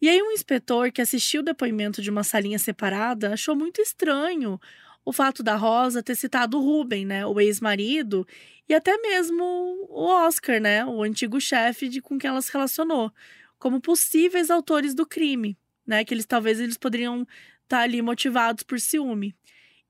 E 0.01 0.09
aí 0.09 0.21
um 0.23 0.33
inspetor 0.33 0.93
que 0.93 1.01
assistiu 1.01 1.41
o 1.41 1.45
depoimento 1.45 2.01
de 2.03 2.11
uma 2.11 2.25
salinha 2.25 2.59
separada 2.59 3.35
achou 3.35 3.57
muito 3.57 3.81
estranho 3.81 4.61
o 5.09 5.13
fato 5.13 5.43
da 5.43 5.57
Rosa 5.57 6.03
ter 6.03 6.15
citado 6.15 6.59
o 6.59 6.61
Ruben, 6.61 7.07
né, 7.07 7.25
o 7.25 7.41
ex-marido, 7.41 8.29
e 8.69 8.75
até 8.75 8.95
mesmo 8.99 9.43
o 9.89 10.05
Oscar, 10.05 10.61
né, 10.61 10.85
o 10.85 11.03
antigo 11.03 11.41
chefe 11.41 11.89
de 11.89 12.03
com 12.03 12.19
quem 12.19 12.29
ela 12.29 12.43
se 12.43 12.53
relacionou, 12.53 13.11
como 13.59 13.81
possíveis 13.81 14.51
autores 14.51 14.95
do 14.95 15.07
crime, 15.07 15.57
né, 15.87 16.05
que 16.05 16.13
eles 16.13 16.27
talvez 16.27 16.61
eles 16.61 16.77
poderiam 16.77 17.23
estar 17.23 17.79
tá 17.79 17.81
ali 17.81 18.03
motivados 18.03 18.63
por 18.63 18.79
ciúme. 18.79 19.35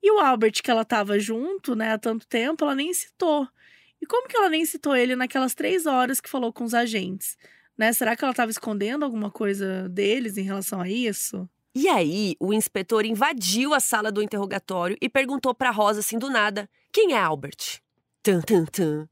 E 0.01 0.09
o 0.09 0.19
Albert 0.19 0.63
que 0.63 0.71
ela 0.71 0.83
estava 0.83 1.19
junto, 1.19 1.75
né, 1.75 1.91
há 1.91 1.97
tanto 1.97 2.25
tempo, 2.25 2.63
ela 2.63 2.73
nem 2.73 2.93
citou. 2.93 3.45
E 4.01 4.05
como 4.05 4.25
que 4.25 4.37
ela 4.37 4.47
nem 4.47 4.63
citou 4.63 4.95
ele 4.95 5.17
naquelas 5.17 5.53
três 5.53 5.85
horas 5.85 6.21
que 6.21 6.29
falou 6.29 6.53
com 6.53 6.63
os 6.63 6.73
agentes? 6.73 7.37
Né? 7.77 7.91
Será 7.91 8.15
que 8.15 8.23
ela 8.23 8.31
estava 8.31 8.51
escondendo 8.51 9.03
alguma 9.03 9.29
coisa 9.29 9.89
deles 9.89 10.37
em 10.37 10.43
relação 10.43 10.79
a 10.79 10.87
isso? 10.87 11.49
E 11.75 11.87
aí, 11.87 12.35
o 12.39 12.53
inspetor 12.53 13.05
invadiu 13.05 13.73
a 13.73 13.79
sala 13.79 14.11
do 14.11 14.23
interrogatório 14.23 14.97
e 15.01 15.07
perguntou 15.07 15.53
para 15.53 15.71
Rosa 15.71 15.99
assim 15.99 16.17
do 16.17 16.29
nada: 16.29 16.69
"Quem 16.91 17.13
é 17.13 17.19
Albert?" 17.19 17.81
Tum, 18.23 18.41
tum, 18.41 18.65
tum. 18.65 19.07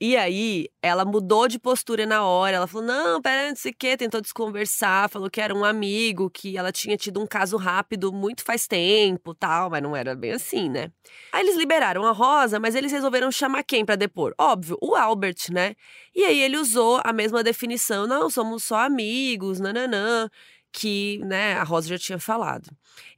E 0.00 0.16
aí, 0.16 0.68
ela 0.80 1.04
mudou 1.04 1.48
de 1.48 1.58
postura 1.58 2.06
na 2.06 2.24
hora. 2.24 2.56
Ela 2.56 2.66
falou: 2.68 2.86
Não, 2.86 3.20
pera, 3.20 3.48
não 3.48 3.56
sei 3.56 3.72
quê. 3.72 3.96
Tentou 3.96 4.20
desconversar, 4.20 5.10
falou 5.10 5.28
que 5.28 5.40
era 5.40 5.52
um 5.52 5.64
amigo, 5.64 6.30
que 6.30 6.56
ela 6.56 6.70
tinha 6.70 6.96
tido 6.96 7.20
um 7.20 7.26
caso 7.26 7.56
rápido 7.56 8.12
muito 8.12 8.44
faz 8.44 8.68
tempo 8.68 9.34
tal, 9.34 9.68
mas 9.70 9.82
não 9.82 9.96
era 9.96 10.14
bem 10.14 10.32
assim, 10.32 10.68
né? 10.68 10.92
Aí 11.32 11.42
eles 11.42 11.56
liberaram 11.56 12.06
a 12.06 12.12
Rosa, 12.12 12.60
mas 12.60 12.76
eles 12.76 12.92
resolveram 12.92 13.30
chamar 13.32 13.64
quem 13.64 13.84
para 13.84 13.96
depor? 13.96 14.32
Óbvio, 14.38 14.78
o 14.80 14.94
Albert, 14.94 15.50
né? 15.50 15.74
E 16.14 16.24
aí 16.24 16.40
ele 16.40 16.56
usou 16.56 17.00
a 17.04 17.12
mesma 17.12 17.42
definição: 17.42 18.06
Não, 18.06 18.30
somos 18.30 18.62
só 18.62 18.76
amigos, 18.78 19.58
nananã 19.58 20.30
que 20.72 21.18
né, 21.24 21.54
a 21.54 21.62
Rosa 21.62 21.88
já 21.88 21.98
tinha 21.98 22.18
falado. 22.18 22.70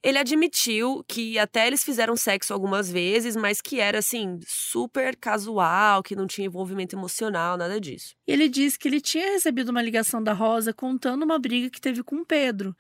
Ele 0.03 0.19
admitiu 0.19 1.05
que 1.07 1.39
até 1.39 1.67
eles 1.67 1.83
fizeram 1.83 2.17
sexo 2.17 2.53
algumas 2.53 2.91
vezes, 2.91 3.37
mas 3.37 3.61
que 3.61 3.81
era 3.81 3.99
assim, 3.99 4.39
super 4.47 5.17
casual, 5.17 6.03
que 6.03 6.17
não 6.17 6.27
tinha 6.27 6.47
envolvimento 6.47 6.97
emocional, 6.97 7.57
nada 7.57 7.81
disso. 7.81 8.15
Ele 8.27 8.49
disse 8.49 8.79
que 8.79 8.89
ele 8.89 9.01
tinha 9.01 9.33
recebido 9.33 9.71
uma 9.71 9.83
ligação 9.83 10.23
da 10.23 10.33
Rosa 10.33 10.73
contando 10.73 11.23
uma 11.23 11.39
briga 11.39 11.71
que 11.71 11.81
teve 11.81 12.03
com 12.03 12.25
Pedro, 12.25 12.75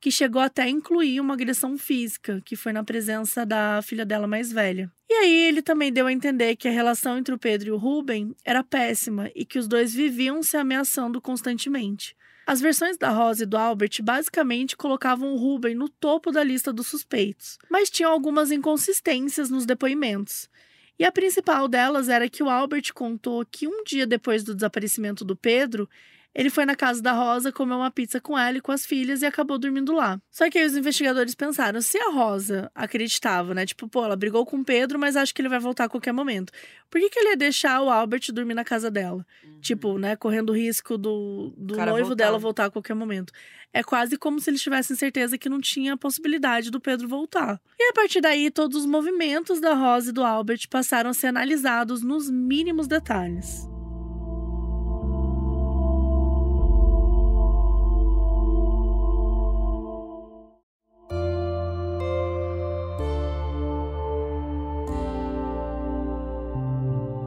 que 0.00 0.10
chegou 0.10 0.42
até 0.42 0.62
a 0.62 0.68
incluir 0.68 1.20
uma 1.20 1.34
agressão 1.34 1.78
física, 1.78 2.42
que 2.44 2.56
foi 2.56 2.72
na 2.72 2.84
presença 2.84 3.46
da 3.46 3.80
filha 3.82 4.04
dela 4.04 4.26
mais 4.26 4.52
velha. 4.52 4.90
E 5.08 5.14
aí 5.14 5.44
ele 5.44 5.62
também 5.62 5.92
deu 5.92 6.06
a 6.06 6.12
entender 6.12 6.56
que 6.56 6.68
a 6.68 6.72
relação 6.72 7.16
entre 7.16 7.34
o 7.34 7.38
Pedro 7.38 7.68
e 7.68 7.72
o 7.72 7.76
Ruben 7.76 8.34
era 8.44 8.62
péssima 8.62 9.30
e 9.34 9.44
que 9.44 9.58
os 9.58 9.66
dois 9.66 9.94
viviam 9.94 10.42
se 10.42 10.56
ameaçando 10.56 11.20
constantemente. 11.20 12.16
As 12.46 12.60
versões 12.60 12.96
da 12.96 13.10
Rosa 13.10 13.42
e 13.42 13.46
do 13.46 13.56
Albert 13.56 14.00
basicamente 14.04 14.76
colocavam 14.76 15.32
o 15.32 15.36
Ruben 15.36 15.74
no 15.74 15.88
topo 15.88 16.30
da 16.30 16.44
lista 16.44 16.72
dos 16.72 16.86
suspeitos, 16.86 17.58
mas 17.68 17.90
tinham 17.90 18.12
algumas 18.12 18.52
inconsistências 18.52 19.50
nos 19.50 19.66
depoimentos. 19.66 20.48
E 20.96 21.04
a 21.04 21.10
principal 21.10 21.66
delas 21.66 22.08
era 22.08 22.30
que 22.30 22.44
o 22.44 22.48
Albert 22.48 22.94
contou 22.94 23.44
que 23.44 23.66
um 23.66 23.82
dia 23.82 24.06
depois 24.06 24.44
do 24.44 24.54
desaparecimento 24.54 25.24
do 25.24 25.34
Pedro, 25.34 25.88
ele 26.36 26.50
foi 26.50 26.66
na 26.66 26.76
casa 26.76 27.00
da 27.00 27.12
Rosa 27.12 27.50
comer 27.50 27.76
uma 27.76 27.90
pizza 27.90 28.20
com 28.20 28.38
ela 28.38 28.58
e 28.58 28.60
com 28.60 28.70
as 28.70 28.84
filhas 28.84 29.22
e 29.22 29.26
acabou 29.26 29.58
dormindo 29.58 29.94
lá. 29.94 30.20
Só 30.30 30.50
que 30.50 30.58
aí 30.58 30.66
os 30.66 30.76
investigadores 30.76 31.34
pensaram, 31.34 31.80
se 31.80 31.96
a 31.96 32.10
Rosa 32.10 32.70
acreditava, 32.74 33.54
né? 33.54 33.64
Tipo, 33.64 33.88
pô, 33.88 34.04
ela 34.04 34.14
brigou 34.14 34.44
com 34.44 34.58
o 34.58 34.64
Pedro, 34.64 34.98
mas 34.98 35.16
acho 35.16 35.34
que 35.34 35.40
ele 35.40 35.48
vai 35.48 35.58
voltar 35.58 35.84
a 35.84 35.88
qualquer 35.88 36.12
momento. 36.12 36.52
Por 36.90 37.00
que, 37.00 37.08
que 37.08 37.18
ele 37.18 37.30
ia 37.30 37.36
deixar 37.38 37.80
o 37.80 37.88
Albert 37.88 38.30
dormir 38.34 38.52
na 38.52 38.64
casa 38.64 38.90
dela? 38.90 39.24
Uhum. 39.42 39.60
Tipo, 39.62 39.98
né, 39.98 40.14
correndo 40.14 40.50
o 40.50 40.54
risco 40.54 40.98
do, 40.98 41.54
do 41.56 41.74
noivo 41.74 42.08
voltar. 42.08 42.14
dela 42.14 42.38
voltar 42.38 42.66
a 42.66 42.70
qualquer 42.70 42.94
momento. 42.94 43.32
É 43.72 43.82
quase 43.82 44.18
como 44.18 44.38
se 44.38 44.50
eles 44.50 44.60
tivessem 44.60 44.94
certeza 44.94 45.38
que 45.38 45.48
não 45.48 45.58
tinha 45.58 45.96
possibilidade 45.96 46.70
do 46.70 46.78
Pedro 46.78 47.08
voltar. 47.08 47.58
E 47.78 47.90
a 47.90 47.94
partir 47.94 48.20
daí, 48.20 48.50
todos 48.50 48.76
os 48.76 48.86
movimentos 48.86 49.58
da 49.58 49.72
Rosa 49.72 50.10
e 50.10 50.12
do 50.12 50.22
Albert 50.22 50.68
passaram 50.68 51.08
a 51.08 51.14
ser 51.14 51.28
analisados 51.28 52.02
nos 52.02 52.30
mínimos 52.30 52.86
detalhes. 52.86 53.66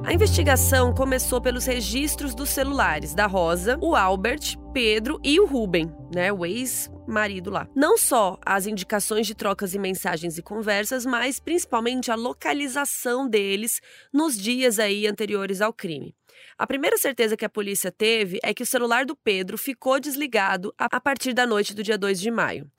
A 0.05 0.13
investigação 0.13 0.93
começou 0.93 1.41
pelos 1.41 1.65
registros 1.65 2.33
dos 2.33 2.49
celulares 2.49 3.13
da 3.13 3.27
Rosa, 3.27 3.77
o 3.81 3.95
Albert, 3.95 4.57
Pedro 4.73 5.19
e 5.23 5.39
o 5.39 5.45
Ruben, 5.45 5.91
né, 6.13 6.31
o 6.31 6.45
ex-marido 6.45 7.51
lá. 7.51 7.67
Não 7.75 7.97
só 7.97 8.39
as 8.45 8.65
indicações 8.65 9.27
de 9.27 9.35
trocas 9.35 9.73
e 9.73 9.79
mensagens 9.79 10.37
e 10.37 10.41
conversas, 10.41 11.05
mas 11.05 11.39
principalmente 11.39 12.09
a 12.09 12.15
localização 12.15 13.27
deles 13.27 13.81
nos 14.11 14.37
dias 14.37 14.79
aí 14.79 15.05
anteriores 15.05 15.61
ao 15.61 15.73
crime. 15.73 16.15
A 16.57 16.65
primeira 16.65 16.97
certeza 16.97 17.37
que 17.37 17.45
a 17.45 17.49
polícia 17.49 17.91
teve 17.91 18.39
é 18.41 18.53
que 18.53 18.63
o 18.63 18.65
celular 18.65 19.05
do 19.05 19.15
Pedro 19.15 19.57
ficou 19.57 19.99
desligado 19.99 20.73
a 20.77 20.99
partir 20.99 21.33
da 21.33 21.45
noite 21.45 21.73
do 21.73 21.83
dia 21.83 21.97
2 21.97 22.19
de 22.19 22.31
maio. 22.31 22.69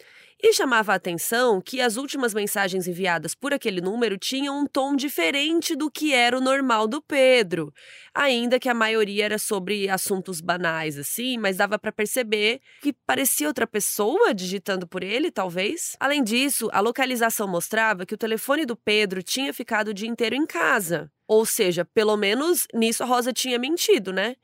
E 0.42 0.54
chamava 0.54 0.92
a 0.92 0.94
atenção 0.94 1.60
que 1.60 1.82
as 1.82 1.98
últimas 1.98 2.32
mensagens 2.32 2.88
enviadas 2.88 3.34
por 3.34 3.52
aquele 3.52 3.78
número 3.82 4.16
tinham 4.16 4.58
um 4.58 4.66
tom 4.66 4.96
diferente 4.96 5.76
do 5.76 5.90
que 5.90 6.14
era 6.14 6.36
o 6.36 6.40
normal 6.40 6.88
do 6.88 7.02
Pedro. 7.02 7.70
Ainda 8.14 8.58
que 8.58 8.68
a 8.68 8.72
maioria 8.74 9.26
era 9.26 9.38
sobre 9.38 9.86
assuntos 9.90 10.40
banais, 10.40 10.98
assim, 10.98 11.36
mas 11.36 11.58
dava 11.58 11.78
para 11.78 11.92
perceber 11.92 12.60
que 12.80 12.94
parecia 13.06 13.48
outra 13.48 13.66
pessoa 13.66 14.32
digitando 14.32 14.86
por 14.86 15.02
ele, 15.02 15.30
talvez. 15.30 15.94
Além 16.00 16.24
disso, 16.24 16.70
a 16.72 16.80
localização 16.80 17.46
mostrava 17.46 18.06
que 18.06 18.14
o 18.14 18.18
telefone 18.18 18.64
do 18.64 18.74
Pedro 18.74 19.22
tinha 19.22 19.52
ficado 19.52 19.88
o 19.88 19.94
dia 19.94 20.08
inteiro 20.08 20.34
em 20.34 20.46
casa. 20.46 21.12
Ou 21.28 21.44
seja, 21.44 21.84
pelo 21.84 22.16
menos 22.16 22.66
nisso 22.72 23.02
a 23.02 23.06
Rosa 23.06 23.30
tinha 23.30 23.58
mentido, 23.58 24.10
né? 24.10 24.36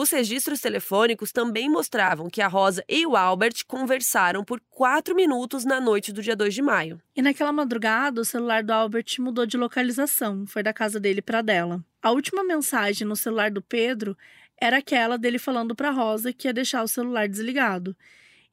Os 0.00 0.10
registros 0.10 0.60
telefônicos 0.60 1.32
também 1.32 1.68
mostravam 1.68 2.30
que 2.30 2.40
a 2.40 2.46
Rosa 2.46 2.84
e 2.88 3.04
o 3.04 3.16
Albert 3.16 3.64
conversaram 3.66 4.44
por 4.44 4.60
quatro 4.70 5.12
minutos 5.12 5.64
na 5.64 5.80
noite 5.80 6.12
do 6.12 6.22
dia 6.22 6.36
2 6.36 6.54
de 6.54 6.62
maio. 6.62 7.02
E 7.16 7.20
naquela 7.20 7.50
madrugada, 7.50 8.20
o 8.20 8.24
celular 8.24 8.62
do 8.62 8.70
Albert 8.72 9.16
mudou 9.18 9.44
de 9.44 9.56
localização, 9.56 10.46
foi 10.46 10.62
da 10.62 10.72
casa 10.72 11.00
dele 11.00 11.20
para 11.20 11.42
dela. 11.42 11.84
A 12.00 12.12
última 12.12 12.44
mensagem 12.44 13.08
no 13.08 13.16
celular 13.16 13.50
do 13.50 13.60
Pedro 13.60 14.16
era 14.56 14.78
aquela 14.78 15.18
dele 15.18 15.36
falando 15.36 15.74
para 15.74 15.90
Rosa 15.90 16.32
que 16.32 16.46
ia 16.46 16.52
deixar 16.54 16.84
o 16.84 16.88
celular 16.88 17.28
desligado. 17.28 17.96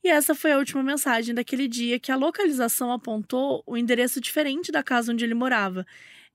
E 0.04 0.10
essa 0.10 0.34
foi 0.34 0.52
a 0.52 0.58
última 0.58 0.82
mensagem 0.82 1.36
daquele 1.36 1.68
dia 1.68 2.00
que 2.00 2.12
a 2.12 2.16
localização 2.16 2.92
apontou 2.92 3.62
o 3.68 3.78
endereço 3.78 4.20
diferente 4.20 4.72
da 4.72 4.82
casa 4.82 5.14
onde 5.14 5.24
ele 5.24 5.36
morava. 5.36 5.86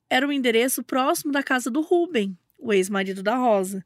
Era 0.09 0.25
o 0.25 0.33
endereço 0.33 0.85
próximo 0.85 1.33
da 1.33 1.43
casa 1.43 1.69
do 1.69 1.81
Ruben, 1.81 2.39
o 2.57 2.73
ex-marido 2.73 3.25
da 3.25 3.35
Rosa. 3.35 3.85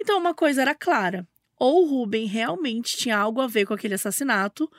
Então 0.00 0.18
uma 0.18 0.34
coisa 0.34 0.62
era 0.62 0.74
clara: 0.74 1.26
ou 1.58 1.82
o 1.82 1.88
Ruben 1.88 2.26
realmente 2.26 2.96
tinha 2.96 3.18
algo 3.18 3.40
a 3.40 3.46
ver 3.46 3.66
com 3.66 3.74
aquele 3.74 3.94
assassinato, 3.94 4.70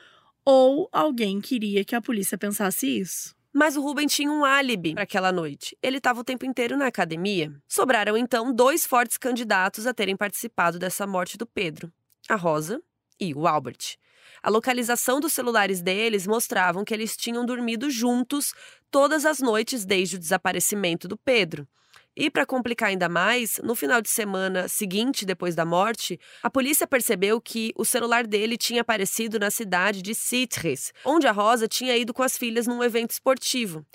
ou 0.44 0.88
alguém 0.90 1.40
queria 1.40 1.84
que 1.84 1.94
a 1.94 2.00
polícia 2.00 2.38
pensasse 2.38 2.86
isso. 2.86 3.34
Mas 3.52 3.76
o 3.76 3.82
Ruben 3.82 4.06
tinha 4.06 4.30
um 4.30 4.44
álibi 4.44 4.94
para 4.94 5.02
aquela 5.02 5.32
noite. 5.32 5.76
Ele 5.82 5.98
estava 5.98 6.20
o 6.20 6.24
tempo 6.24 6.46
inteiro 6.46 6.76
na 6.76 6.86
academia. 6.86 7.52
Sobraram 7.66 8.16
então 8.16 8.54
dois 8.54 8.86
fortes 8.86 9.18
candidatos 9.18 9.86
a 9.86 9.94
terem 9.94 10.16
participado 10.16 10.78
dessa 10.78 11.06
morte 11.06 11.36
do 11.36 11.44
Pedro: 11.44 11.92
a 12.28 12.36
Rosa 12.36 12.80
e 13.20 13.34
o 13.34 13.46
Albert. 13.46 13.96
A 14.42 14.48
localização 14.48 15.20
dos 15.20 15.32
celulares 15.32 15.82
deles 15.82 16.26
mostravam 16.26 16.84
que 16.84 16.94
eles 16.94 17.16
tinham 17.16 17.44
dormido 17.44 17.90
juntos 17.90 18.54
todas 18.90 19.26
as 19.26 19.40
noites 19.40 19.84
desde 19.84 20.16
o 20.16 20.18
desaparecimento 20.18 21.06
do 21.06 21.16
Pedro. 21.16 21.68
E 22.16 22.28
para 22.28 22.44
complicar 22.44 22.88
ainda 22.88 23.08
mais, 23.08 23.60
no 23.62 23.74
final 23.74 24.02
de 24.02 24.08
semana 24.08 24.66
seguinte, 24.68 25.24
depois 25.24 25.54
da 25.54 25.64
morte, 25.64 26.18
a 26.42 26.50
polícia 26.50 26.86
percebeu 26.86 27.40
que 27.40 27.72
o 27.76 27.84
celular 27.84 28.26
dele 28.26 28.56
tinha 28.56 28.82
aparecido 28.82 29.38
na 29.38 29.50
cidade 29.50 30.02
de 30.02 30.14
Citres, 30.14 30.92
onde 31.04 31.26
a 31.26 31.32
Rosa 31.32 31.68
tinha 31.68 31.96
ido 31.96 32.12
com 32.12 32.22
as 32.22 32.36
filhas 32.36 32.66
num 32.66 32.82
evento 32.82 33.10
esportivo. 33.10 33.86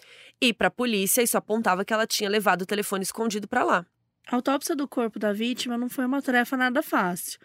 E 0.42 0.54
para 0.54 0.68
a 0.68 0.72
polícia, 0.72 1.22
isso 1.22 1.38
apontava 1.38 1.84
que 1.84 1.94
ela 1.94 2.08
tinha 2.08 2.30
levado 2.30 2.62
o 2.62 2.66
telefone 2.66 3.04
escondido 3.04 3.48
para 3.48 3.64
lá. 3.64 3.86
A 4.28 4.36
autópsia 4.36 4.76
do 4.76 4.88
corpo 4.88 5.20
da 5.20 5.32
vítima 5.32 5.78
não 5.78 5.90
foi 5.90 6.06
uma 6.06 6.22
tarefa 6.22 6.58
nada 6.58 6.82
fácil. 6.82 7.40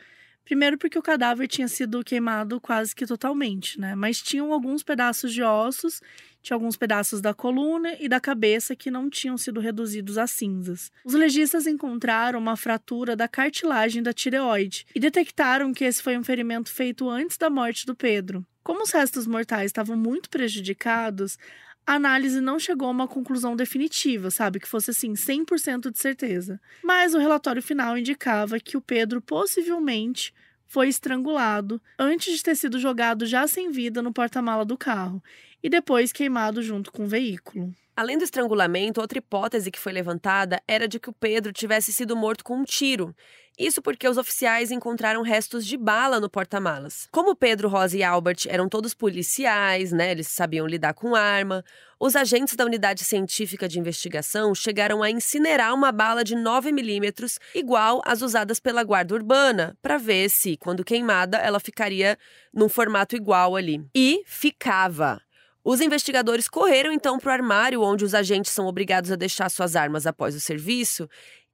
Primeiro 0.51 0.77
porque 0.77 0.99
o 0.99 1.03
cadáver 1.03 1.47
tinha 1.47 1.69
sido 1.69 2.03
queimado 2.03 2.61
quase 2.61 2.93
que 2.93 3.07
totalmente, 3.07 3.79
né? 3.79 3.95
Mas 3.95 4.21
tinham 4.21 4.53
alguns 4.53 4.83
pedaços 4.83 5.33
de 5.33 5.45
ossos, 5.45 6.03
tinha 6.43 6.57
alguns 6.57 6.77
pedaços 6.77 7.21
da 7.21 7.33
coluna 7.33 7.95
e 8.01 8.09
da 8.09 8.19
cabeça 8.19 8.75
que 8.75 8.91
não 8.91 9.09
tinham 9.09 9.39
sido 9.39 9.61
reduzidos 9.61 10.19
a 10.19 10.27
cinzas. 10.27 10.91
Os 11.05 11.15
legistas 11.15 11.69
encontraram 11.69 12.37
uma 12.37 12.57
fratura 12.57 13.15
da 13.15 13.29
cartilagem 13.29 14.03
da 14.03 14.13
tireoide 14.13 14.87
e 14.93 14.99
detectaram 14.99 15.73
que 15.73 15.85
esse 15.85 16.03
foi 16.03 16.19
um 16.19 16.25
ferimento 16.25 16.73
feito 16.73 17.09
antes 17.09 17.37
da 17.37 17.49
morte 17.49 17.87
do 17.87 17.95
Pedro. 17.95 18.45
Como 18.65 18.83
os 18.83 18.91
restos 18.91 19.29
mortais 19.29 19.67
estavam 19.67 19.97
muito 19.97 20.29
prejudicados, 20.29 21.39
a 21.87 21.95
análise 21.95 22.41
não 22.41 22.59
chegou 22.59 22.89
a 22.89 22.93
uma 22.93 23.09
conclusão 23.09 23.57
definitiva, 23.57 24.31
sabe? 24.31 24.61
Que 24.61 24.69
fosse 24.69 24.91
assim, 24.91 25.15
100% 25.15 25.91
de 25.91 25.99
certeza. 25.99 26.61
Mas 26.83 27.15
o 27.15 27.19
relatório 27.19 27.63
final 27.63 27.99
indicava 27.99 28.61
que 28.61 28.77
o 28.77 28.81
Pedro 28.81 29.21
possivelmente 29.21 30.33
foi 30.67 30.89
estrangulado 30.89 31.83
antes 31.99 32.37
de 32.37 32.43
ter 32.43 32.55
sido 32.55 32.79
jogado 32.79 33.27
já 33.27 33.47
sem 33.49 33.73
vida 33.73 34.01
no 34.01 34.13
porta-mala 34.13 34.65
do 34.65 34.79
carro 34.79 35.23
e 35.63 35.69
depois 35.69 36.13
queimado 36.13 36.63
junto 36.63 36.93
com 36.93 37.05
o 37.05 37.09
veículo. 37.09 37.75
Além 37.97 38.17
do 38.17 38.25
estrangulamento, 38.25 39.01
outra 39.01 39.19
hipótese 39.19 39.71
que 39.71 39.79
foi 39.79 39.93
levantada 39.93 40.63
era 40.67 40.89
de 40.89 40.99
que 40.99 41.11
o 41.11 41.13
Pedro 41.13 41.53
tivesse 41.53 41.93
sido 41.93 42.17
morto 42.17 42.45
com 42.45 42.57
um 42.57 42.65
tiro. 42.65 43.15
Isso 43.61 43.83
porque 43.83 44.09
os 44.09 44.17
oficiais 44.17 44.71
encontraram 44.71 45.21
restos 45.21 45.67
de 45.67 45.77
bala 45.77 46.19
no 46.19 46.31
porta-malas. 46.31 47.07
Como 47.11 47.37
Pedro, 47.37 47.69
Rosa 47.69 47.95
e 47.95 48.03
Albert 48.03 48.47
eram 48.49 48.71
todos 48.71 48.95
policiais, 48.95 49.93
né, 49.93 50.13
eles 50.13 50.29
sabiam 50.29 50.67
lidar 50.67 50.95
com 50.95 51.15
arma, 51.15 51.63
os 52.01 52.17
agentes 52.17 52.57
da 52.57 52.65
unidade 52.65 53.05
científica 53.05 53.69
de 53.69 53.79
investigação 53.79 54.55
chegaram 54.55 55.03
a 55.03 55.11
incinerar 55.11 55.75
uma 55.75 55.93
bala 55.93 56.25
de 56.25 56.35
9 56.35 56.73
milímetros 56.73 57.39
igual 57.55 58.01
às 58.07 58.23
usadas 58.23 58.59
pela 58.59 58.83
guarda 58.83 59.15
urbana, 59.15 59.77
para 59.83 59.99
ver 59.99 60.31
se, 60.31 60.57
quando 60.57 60.83
queimada, 60.83 61.37
ela 61.37 61.61
ficaria 61.61 62.17
num 62.55 62.71
formato 62.71 63.15
igual 63.15 63.57
ali. 63.57 63.85
E 63.95 64.23
ficava. 64.25 65.21
Os 65.63 65.83
investigadores 65.83 66.49
correram 66.49 66.91
então 66.91 67.19
para 67.19 67.29
o 67.29 67.33
armário 67.35 67.83
onde 67.83 68.03
os 68.03 68.15
agentes 68.15 68.51
são 68.51 68.67
obrigados 68.67 69.13
a 69.13 69.17
deixar 69.17 69.51
suas 69.51 69.77
armas 69.77 70.07
após 70.07 70.35
o 70.35 70.41
serviço 70.41 71.07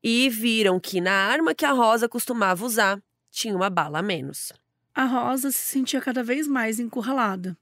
e 0.08 0.30
viram 0.30 0.78
que 0.78 1.00
na 1.00 1.10
arma 1.10 1.52
que 1.52 1.64
a 1.64 1.72
Rosa 1.72 2.08
costumava 2.08 2.64
usar 2.64 3.02
tinha 3.28 3.56
uma 3.56 3.68
bala 3.68 3.98
a 3.98 4.02
menos. 4.02 4.52
A 4.94 5.04
Rosa 5.04 5.50
se 5.50 5.58
sentia 5.58 6.00
cada 6.00 6.22
vez 6.22 6.46
mais 6.46 6.78
encurralada. 6.78 7.58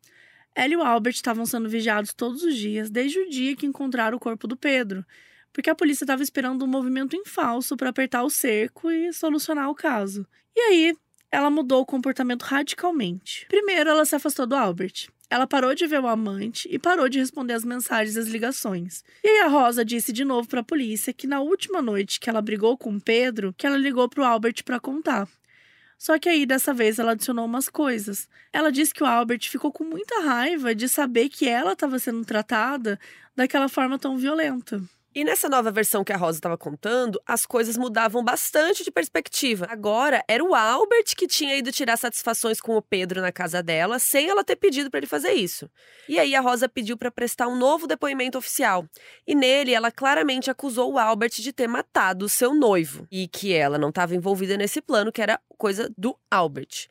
Ela 0.55 0.74
e 0.74 0.76
o 0.76 0.82
Albert 0.82 1.14
estavam 1.14 1.47
sendo 1.47 1.70
vigiados 1.70 2.12
todos 2.12 2.42
os 2.42 2.55
dias, 2.55 2.90
desde 2.90 3.18
o 3.18 3.30
dia 3.30 3.57
que 3.57 3.64
encontraram 3.64 4.18
o 4.18 4.20
corpo 4.20 4.47
do 4.47 4.59
Pedro, 4.59 5.07
porque 5.55 5.70
a 5.70 5.74
polícia 5.74 6.05
estava 6.05 6.22
esperando 6.22 6.66
um 6.66 6.68
movimento 6.68 7.16
em 7.16 7.24
falso 7.24 7.78
para 7.78 7.88
apertar 7.88 8.22
o 8.22 8.28
cerco 8.28 8.90
e 8.90 9.11
solucionar 9.11 9.70
o 9.70 9.74
caso. 9.74 10.26
E 10.55 10.61
aí, 10.61 10.95
ela 11.32 11.49
mudou 11.49 11.80
o 11.80 11.86
comportamento 11.86 12.42
radicalmente. 12.42 13.47
Primeiro, 13.49 13.88
ela 13.88 14.05
se 14.05 14.16
afastou 14.16 14.47
do 14.47 14.55
Albert. 14.55 15.09
Ela 15.30 15.46
parou 15.46 15.74
de 15.74 15.86
ver 15.86 16.00
o 16.00 16.06
amante 16.06 16.68
e 16.70 16.78
parou 16.78 17.08
de 17.08 17.18
responder 17.18 17.54
as 17.54 17.64
mensagens 17.64 18.16
e 18.16 18.20
as 18.20 18.28
ligações. 18.28 19.02
E 19.22 19.28
aí 19.28 19.40
a 19.40 19.48
Rosa 19.48 19.84
disse 19.84 20.12
de 20.12 20.24
novo 20.24 20.48
para 20.48 20.60
a 20.60 20.64
polícia 20.64 21.12
que 21.12 21.26
na 21.26 21.40
última 21.40 21.80
noite 21.80 22.20
que 22.20 22.28
ela 22.28 22.42
brigou 22.42 22.76
com 22.76 23.00
Pedro, 23.00 23.54
que 23.56 23.66
ela 23.66 23.76
ligou 23.76 24.08
para 24.08 24.22
o 24.22 24.24
Albert 24.24 24.62
para 24.64 24.78
contar. 24.78 25.28
Só 25.98 26.18
que 26.18 26.28
aí 26.28 26.44
dessa 26.44 26.74
vez 26.74 26.98
ela 26.98 27.12
adicionou 27.12 27.46
umas 27.46 27.68
coisas. 27.68 28.28
Ela 28.52 28.70
disse 28.70 28.92
que 28.92 29.02
o 29.02 29.06
Albert 29.06 29.48
ficou 29.48 29.72
com 29.72 29.84
muita 29.84 30.20
raiva 30.20 30.74
de 30.74 30.88
saber 30.88 31.28
que 31.28 31.48
ela 31.48 31.72
estava 31.72 31.98
sendo 31.98 32.24
tratada 32.24 32.98
daquela 33.34 33.68
forma 33.68 33.98
tão 33.98 34.18
violenta. 34.18 34.82
E 35.14 35.22
nessa 35.22 35.48
nova 35.48 35.70
versão 35.70 36.02
que 36.02 36.12
a 36.12 36.16
Rosa 36.16 36.38
estava 36.38 36.58
contando, 36.58 37.22
as 37.24 37.46
coisas 37.46 37.76
mudavam 37.76 38.24
bastante 38.24 38.82
de 38.82 38.90
perspectiva. 38.90 39.64
Agora 39.70 40.24
era 40.26 40.42
o 40.42 40.56
Albert 40.56 41.14
que 41.16 41.28
tinha 41.28 41.54
ido 41.56 41.70
tirar 41.70 41.96
satisfações 41.96 42.60
com 42.60 42.76
o 42.76 42.82
Pedro 42.82 43.20
na 43.20 43.30
casa 43.30 43.62
dela, 43.62 44.00
sem 44.00 44.28
ela 44.28 44.42
ter 44.42 44.56
pedido 44.56 44.90
para 44.90 44.98
ele 44.98 45.06
fazer 45.06 45.32
isso. 45.32 45.70
E 46.08 46.18
aí 46.18 46.34
a 46.34 46.40
Rosa 46.40 46.68
pediu 46.68 46.96
para 46.96 47.12
prestar 47.12 47.46
um 47.46 47.56
novo 47.56 47.86
depoimento 47.86 48.36
oficial. 48.36 48.88
E 49.24 49.36
nele 49.36 49.72
ela 49.72 49.92
claramente 49.92 50.50
acusou 50.50 50.92
o 50.92 50.98
Albert 50.98 51.34
de 51.34 51.52
ter 51.52 51.68
matado 51.68 52.24
o 52.24 52.28
seu 52.28 52.52
noivo 52.52 53.06
e 53.08 53.28
que 53.28 53.52
ela 53.52 53.78
não 53.78 53.90
estava 53.90 54.16
envolvida 54.16 54.56
nesse 54.56 54.82
plano, 54.82 55.12
que 55.12 55.22
era 55.22 55.40
coisa 55.56 55.88
do 55.96 56.18
Albert. 56.28 56.88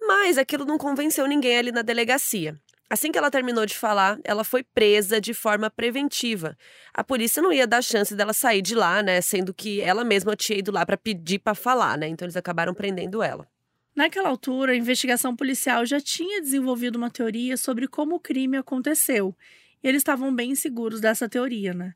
Mas 0.00 0.38
aquilo 0.38 0.64
não 0.64 0.78
convenceu 0.78 1.26
ninguém 1.26 1.58
ali 1.58 1.72
na 1.72 1.82
delegacia. 1.82 2.58
Assim 2.88 3.10
que 3.10 3.18
ela 3.18 3.30
terminou 3.30 3.66
de 3.66 3.76
falar, 3.76 4.18
ela 4.22 4.44
foi 4.44 4.62
presa 4.62 5.20
de 5.20 5.34
forma 5.34 5.68
preventiva. 5.68 6.56
A 6.94 7.02
polícia 7.02 7.42
não 7.42 7.52
ia 7.52 7.66
dar 7.66 7.82
chance 7.82 8.14
dela 8.14 8.32
sair 8.32 8.62
de 8.62 8.76
lá, 8.76 9.02
né? 9.02 9.20
Sendo 9.20 9.52
que 9.52 9.80
ela 9.80 10.04
mesma 10.04 10.36
tinha 10.36 10.58
ido 10.58 10.70
lá 10.70 10.86
para 10.86 10.96
pedir 10.96 11.40
para 11.40 11.54
falar, 11.54 11.98
né? 11.98 12.06
Então 12.06 12.24
eles 12.24 12.36
acabaram 12.36 12.72
prendendo 12.72 13.22
ela. 13.22 13.46
Naquela 13.94 14.28
altura, 14.28 14.72
a 14.72 14.76
investigação 14.76 15.34
policial 15.34 15.84
já 15.84 16.00
tinha 16.00 16.40
desenvolvido 16.40 16.96
uma 16.96 17.10
teoria 17.10 17.56
sobre 17.56 17.88
como 17.88 18.16
o 18.16 18.20
crime 18.20 18.56
aconteceu. 18.56 19.34
E 19.82 19.88
eles 19.88 20.00
estavam 20.00 20.32
bem 20.32 20.54
seguros 20.54 21.00
dessa 21.00 21.28
teoria, 21.28 21.74
né? 21.74 21.92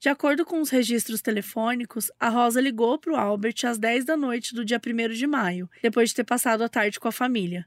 De 0.00 0.08
acordo 0.08 0.44
com 0.44 0.60
os 0.60 0.70
registros 0.70 1.22
telefônicos, 1.22 2.10
a 2.18 2.28
Rosa 2.28 2.60
ligou 2.60 2.98
para 2.98 3.12
o 3.12 3.16
Albert 3.16 3.54
às 3.64 3.78
10 3.78 4.04
da 4.04 4.16
noite 4.16 4.52
do 4.52 4.64
dia 4.64 4.80
1 4.84 5.12
de 5.12 5.26
maio, 5.28 5.70
depois 5.80 6.08
de 6.08 6.16
ter 6.16 6.24
passado 6.24 6.64
a 6.64 6.68
tarde 6.68 6.98
com 6.98 7.06
a 7.06 7.12
família. 7.12 7.64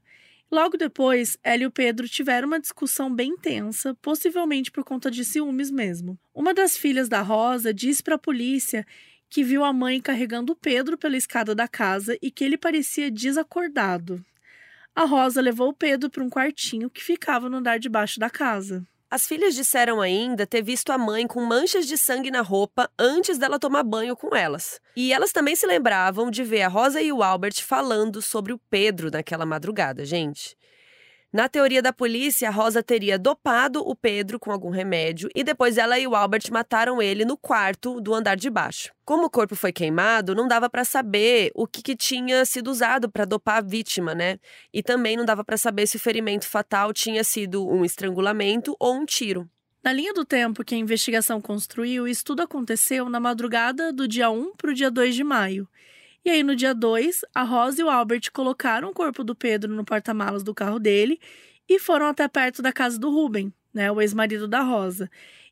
Logo 0.50 0.76
depois, 0.76 1.36
ela 1.42 1.64
e 1.64 1.66
o 1.66 1.70
Pedro 1.70 2.08
tiveram 2.08 2.46
uma 2.46 2.60
discussão 2.60 3.12
bem 3.12 3.36
tensa, 3.36 3.94
possivelmente 4.00 4.70
por 4.70 4.84
conta 4.84 5.10
de 5.10 5.24
ciúmes 5.24 5.70
mesmo. 5.70 6.18
Uma 6.32 6.54
das 6.54 6.76
filhas 6.76 7.08
da 7.08 7.20
Rosa 7.20 7.74
disse 7.74 8.02
para 8.02 8.14
a 8.14 8.18
polícia 8.18 8.86
que 9.28 9.42
viu 9.42 9.64
a 9.64 9.72
mãe 9.72 10.00
carregando 10.00 10.52
o 10.52 10.56
Pedro 10.56 10.96
pela 10.96 11.16
escada 11.16 11.54
da 11.54 11.66
casa 11.66 12.16
e 12.22 12.30
que 12.30 12.44
ele 12.44 12.56
parecia 12.56 13.10
desacordado. 13.10 14.24
A 14.94 15.04
Rosa 15.04 15.40
levou 15.40 15.70
o 15.70 15.74
Pedro 15.74 16.08
para 16.08 16.22
um 16.22 16.30
quartinho 16.30 16.88
que 16.88 17.02
ficava 17.02 17.50
no 17.50 17.58
andar 17.58 17.78
de 17.78 17.88
baixo 17.88 18.20
da 18.20 18.30
casa. 18.30 18.86
As 19.08 19.24
filhas 19.24 19.54
disseram 19.54 20.00
ainda 20.00 20.44
ter 20.46 20.62
visto 20.62 20.90
a 20.90 20.98
mãe 20.98 21.28
com 21.28 21.40
manchas 21.44 21.86
de 21.86 21.96
sangue 21.96 22.28
na 22.28 22.40
roupa 22.40 22.90
antes 22.98 23.38
dela 23.38 23.56
tomar 23.56 23.84
banho 23.84 24.16
com 24.16 24.34
elas. 24.34 24.80
E 24.96 25.12
elas 25.12 25.30
também 25.30 25.54
se 25.54 25.64
lembravam 25.64 26.28
de 26.28 26.42
ver 26.42 26.62
a 26.62 26.68
Rosa 26.68 27.00
e 27.00 27.12
o 27.12 27.22
Albert 27.22 27.62
falando 27.62 28.20
sobre 28.20 28.52
o 28.52 28.58
Pedro 28.68 29.08
naquela 29.08 29.46
madrugada, 29.46 30.04
gente. 30.04 30.56
Na 31.36 31.50
teoria 31.50 31.82
da 31.82 31.92
polícia, 31.92 32.48
Rosa 32.48 32.82
teria 32.82 33.18
dopado 33.18 33.86
o 33.86 33.94
Pedro 33.94 34.40
com 34.40 34.50
algum 34.50 34.70
remédio 34.70 35.28
e 35.34 35.44
depois 35.44 35.76
ela 35.76 35.98
e 35.98 36.06
o 36.06 36.16
Albert 36.16 36.44
mataram 36.50 37.02
ele 37.02 37.26
no 37.26 37.36
quarto 37.36 38.00
do 38.00 38.14
andar 38.14 38.36
de 38.36 38.48
baixo. 38.48 38.90
Como 39.04 39.26
o 39.26 39.30
corpo 39.30 39.54
foi 39.54 39.70
queimado, 39.70 40.34
não 40.34 40.48
dava 40.48 40.70
para 40.70 40.82
saber 40.82 41.50
o 41.54 41.66
que, 41.66 41.82
que, 41.82 41.94
tinha 41.94 42.42
sido 42.46 42.70
usado 42.70 43.10
para 43.10 43.26
dopar 43.26 43.58
a 43.58 43.60
vítima, 43.60 44.14
né? 44.14 44.38
E 44.72 44.82
também 44.82 45.14
não 45.14 45.26
dava 45.26 45.44
para 45.44 45.58
saber 45.58 45.86
se 45.86 45.96
o 45.98 46.00
ferimento 46.00 46.48
fatal 46.48 46.90
tinha 46.94 47.22
sido 47.22 47.68
um 47.68 47.84
estrangulamento 47.84 48.74
ou 48.80 48.94
um 48.94 49.04
tiro. 49.04 49.46
Na 49.84 49.92
linha 49.92 50.14
do 50.14 50.24
tempo 50.24 50.64
que 50.64 50.74
a 50.74 50.78
investigação 50.78 51.38
construiu, 51.38 52.08
isso 52.08 52.24
tudo 52.24 52.40
aconteceu 52.40 53.10
na 53.10 53.20
madrugada 53.20 53.92
do 53.92 54.08
dia 54.08 54.30
1 54.30 54.56
para 54.56 54.70
o 54.70 54.74
dia 54.74 54.90
2 54.90 55.14
de 55.14 55.22
maio. 55.22 55.68
E 56.26 56.30
aí, 56.30 56.42
no 56.42 56.56
dia 56.56 56.74
2, 56.74 57.24
a 57.32 57.44
Rosa 57.44 57.80
e 57.80 57.84
o 57.84 57.88
Albert 57.88 58.32
colocaram 58.32 58.88
o 58.88 58.92
corpo 58.92 59.22
do 59.22 59.32
Pedro 59.32 59.72
no 59.72 59.84
porta-malas 59.84 60.42
do 60.42 60.52
carro 60.52 60.80
dele 60.80 61.20
e 61.68 61.78
foram 61.78 62.06
até 62.06 62.26
perto 62.26 62.60
da 62.60 62.72
casa 62.72 62.98
do 62.98 63.10
Ruben, 63.10 63.54
né, 63.72 63.92
o 63.92 64.00
ex-marido 64.00 64.48
da 64.48 64.60
Rosa. 64.60 65.08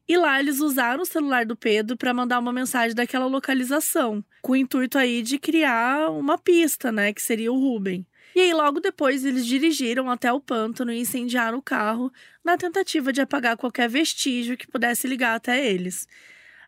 E 0.09 0.17
lá 0.17 0.41
eles 0.41 0.59
usaram 0.59 1.05
o 1.05 1.07
celular 1.07 1.47
do 1.47 1.55
Pedro 1.55 1.97
para 1.97 2.13
mandar 2.13 2.41
uma 2.41 2.53
mensagem 2.53 2.93
daquela 2.93 3.27
localização, 3.27 4.25
com 4.43 4.51
o 4.51 4.57
intuito 4.57 4.99
aí 4.99 5.23
de 5.23 5.39
criar 5.39 6.11
uma 6.11 6.37
pista, 6.37 6.91
né, 6.91 7.13
que 7.13 7.23
seria 7.23 7.53
o 7.53 7.61
Ruben. 7.61 8.05
E 8.35 8.41
aí, 8.41 8.53
logo 8.53 8.81
depois, 8.81 9.25
eles 9.25 9.47
dirigiram 9.47 10.11
até 10.11 10.33
o 10.33 10.41
pântano 10.41 10.91
e 10.91 10.99
incendiaram 10.99 11.59
o 11.59 11.63
carro 11.63 12.13
na 12.45 12.57
tentativa 12.57 13.13
de 13.13 13.21
apagar 13.21 13.57
qualquer 13.57 13.89
vestígio 13.89 14.57
que 14.57 14.67
pudesse 14.67 15.07
ligar 15.07 15.37
até 15.37 15.65
eles. 15.65 16.09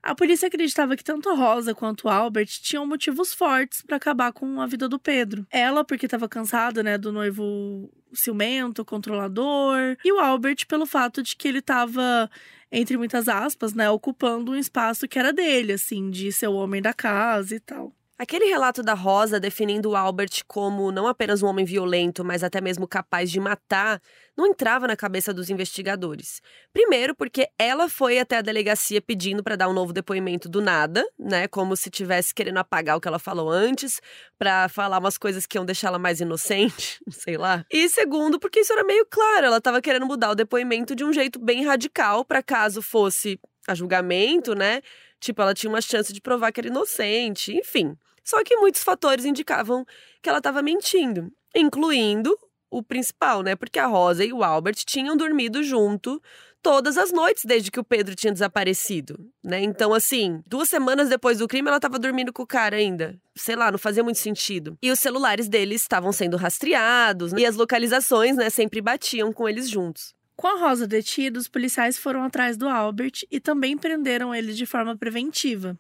A 0.07 0.15
polícia 0.15 0.47
acreditava 0.47 0.97
que 0.97 1.03
tanto 1.03 1.35
Rosa 1.35 1.75
quanto 1.75 2.09
Albert 2.09 2.47
tinham 2.63 2.87
motivos 2.87 3.35
fortes 3.35 3.83
para 3.83 3.97
acabar 3.97 4.33
com 4.33 4.61
a 4.61 4.67
vida 4.67 4.89
do 4.89 5.01
Pedro. 5.01 5.45
Ela, 5.51 5.85
porque 5.85 6.07
estava 6.07 6.29
cansada, 6.29 6.81
né, 6.81 6.97
do 6.97 7.11
noivo 7.11 7.91
ciumento, 8.13 8.85
controlador, 8.85 9.97
e 10.05 10.13
o 10.13 10.21
Albert 10.21 10.65
pelo 10.69 10.87
fato 10.87 11.25
de 11.25 11.35
que 11.35 11.49
ele 11.49 11.59
estava 11.59 12.31
entre 12.71 12.97
muitas 12.97 13.27
aspas, 13.27 13.75
né, 13.75 13.91
ocupando 13.91 14.53
um 14.53 14.57
espaço 14.57 15.09
que 15.09 15.19
era 15.19 15.33
dele, 15.33 15.73
assim, 15.73 16.09
de 16.09 16.31
ser 16.31 16.47
o 16.47 16.55
homem 16.55 16.81
da 16.81 16.95
casa 16.95 17.57
e 17.57 17.61
tal. 17.61 17.93
Aquele 18.19 18.47
relato 18.47 18.83
da 18.83 18.95
Rosa 18.95 19.39
definindo 19.39 19.91
o 19.91 19.97
Albert 19.97 20.43
como 20.47 20.91
não 20.91 21.07
apenas 21.07 21.43
um 21.43 21.47
homem 21.47 21.67
violento, 21.67 22.25
mas 22.25 22.43
até 22.43 22.63
mesmo 22.63 22.89
capaz 22.89 23.31
de 23.31 23.39
matar, 23.39 24.01
não 24.35 24.47
entrava 24.47 24.87
na 24.87 24.97
cabeça 24.97 25.35
dos 25.35 25.51
investigadores. 25.51 26.41
Primeiro, 26.73 27.15
porque 27.15 27.47
ela 27.59 27.91
foi 27.91 28.19
até 28.19 28.39
a 28.39 28.41
delegacia 28.41 29.03
pedindo 29.03 29.43
para 29.43 29.55
dar 29.55 29.69
um 29.69 29.75
novo 29.75 29.93
depoimento 29.93 30.49
do 30.49 30.63
nada, 30.63 31.07
né, 31.19 31.47
como 31.47 31.77
se 31.77 31.91
tivesse 31.91 32.35
querendo 32.35 32.57
apagar 32.57 32.97
o 32.97 33.01
que 33.03 33.09
ela 33.09 33.19
falou 33.19 33.51
antes, 33.51 34.01
para 34.39 34.67
falar 34.71 34.99
umas 34.99 35.19
coisas 35.19 35.45
que 35.45 35.59
iam 35.59 35.67
deixar 35.67 35.89
ela 35.89 35.99
mais 35.99 36.19
inocente, 36.19 36.99
sei 37.11 37.37
lá. 37.37 37.67
E 37.71 37.87
segundo, 37.87 38.41
porque 38.41 38.61
isso 38.61 38.73
era 38.73 38.83
meio 38.83 39.05
claro, 39.11 39.45
ela 39.45 39.59
estava 39.59 39.83
querendo 39.83 40.07
mudar 40.07 40.31
o 40.31 40.35
depoimento 40.35 40.97
de 40.97 41.05
um 41.05 41.13
jeito 41.13 41.39
bem 41.39 41.67
radical 41.67 42.25
para 42.25 42.43
caso 42.43 42.81
fosse 42.81 43.39
a 43.69 43.75
julgamento, 43.75 44.55
né? 44.55 44.81
Tipo, 45.21 45.43
ela 45.43 45.55
tinha 45.55 45.71
uma 45.71 45.81
chance 45.81 46.13
de 46.13 46.21
provar 46.21 46.53
que 46.53 46.61
era 46.61 46.69
inocente, 46.69 47.53
enfim. 47.53 47.97
Só 48.25 48.43
que 48.43 48.57
muitos 48.57 48.83
fatores 48.83 49.25
indicavam 49.25 49.85
que 50.23 50.29
ela 50.29 50.39
estava 50.39 50.63
mentindo, 50.63 51.33
incluindo 51.55 52.37
o 52.71 52.83
principal, 52.83 53.43
né? 53.43 53.55
Porque 53.55 53.79
a 53.79 53.87
Rosa 53.87 54.25
e 54.25 54.33
o 54.33 54.43
Albert 54.43 54.77
tinham 54.85 55.17
dormido 55.17 55.63
junto 55.63 56.21
todas 56.67 56.99
as 56.99 57.13
noites 57.13 57.45
desde 57.45 57.71
que 57.71 57.79
o 57.79 57.85
Pedro 57.85 58.17
tinha 58.17 58.33
desaparecido, 58.33 59.31
né? 59.45 59.63
Então, 59.63 59.95
assim, 59.95 60.43
duas 60.45 60.69
semanas 60.69 61.09
depois 61.09 61.39
do 61.39 61.47
crime, 61.47 61.69
ela 61.69 61.77
estava 61.77 61.97
dormindo 61.97 62.33
com 62.33 62.43
o 62.43 62.47
cara 62.47 62.75
ainda. 62.75 63.17
Sei 63.37 63.55
lá, 63.55 63.71
não 63.71 63.79
fazia 63.79 64.03
muito 64.03 64.19
sentido. 64.19 64.77
E 64.83 64.91
os 64.91 64.99
celulares 64.99 65.49
deles 65.49 65.83
estavam 65.83 66.11
sendo 66.11 66.37
rastreados 66.37 67.33
e 67.35 67.47
as 67.47 67.55
localizações, 67.55 68.37
né, 68.37 68.51
sempre 68.51 68.81
batiam 68.81 69.33
com 69.33 69.49
eles 69.49 69.71
juntos. 69.71 70.16
Com 70.37 70.49
a 70.49 70.59
Rosa 70.59 70.87
detida, 70.87 71.39
os 71.39 71.49
policiais 71.49 71.97
foram 71.97 72.23
atrás 72.23 72.59
do 72.59 72.69
Albert 72.69 73.25
e 73.31 73.41
também 73.41 73.77
prenderam 73.77 74.35
ele 74.35 74.53
de 74.53 74.67
forma 74.67 74.95
preventiva. 74.97 75.79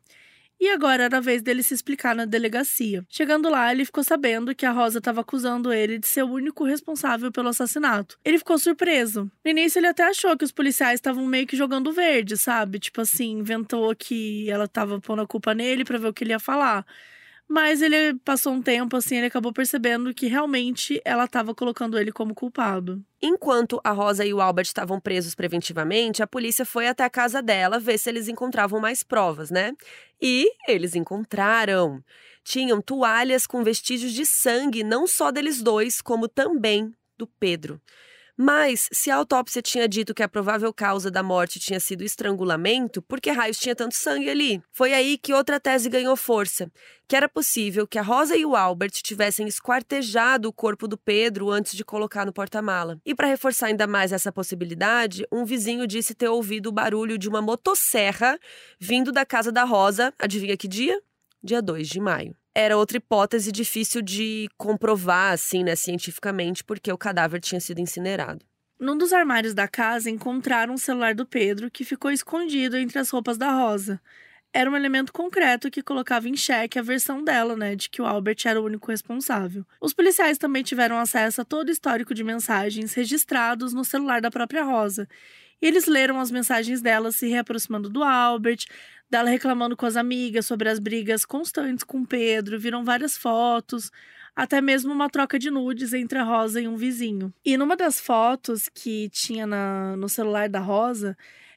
E 0.58 0.70
agora 0.70 1.04
era 1.04 1.18
a 1.18 1.20
vez 1.20 1.42
dele 1.42 1.62
se 1.62 1.74
explicar 1.74 2.16
na 2.16 2.24
delegacia. 2.24 3.04
Chegando 3.10 3.50
lá, 3.50 3.70
ele 3.70 3.84
ficou 3.84 4.02
sabendo 4.02 4.54
que 4.54 4.64
a 4.64 4.70
Rosa 4.72 4.98
estava 4.98 5.20
acusando 5.20 5.70
ele 5.70 5.98
de 5.98 6.06
ser 6.06 6.22
o 6.22 6.30
único 6.30 6.64
responsável 6.64 7.30
pelo 7.30 7.48
assassinato. 7.48 8.18
Ele 8.24 8.38
ficou 8.38 8.58
surpreso. 8.58 9.30
No 9.44 9.50
início, 9.50 9.78
ele 9.78 9.88
até 9.88 10.04
achou 10.04 10.34
que 10.34 10.44
os 10.44 10.52
policiais 10.52 10.94
estavam 10.94 11.26
meio 11.26 11.46
que 11.46 11.56
jogando 11.56 11.92
verde, 11.92 12.38
sabe? 12.38 12.78
Tipo 12.78 13.02
assim, 13.02 13.32
inventou 13.38 13.94
que 13.94 14.50
ela 14.50 14.64
estava 14.64 14.98
pondo 14.98 15.20
a 15.20 15.26
culpa 15.26 15.52
nele 15.52 15.84
para 15.84 15.98
ver 15.98 16.08
o 16.08 16.14
que 16.14 16.24
ele 16.24 16.32
ia 16.32 16.40
falar. 16.40 16.86
Mas 17.48 17.80
ele 17.80 18.14
passou 18.24 18.52
um 18.52 18.60
tempo 18.60 18.96
assim, 18.96 19.16
ele 19.16 19.26
acabou 19.26 19.52
percebendo 19.52 20.12
que 20.12 20.26
realmente 20.26 21.00
ela 21.04 21.24
estava 21.24 21.54
colocando 21.54 21.96
ele 21.96 22.10
como 22.10 22.34
culpado. 22.34 23.04
Enquanto 23.22 23.80
a 23.84 23.92
Rosa 23.92 24.24
e 24.24 24.34
o 24.34 24.40
Albert 24.40 24.66
estavam 24.66 25.00
presos 25.00 25.34
preventivamente, 25.34 26.22
a 26.22 26.26
polícia 26.26 26.64
foi 26.64 26.88
até 26.88 27.04
a 27.04 27.10
casa 27.10 27.40
dela 27.40 27.78
ver 27.78 27.98
se 27.98 28.10
eles 28.10 28.26
encontravam 28.26 28.80
mais 28.80 29.04
provas, 29.04 29.50
né? 29.50 29.72
E 30.20 30.50
eles 30.66 30.96
encontraram. 30.96 32.02
Tinham 32.42 32.80
toalhas 32.80 33.46
com 33.46 33.62
vestígios 33.62 34.12
de 34.12 34.26
sangue, 34.26 34.82
não 34.82 35.06
só 35.06 35.30
deles 35.30 35.62
dois, 35.62 36.00
como 36.00 36.28
também 36.28 36.92
do 37.16 37.28
Pedro. 37.28 37.80
Mas, 38.36 38.86
se 38.92 39.10
a 39.10 39.16
autópsia 39.16 39.62
tinha 39.62 39.88
dito 39.88 40.12
que 40.12 40.22
a 40.22 40.28
provável 40.28 40.70
causa 40.70 41.10
da 41.10 41.22
morte 41.22 41.58
tinha 41.58 41.80
sido 41.80 42.04
estrangulamento, 42.04 43.00
por 43.00 43.18
que 43.18 43.30
raios 43.30 43.58
tinha 43.58 43.74
tanto 43.74 43.94
sangue 43.94 44.28
ali? 44.28 44.62
Foi 44.70 44.92
aí 44.92 45.16
que 45.16 45.32
outra 45.32 45.58
tese 45.58 45.88
ganhou 45.88 46.14
força: 46.16 46.70
que 47.08 47.16
era 47.16 47.30
possível 47.30 47.86
que 47.86 47.98
a 47.98 48.02
Rosa 48.02 48.36
e 48.36 48.44
o 48.44 48.54
Albert 48.54 48.90
tivessem 49.02 49.48
esquartejado 49.48 50.48
o 50.48 50.52
corpo 50.52 50.86
do 50.86 50.98
Pedro 50.98 51.50
antes 51.50 51.74
de 51.74 51.84
colocar 51.84 52.26
no 52.26 52.32
porta-mala. 52.32 53.00
E 53.06 53.14
para 53.14 53.28
reforçar 53.28 53.68
ainda 53.68 53.86
mais 53.86 54.12
essa 54.12 54.30
possibilidade, 54.30 55.26
um 55.32 55.46
vizinho 55.46 55.86
disse 55.86 56.14
ter 56.14 56.28
ouvido 56.28 56.66
o 56.66 56.72
barulho 56.72 57.16
de 57.16 57.30
uma 57.30 57.40
motosserra 57.40 58.38
vindo 58.78 59.12
da 59.12 59.24
casa 59.24 59.50
da 59.50 59.64
Rosa, 59.64 60.12
adivinha 60.18 60.58
que 60.58 60.68
dia? 60.68 61.00
Dia 61.42 61.62
2 61.62 61.88
de 61.88 62.00
maio 62.00 62.36
era 62.56 62.74
outra 62.74 62.96
hipótese 62.96 63.52
difícil 63.52 64.00
de 64.00 64.48
comprovar, 64.56 65.34
assim, 65.34 65.62
né, 65.62 65.76
cientificamente, 65.76 66.64
porque 66.64 66.90
o 66.90 66.96
cadáver 66.96 67.38
tinha 67.38 67.60
sido 67.60 67.82
incinerado. 67.82 68.42
Num 68.80 68.96
dos 68.96 69.12
armários 69.12 69.52
da 69.52 69.68
casa 69.68 70.08
encontraram 70.08 70.72
o 70.72 70.78
celular 70.78 71.14
do 71.14 71.26
Pedro, 71.26 71.70
que 71.70 71.84
ficou 71.84 72.10
escondido 72.10 72.78
entre 72.78 72.98
as 72.98 73.10
roupas 73.10 73.36
da 73.36 73.50
Rosa. 73.50 74.00
Era 74.54 74.70
um 74.70 74.76
elemento 74.76 75.12
concreto 75.12 75.70
que 75.70 75.82
colocava 75.82 76.30
em 76.30 76.36
xeque 76.36 76.78
a 76.78 76.82
versão 76.82 77.22
dela, 77.22 77.54
né, 77.54 77.76
de 77.76 77.90
que 77.90 78.00
o 78.00 78.06
Albert 78.06 78.38
era 78.46 78.58
o 78.58 78.64
único 78.64 78.90
responsável. 78.90 79.66
Os 79.78 79.92
policiais 79.92 80.38
também 80.38 80.62
tiveram 80.62 80.98
acesso 80.98 81.42
a 81.42 81.44
todo 81.44 81.68
o 81.68 81.72
histórico 81.72 82.14
de 82.14 82.24
mensagens 82.24 82.94
registrados 82.94 83.74
no 83.74 83.84
celular 83.84 84.22
da 84.22 84.30
própria 84.30 84.64
Rosa. 84.64 85.06
E 85.60 85.66
eles 85.66 85.86
leram 85.86 86.20
as 86.20 86.30
mensagens 86.30 86.80
dela 86.80 87.10
se 87.12 87.28
reaproximando 87.28 87.88
do 87.88 88.02
Albert, 88.02 88.66
dela 89.10 89.30
reclamando 89.30 89.76
com 89.76 89.86
as 89.86 89.96
amigas 89.96 90.46
sobre 90.46 90.68
as 90.68 90.78
brigas 90.78 91.24
constantes 91.24 91.84
com 91.84 92.04
Pedro, 92.04 92.58
viram 92.58 92.84
várias 92.84 93.16
fotos, 93.16 93.90
até 94.34 94.60
mesmo 94.60 94.92
uma 94.92 95.08
troca 95.08 95.38
de 95.38 95.50
nudes 95.50 95.92
entre 95.92 96.18
a 96.18 96.24
Rosa 96.24 96.60
e 96.60 96.68
um 96.68 96.76
vizinho. 96.76 97.32
E 97.44 97.56
numa 97.56 97.76
das 97.76 98.00
fotos 98.00 98.68
que 98.68 99.08
tinha 99.10 99.46
na, 99.46 99.96
no 99.96 100.08
celular 100.08 100.48
da 100.48 100.60
Rosa, 100.60 101.16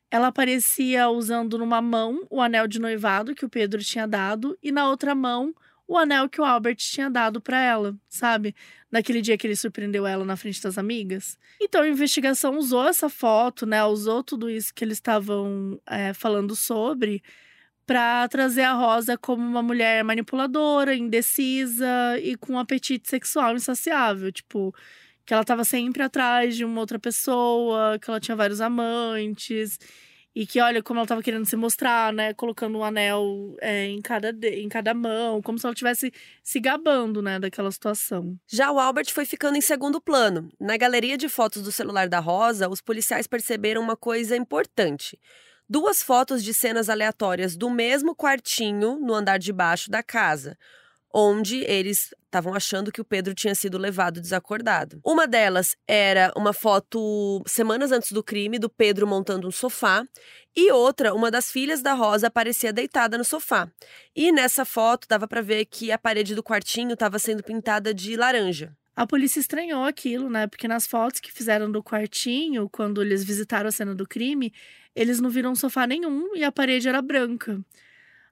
ela 0.10 0.28
aparecia 0.28 1.10
usando 1.10 1.58
numa 1.58 1.82
mão 1.82 2.26
o 2.30 2.42
anel 2.42 2.68
de 2.68 2.80
noivado 2.80 3.36
que 3.36 3.46
o 3.46 3.50
Pedro 3.50 3.84
tinha 3.84 4.08
dado 4.08 4.58
e 4.64 4.72
na 4.72 4.88
outra 4.88 5.14
mão 5.14 5.54
o 5.90 5.98
anel 5.98 6.30
que 6.30 6.40
o 6.40 6.46
Albert 6.46 6.76
tinha 6.76 7.10
dado 7.10 7.42
para 7.42 7.60
ela, 7.60 7.98
sabe? 8.08 8.56
Naquele 8.92 9.22
dia 9.22 9.36
que 9.36 9.48
ele 9.48 9.56
surpreendeu 9.56 10.06
ela 10.06 10.24
na 10.24 10.38
frente 10.38 10.62
das 10.62 10.78
amigas. 10.78 11.36
Então 11.60 11.82
a 11.82 11.88
investigação 11.88 12.56
usou 12.60 12.88
essa 12.88 13.10
foto, 13.10 13.66
né? 13.66 13.84
Usou 13.84 14.24
tudo 14.24 14.52
isso 14.52 14.72
que 14.72 14.86
eles 14.86 14.98
estavam 14.98 15.82
é, 15.88 16.14
falando 16.14 16.56
sobre 16.56 17.24
para 17.88 18.28
trazer 18.28 18.62
a 18.62 18.74
Rosa 18.74 19.18
como 19.18 19.42
uma 19.42 19.64
mulher 19.64 20.04
manipuladora, 20.04 20.96
indecisa 20.96 22.20
e 22.22 22.38
com 22.38 22.54
um 22.54 22.60
apetite 22.60 23.10
sexual 23.10 23.56
insaciável, 23.56 24.32
tipo 24.32 24.72
que 25.26 25.34
ela 25.34 25.42
estava 25.42 25.64
sempre 25.64 26.04
atrás 26.04 26.56
de 26.56 26.66
uma 26.66 26.80
outra 26.80 27.00
pessoa, 27.00 27.98
que 28.00 28.10
ela 28.10 28.20
tinha 28.20 28.36
vários 28.36 28.62
amantes 28.62 29.80
e 30.40 30.48
que 30.48 30.62
olha 30.62 30.82
como 30.82 31.00
ela 31.00 31.04
estava 31.04 31.22
querendo 31.22 31.46
se 31.46 31.58
mostrar, 31.58 32.14
né? 32.14 32.34
Colocando 32.34 32.78
um 32.78 32.84
anel 32.86 33.58
é, 33.60 33.88
em, 33.88 34.02
cada 34.02 34.32
de... 34.32 34.62
em 34.62 34.70
cada 34.70 34.94
mão, 34.94 35.42
como 35.42 35.60
se 35.60 35.66
ela 35.66 35.74
estivesse 35.74 36.14
se 36.42 36.62
gabando, 36.62 37.22
né? 37.22 37.38
Daquela 37.38 37.70
situação. 37.70 38.40
Já 38.48 38.72
o 38.72 38.80
Albert 38.80 39.12
foi 39.12 39.26
ficando 39.26 39.58
em 39.58 39.62
segundo 39.62 40.00
plano. 40.00 40.50
Na 40.58 40.78
galeria 40.78 41.18
de 41.18 41.28
fotos 41.28 41.62
do 41.62 41.74
celular 41.74 42.08
da 42.08 42.22
Rosa, 42.22 42.70
os 42.70 42.80
policiais 42.80 43.28
perceberam 43.28 43.82
uma 43.82 43.98
coisa 43.98 44.38
importante. 44.38 45.20
Duas 45.68 46.02
fotos 46.02 46.42
de 46.42 46.54
cenas 46.54 46.88
aleatórias 46.88 47.58
do 47.58 47.70
mesmo 47.70 48.16
quartinho 48.16 48.98
no 48.98 49.14
andar 49.14 49.40
de 49.40 49.52
baixo 49.52 49.92
da 49.92 50.02
casa 50.02 50.58
onde 51.14 51.64
eles 51.66 52.14
estavam 52.26 52.54
achando 52.54 52.92
que 52.92 53.02
o 53.02 53.06
Pedro 53.06 53.34
tinha 53.34 53.56
sido 53.56 53.78
levado 53.78 54.22
desacordado. 54.22 55.00
Uma 55.04 55.28
delas 55.28 55.76
era 55.88 56.32
uma 56.36 56.54
foto 56.54 57.44
semanas 57.48 57.92
antes 57.92 58.12
do 58.12 58.24
crime 58.24 58.60
do 58.60 58.70
Pedro 58.70 59.08
montando 59.08 59.48
um 59.48 59.52
sofá 59.52 60.06
e 60.56 60.72
outra, 60.72 61.14
uma 61.14 61.32
das 61.32 61.52
filhas 61.52 61.82
da 61.82 61.94
Rosa 61.94 62.28
aparecia 62.28 62.74
deitada 62.74 63.18
no 63.18 63.24
sofá. 63.24 63.70
E 64.16 64.32
nessa 64.32 64.66
foto 64.66 65.08
dava 65.08 65.28
para 65.28 65.42
ver 65.42 65.66
que 65.66 65.92
a 65.92 65.98
parede 65.98 66.36
do 66.36 66.44
quartinho 66.44 66.94
estava 66.94 67.18
sendo 67.18 67.44
pintada 67.44 67.94
de 67.94 68.16
laranja. 68.16 68.76
A 68.96 69.08
polícia 69.08 69.40
estranhou 69.40 69.86
aquilo, 69.86 70.30
né? 70.30 70.46
Porque 70.46 70.68
nas 70.68 70.86
fotos 70.86 71.22
que 71.22 71.32
fizeram 71.32 71.72
do 71.72 71.82
quartinho, 71.82 72.68
quando 72.70 73.02
eles 73.02 73.24
visitaram 73.24 73.70
a 73.70 73.72
cena 73.72 73.96
do 73.96 74.06
crime, 74.06 74.54
eles 74.94 75.22
não 75.22 75.30
viram 75.30 75.56
sofá 75.56 75.88
nenhum 75.88 76.36
e 76.36 76.44
a 76.44 76.52
parede 76.52 76.90
era 76.90 77.02
branca. 77.02 77.64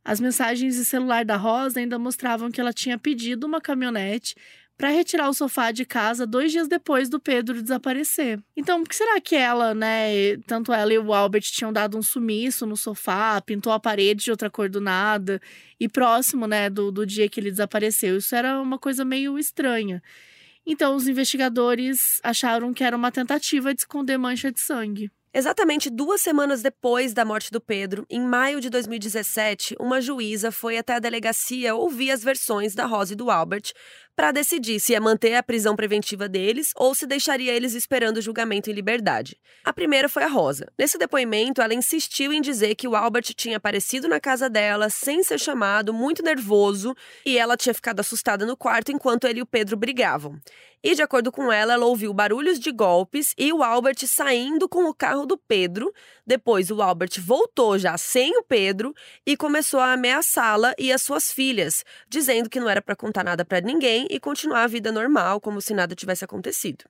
As 0.07 0.21
mensagens 0.21 0.77
de 0.77 0.85
celular 0.85 1.25
da 1.25 1.35
Rosa 1.35 1.81
ainda 1.81 1.99
mostravam 1.99 2.49
que 2.49 2.61
ela 2.61 2.71
tinha 2.71 2.97
pedido 2.97 3.45
uma 3.45 3.59
caminhonete 3.59 4.35
para 4.77 4.87
retirar 4.87 5.27
o 5.27 5.33
sofá 5.33 5.69
de 5.69 5.83
casa 5.83 6.25
dois 6.25 6.49
dias 6.49 6.69
depois 6.69 7.09
do 7.09 7.19
Pedro 7.19 7.61
desaparecer. 7.61 8.39
Então, 8.55 8.81
por 8.81 8.89
que 8.89 8.95
será 8.95 9.19
que 9.19 9.35
ela, 9.35 9.73
né, 9.73 10.37
tanto 10.45 10.71
ela 10.71 10.93
e 10.93 10.97
o 10.97 11.13
Albert 11.13 11.41
tinham 11.41 11.73
dado 11.73 11.97
um 11.97 12.01
sumiço 12.01 12.65
no 12.65 12.77
sofá, 12.77 13.41
pintou 13.41 13.73
a 13.73 13.81
parede 13.81 14.23
de 14.23 14.31
outra 14.31 14.49
cor 14.49 14.69
do 14.69 14.79
nada 14.79 15.41
e 15.77 15.89
próximo, 15.89 16.47
né, 16.47 16.69
do, 16.69 16.89
do 16.89 17.05
dia 17.05 17.27
que 17.27 17.41
ele 17.41 17.51
desapareceu? 17.51 18.15
Isso 18.15 18.33
era 18.33 18.61
uma 18.61 18.79
coisa 18.79 19.03
meio 19.03 19.37
estranha. 19.37 20.01
Então, 20.65 20.95
os 20.95 21.05
investigadores 21.05 22.21
acharam 22.23 22.73
que 22.73 22.81
era 22.81 22.95
uma 22.95 23.11
tentativa 23.11 23.73
de 23.73 23.81
esconder 23.81 24.17
mancha 24.17 24.53
de 24.53 24.61
sangue. 24.61 25.11
Exatamente 25.37 25.91
duas 25.91 26.19
semanas 26.21 26.63
depois 26.63 27.13
da 27.13 27.23
morte 27.23 27.51
do 27.51 27.61
Pedro, 27.61 28.07
em 28.09 28.19
maio 28.19 28.59
de 28.59 28.71
2017, 28.71 29.75
uma 29.79 30.01
juíza 30.01 30.51
foi 30.51 30.79
até 30.79 30.95
a 30.95 30.99
delegacia 30.99 31.75
ouvir 31.75 32.09
as 32.09 32.23
versões 32.23 32.73
da 32.73 32.87
Rose 32.87 33.13
e 33.13 33.15
do 33.15 33.29
Albert 33.29 33.71
para 34.17 34.31
decidir 34.31 34.79
se 34.79 34.93
ia 34.93 34.99
manter 34.99 35.35
a 35.35 35.43
prisão 35.43 35.75
preventiva 35.75 36.27
deles 36.27 36.71
ou 36.75 36.95
se 36.95 37.05
deixaria 37.05 37.53
eles 37.53 37.75
esperando 37.75 38.17
o 38.17 38.21
julgamento 38.21 38.67
em 38.67 38.73
liberdade. 38.73 39.37
A 39.63 39.71
primeira 39.71 40.09
foi 40.09 40.23
a 40.23 40.27
Rosa. 40.27 40.73
Nesse 40.75 40.97
depoimento, 40.97 41.61
ela 41.61 41.75
insistiu 41.75 42.33
em 42.33 42.41
dizer 42.41 42.73
que 42.73 42.87
o 42.87 42.95
Albert 42.95 43.35
tinha 43.35 43.57
aparecido 43.57 44.07
na 44.07 44.19
casa 44.19 44.49
dela 44.49 44.89
sem 44.89 45.21
ser 45.21 45.39
chamado, 45.39 45.93
muito 45.93 46.23
nervoso, 46.23 46.95
e 47.23 47.37
ela 47.37 47.55
tinha 47.55 47.75
ficado 47.75 47.99
assustada 47.99 48.43
no 48.43 48.57
quarto 48.57 48.91
enquanto 48.91 49.27
ele 49.27 49.37
e 49.37 49.43
o 49.43 49.45
Pedro 49.45 49.77
brigavam. 49.77 50.41
E, 50.83 50.93
de 50.93 51.01
acordo 51.01 51.31
com 51.31 51.51
ela, 51.51 51.73
ela 51.73 51.85
ouviu 51.85 52.13
barulhos 52.13 52.59
de 52.59 52.71
golpes 52.71 53.33
e 53.37 53.51
o 53.51 53.63
Albert 53.63 54.05
saindo 54.05 54.69
com 54.69 54.85
o 54.85 54.93
carro 54.93 55.25
do 55.25 55.37
Pedro. 55.37 55.91
Depois, 56.25 56.69
o 56.69 56.81
Albert 56.81 57.19
voltou 57.19 57.77
já 57.79 57.97
sem 57.97 58.37
o 58.37 58.43
Pedro 58.43 58.93
e 59.25 59.35
começou 59.35 59.79
a 59.79 59.93
ameaçá-la 59.93 60.73
e 60.77 60.91
as 60.91 61.01
suas 61.01 61.31
filhas, 61.31 61.83
dizendo 62.07 62.49
que 62.49 62.59
não 62.59 62.69
era 62.69 62.81
para 62.81 62.95
contar 62.95 63.23
nada 63.23 63.43
para 63.43 63.59
ninguém 63.59 64.06
e 64.09 64.19
continuar 64.19 64.63
a 64.63 64.67
vida 64.67 64.91
normal, 64.91 65.39
como 65.39 65.61
se 65.61 65.73
nada 65.73 65.95
tivesse 65.95 66.23
acontecido. 66.23 66.85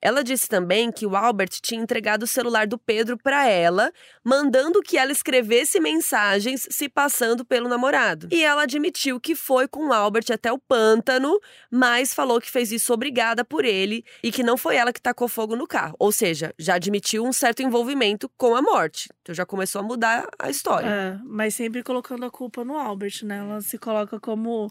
Ela 0.00 0.22
disse 0.22 0.48
também 0.48 0.92
que 0.92 1.06
o 1.06 1.16
Albert 1.16 1.50
tinha 1.60 1.80
entregado 1.80 2.22
o 2.22 2.26
celular 2.26 2.66
do 2.66 2.78
Pedro 2.78 3.18
para 3.18 3.48
ela, 3.48 3.92
mandando 4.24 4.80
que 4.80 4.96
ela 4.96 5.10
escrevesse 5.10 5.80
mensagens 5.80 6.68
se 6.70 6.88
passando 6.88 7.44
pelo 7.44 7.68
namorado. 7.68 8.28
E 8.30 8.44
ela 8.44 8.62
admitiu 8.62 9.20
que 9.20 9.34
foi 9.34 9.66
com 9.66 9.88
o 9.88 9.92
Albert 9.92 10.26
até 10.32 10.52
o 10.52 10.58
pântano, 10.58 11.38
mas 11.70 12.14
falou 12.14 12.40
que 12.40 12.50
fez 12.50 12.70
isso 12.70 12.92
obrigada 12.92 13.44
por 13.44 13.64
ele 13.64 14.04
e 14.22 14.30
que 14.30 14.42
não 14.42 14.56
foi 14.56 14.76
ela 14.76 14.92
que 14.92 15.02
tacou 15.02 15.26
fogo 15.26 15.56
no 15.56 15.66
carro. 15.66 15.96
Ou 15.98 16.12
seja, 16.12 16.54
já 16.58 16.74
admitiu 16.74 17.24
um 17.24 17.32
certo 17.32 17.62
envolvimento 17.62 18.30
com 18.36 18.54
a 18.54 18.62
morte. 18.62 19.08
Então 19.22 19.34
já 19.34 19.44
começou 19.44 19.80
a 19.80 19.84
mudar 19.84 20.28
a 20.38 20.48
história. 20.48 20.88
É, 20.88 21.18
mas 21.24 21.54
sempre 21.54 21.82
colocando 21.82 22.24
a 22.24 22.30
culpa 22.30 22.64
no 22.64 22.78
Albert, 22.78 23.24
né? 23.24 23.38
Ela 23.38 23.60
se 23.60 23.76
coloca 23.78 24.20
como 24.20 24.70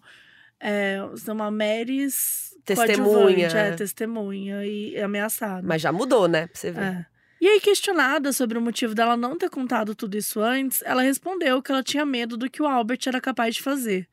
é, 0.59 0.99
uma 1.27 1.51
Marys 1.51 2.55
Testemunha. 2.65 3.47
É, 3.47 3.71
testemunha 3.71 4.65
e 4.65 4.99
ameaçada. 4.99 5.65
Mas 5.65 5.81
já 5.81 5.91
mudou, 5.91 6.27
né? 6.27 6.47
Pra 6.47 6.59
você 6.59 6.71
ver. 6.71 6.81
É. 6.81 7.05
E 7.39 7.47
aí, 7.47 7.61
questionada 7.61 8.33
sobre 8.33 8.57
o 8.57 8.61
motivo 8.61 8.93
dela 8.93 9.15
não 9.15 9.37
ter 9.37 9.49
contado 9.49 9.95
tudo 9.95 10.17
isso 10.17 10.41
antes, 10.41 10.81
ela 10.83 11.01
respondeu 11.01 11.61
que 11.61 11.71
ela 11.71 11.83
tinha 11.83 12.05
medo 12.05 12.35
do 12.35 12.49
que 12.49 12.61
o 12.61 12.65
Albert 12.65 12.99
era 13.05 13.21
capaz 13.21 13.55
de 13.55 13.61
fazer. 13.61 14.07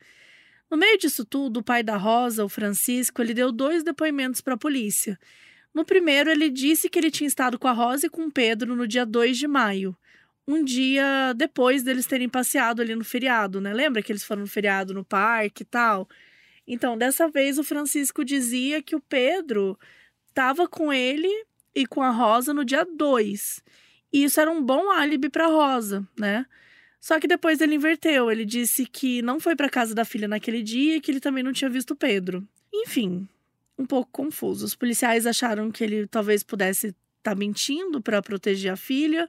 No 0.71 0.77
meio 0.77 0.99
disso 0.99 1.25
tudo, 1.25 1.61
o 1.61 1.63
pai 1.63 1.83
da 1.83 1.97
Rosa, 1.97 2.45
o 2.45 2.49
Francisco, 2.49 3.23
ele 3.23 3.35
deu 3.35 3.51
dois 3.51 3.83
depoimentos 3.83 4.41
para 4.41 4.55
a 4.55 4.59
polícia. 4.59 5.19
No 5.75 5.85
primeiro, 5.85 6.31
ele 6.31 6.51
disse 6.51 6.89
que 6.89 6.99
ele 6.99 7.11
tinha 7.11 7.27
estado 7.27 7.59
com 7.59 7.67
a 7.67 7.73
Rosa 7.73 8.07
e 8.07 8.11
com 8.11 8.27
o 8.27 8.31
Pedro 8.31 8.77
no 8.77 8.87
dia 8.87 9.05
2 9.05 9.37
de 9.37 9.49
maio, 9.49 9.97
um 10.47 10.63
dia 10.63 11.33
depois 11.35 11.83
deles 11.83 12.07
terem 12.07 12.29
passeado 12.29 12.81
ali 12.81 12.95
no 12.95 13.05
feriado, 13.05 13.61
né? 13.61 13.73
Lembra 13.73 14.03
que 14.03 14.13
eles 14.13 14.23
foram 14.23 14.43
no 14.43 14.47
feriado 14.47 14.93
no 14.93 15.05
parque 15.05 15.63
e 15.63 15.67
tal? 15.67 16.07
Então, 16.67 16.97
dessa 16.97 17.29
vez, 17.29 17.59
o 17.59 17.65
Francisco 17.65 18.25
dizia 18.25 18.83
que 18.83 18.97
o 18.97 19.01
Pedro 19.01 19.79
estava 20.29 20.67
com 20.67 20.93
ele 20.93 21.29
e 21.75 21.87
com 21.87 22.03
a 22.03 22.11
Rosa 22.11 22.55
no 22.55 22.65
dia 22.65 22.85
2. 22.85 23.63
E 24.13 24.25
isso 24.25 24.41
era 24.41 24.51
um 24.51 24.63
bom 24.63 24.91
álibi 24.91 25.29
para 25.29 25.47
Rosa, 25.47 26.07
né? 26.19 26.47
Só 27.01 27.21
que 27.21 27.29
depois 27.29 27.61
ele 27.61 27.75
inverteu. 27.75 28.31
Ele 28.31 28.45
disse 28.45 28.87
que 28.87 29.21
não 29.21 29.39
foi 29.39 29.55
para 29.55 29.69
casa 29.69 29.95
da 29.95 30.05
filha 30.05 30.27
naquele 30.27 30.63
dia 30.63 30.97
e 30.97 31.01
que 31.01 31.11
ele 31.11 31.21
também 31.21 31.43
não 31.45 31.53
tinha 31.53 31.69
visto 31.69 31.91
o 31.91 31.97
Pedro. 31.97 32.47
Enfim, 32.73 33.29
um 33.79 33.85
pouco 33.85 34.11
confuso. 34.11 34.65
Os 34.65 34.75
policiais 34.75 35.27
acharam 35.27 35.71
que 35.71 35.85
ele 35.85 36.07
talvez 36.07 36.43
pudesse 36.43 36.89
estar 36.89 36.97
tá 37.23 37.35
mentindo 37.35 38.01
para 38.01 38.23
proteger 38.23 38.73
a 38.73 38.77
filha, 38.77 39.29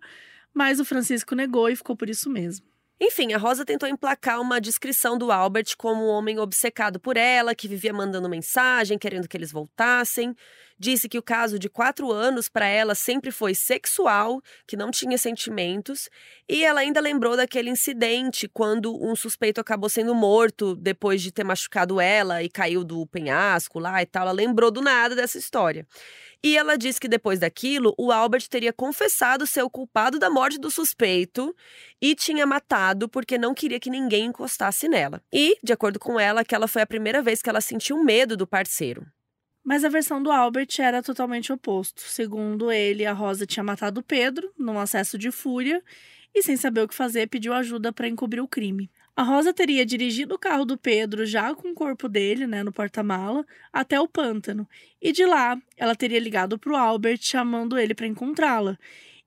mas 0.54 0.80
o 0.80 0.86
Francisco 0.86 1.36
negou 1.36 1.70
e 1.70 1.76
ficou 1.76 1.96
por 1.96 2.10
isso 2.10 2.30
mesmo. 2.30 2.66
Enfim, 3.00 3.34
a 3.34 3.38
Rosa 3.38 3.66
tentou 3.66 3.90
emplacar 3.90 4.40
uma 4.40 4.62
descrição 4.62 5.18
do 5.18 5.32
Albert 5.32 5.76
como 5.78 6.06
um 6.06 6.08
homem 6.08 6.40
obcecado 6.40 6.98
por 7.00 7.18
ela, 7.18 7.54
que 7.54 7.68
vivia 7.68 7.92
mandando 7.92 8.30
mensagem, 8.30 8.98
querendo 8.98 9.28
que 9.28 9.36
eles 9.36 9.52
voltassem. 9.52 10.34
Disse 10.78 11.08
que 11.08 11.18
o 11.18 11.24
caso 11.24 11.58
de 11.58 11.70
quatro 11.70 12.12
anos 12.12 12.50
para 12.50 12.68
ela 12.68 12.96
sempre 12.96 13.32
foi 13.32 13.56
sexual, 13.56 14.42
que 14.68 14.76
não 14.76 14.92
tinha 14.92 15.18
sentimentos. 15.18 16.10
E 16.50 16.66
ela 16.66 16.82
ainda 16.82 17.00
lembrou 17.00 17.38
daquele 17.38 17.70
incidente 17.70 18.48
quando 18.48 18.94
um 19.02 19.16
suspeito 19.16 19.62
acabou 19.62 19.90
sendo 19.90 20.14
morto 20.14 20.76
depois 20.76 21.22
de 21.22 21.32
ter 21.32 21.46
machucado 21.46 22.02
ela 22.02 22.44
e 22.44 22.50
caiu 22.50 22.84
do 22.84 23.06
penhasco 23.08 23.80
lá 23.80 24.02
e 24.02 24.06
tal. 24.06 24.24
Ela 24.24 24.32
lembrou 24.34 24.70
do 24.70 24.82
nada 24.82 25.16
dessa 25.16 25.38
história. 25.38 25.88
E 26.44 26.58
ela 26.58 26.78
diz 26.78 27.00
que 27.00 27.08
depois 27.08 27.40
daquilo, 27.40 27.96
o 27.98 28.12
Albert 28.12 28.48
teria 28.50 28.74
confessado 28.74 29.48
ser 29.48 29.64
o 29.64 29.70
culpado 29.70 30.20
da 30.20 30.30
morte 30.30 30.60
do 30.60 30.70
suspeito 30.70 31.56
e 32.02 32.14
tinha 32.14 32.46
matado 32.46 33.10
porque 33.10 33.38
não 33.38 33.54
queria 33.54 33.80
que 33.80 33.90
ninguém 33.90 34.26
encostasse 34.26 34.88
nela. 34.88 35.22
E, 35.34 35.58
de 35.64 35.74
acordo 35.74 36.00
com 36.00 36.20
ela, 36.20 36.42
aquela 36.42 36.68
foi 36.68 36.82
a 36.82 36.88
primeira 36.88 37.22
vez 37.22 37.42
que 37.42 37.50
ela 37.50 37.62
sentiu 37.62 38.04
medo 38.04 38.38
do 38.38 38.46
parceiro. 38.46 39.08
Mas 39.66 39.84
a 39.84 39.90
versão 39.90 40.22
do 40.22 40.32
Albert 40.32 40.70
era 40.78 41.02
totalmente 41.02 41.52
oposto. 41.52 42.02
Segundo 42.02 42.72
ele, 42.72 43.04
a 43.04 43.14
Rosa 43.14 43.48
tinha 43.48 43.64
matado 43.64 44.04
Pedro 44.04 44.54
num 44.56 44.78
acesso 44.78 45.18
de 45.18 45.32
fúria 45.32 45.84
e, 46.36 46.44
sem 46.44 46.56
saber 46.56 46.82
o 46.82 46.88
que 46.88 46.94
fazer, 46.94 47.28
pediu 47.28 47.52
ajuda 47.52 47.92
para 47.92 48.08
encobrir 48.08 48.42
o 48.42 48.48
crime. 48.48 48.92
A 49.16 49.24
Rosa 49.24 49.54
teria 49.54 49.84
dirigido 49.84 50.36
o 50.36 50.40
carro 50.40 50.66
do 50.66 50.78
Pedro, 50.78 51.26
já 51.26 51.56
com 51.56 51.70
o 51.70 51.74
corpo 51.74 52.08
dele, 52.08 52.46
né, 52.46 52.62
no 52.62 52.72
porta-mala, 52.72 53.44
até 53.74 54.00
o 54.00 54.08
pântano. 54.08 54.68
E 55.02 55.12
de 55.12 55.26
lá, 55.26 55.58
ela 55.76 55.96
teria 55.96 56.20
ligado 56.20 56.60
para 56.60 56.74
o 56.74 56.76
Albert, 56.76 57.20
chamando 57.22 57.80
ele 57.80 57.96
para 57.96 58.06
encontrá-la. 58.06 58.78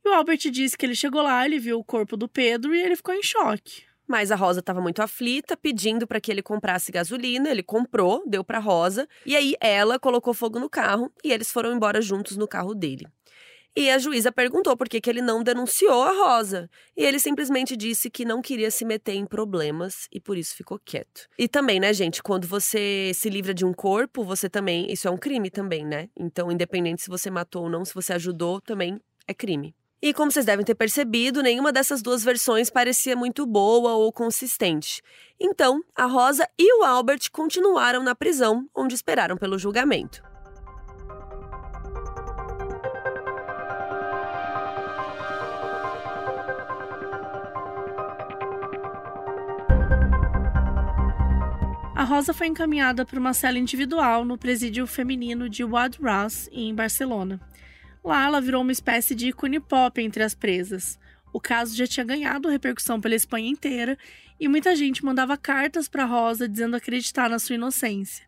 E 0.04 0.08
o 0.08 0.12
Albert 0.12 0.50
disse 0.52 0.78
que 0.78 0.86
ele 0.86 0.94
chegou 0.94 1.22
lá, 1.22 1.44
ele 1.44 1.58
viu 1.58 1.80
o 1.80 1.84
corpo 1.84 2.16
do 2.16 2.28
Pedro 2.28 2.74
e 2.74 2.80
ele 2.80 2.94
ficou 2.94 3.14
em 3.14 3.22
choque. 3.22 3.87
Mas 4.08 4.32
a 4.32 4.36
Rosa 4.36 4.60
estava 4.60 4.80
muito 4.80 5.02
aflita, 5.02 5.56
pedindo 5.56 6.06
para 6.06 6.20
que 6.20 6.32
ele 6.32 6.42
comprasse 6.42 6.90
gasolina. 6.90 7.50
Ele 7.50 7.62
comprou, 7.62 8.24
deu 8.26 8.42
para 8.42 8.58
Rosa, 8.58 9.06
e 9.26 9.36
aí 9.36 9.54
ela 9.60 9.98
colocou 9.98 10.32
fogo 10.32 10.58
no 10.58 10.70
carro 10.70 11.12
e 11.22 11.30
eles 11.30 11.50
foram 11.52 11.72
embora 11.72 12.00
juntos 12.00 12.36
no 12.36 12.48
carro 12.48 12.74
dele. 12.74 13.06
E 13.76 13.90
a 13.90 13.98
juíza 13.98 14.32
perguntou 14.32 14.76
por 14.76 14.88
que, 14.88 15.00
que 15.00 15.08
ele 15.08 15.22
não 15.22 15.40
denunciou 15.40 16.02
a 16.02 16.10
Rosa. 16.10 16.68
E 16.96 17.04
ele 17.04 17.20
simplesmente 17.20 17.76
disse 17.76 18.10
que 18.10 18.24
não 18.24 18.42
queria 18.42 18.72
se 18.72 18.84
meter 18.84 19.14
em 19.14 19.24
problemas 19.24 20.08
e 20.12 20.20
por 20.20 20.36
isso 20.36 20.56
ficou 20.56 20.80
quieto. 20.84 21.28
E 21.38 21.46
também, 21.46 21.78
né, 21.78 21.92
gente, 21.92 22.20
quando 22.20 22.48
você 22.48 23.12
se 23.14 23.30
livra 23.30 23.54
de 23.54 23.64
um 23.64 23.72
corpo, 23.72 24.24
você 24.24 24.48
também. 24.48 24.90
Isso 24.90 25.06
é 25.06 25.10
um 25.12 25.16
crime 25.16 25.48
também, 25.48 25.84
né? 25.84 26.08
Então, 26.18 26.50
independente 26.50 27.02
se 27.02 27.08
você 27.08 27.30
matou 27.30 27.64
ou 27.64 27.70
não, 27.70 27.84
se 27.84 27.94
você 27.94 28.12
ajudou, 28.14 28.60
também 28.60 28.98
é 29.28 29.34
crime. 29.34 29.77
E 30.00 30.14
como 30.14 30.30
vocês 30.30 30.46
devem 30.46 30.64
ter 30.64 30.76
percebido, 30.76 31.42
nenhuma 31.42 31.72
dessas 31.72 32.00
duas 32.00 32.22
versões 32.22 32.70
parecia 32.70 33.16
muito 33.16 33.44
boa 33.44 33.94
ou 33.94 34.12
consistente. 34.12 35.02
Então, 35.40 35.82
a 35.92 36.04
Rosa 36.04 36.48
e 36.56 36.72
o 36.78 36.84
Albert 36.84 37.30
continuaram 37.32 38.00
na 38.04 38.14
prisão, 38.14 38.68
onde 38.72 38.94
esperaram 38.94 39.36
pelo 39.36 39.58
julgamento. 39.58 40.22
A 51.96 52.04
Rosa 52.04 52.32
foi 52.32 52.46
encaminhada 52.46 53.04
para 53.04 53.18
uma 53.18 53.34
cela 53.34 53.58
individual 53.58 54.24
no 54.24 54.38
presídio 54.38 54.86
feminino 54.86 55.48
de 55.48 55.64
Wad 55.64 55.98
Ras, 56.00 56.48
em 56.52 56.72
Barcelona. 56.72 57.40
Lá, 58.04 58.24
ela 58.24 58.40
virou 58.40 58.62
uma 58.62 58.72
espécie 58.72 59.14
de 59.14 59.28
ícone 59.28 59.60
pop 59.60 60.00
entre 60.00 60.22
as 60.22 60.34
presas. 60.34 60.98
O 61.32 61.40
caso 61.40 61.76
já 61.76 61.86
tinha 61.86 62.04
ganhado 62.04 62.48
repercussão 62.48 63.00
pela 63.00 63.14
Espanha 63.14 63.48
inteira 63.48 63.98
e 64.40 64.48
muita 64.48 64.74
gente 64.74 65.04
mandava 65.04 65.36
cartas 65.36 65.88
para 65.88 66.04
Rosa 66.04 66.48
dizendo 66.48 66.76
acreditar 66.76 67.28
na 67.28 67.38
sua 67.38 67.56
inocência. 67.56 68.26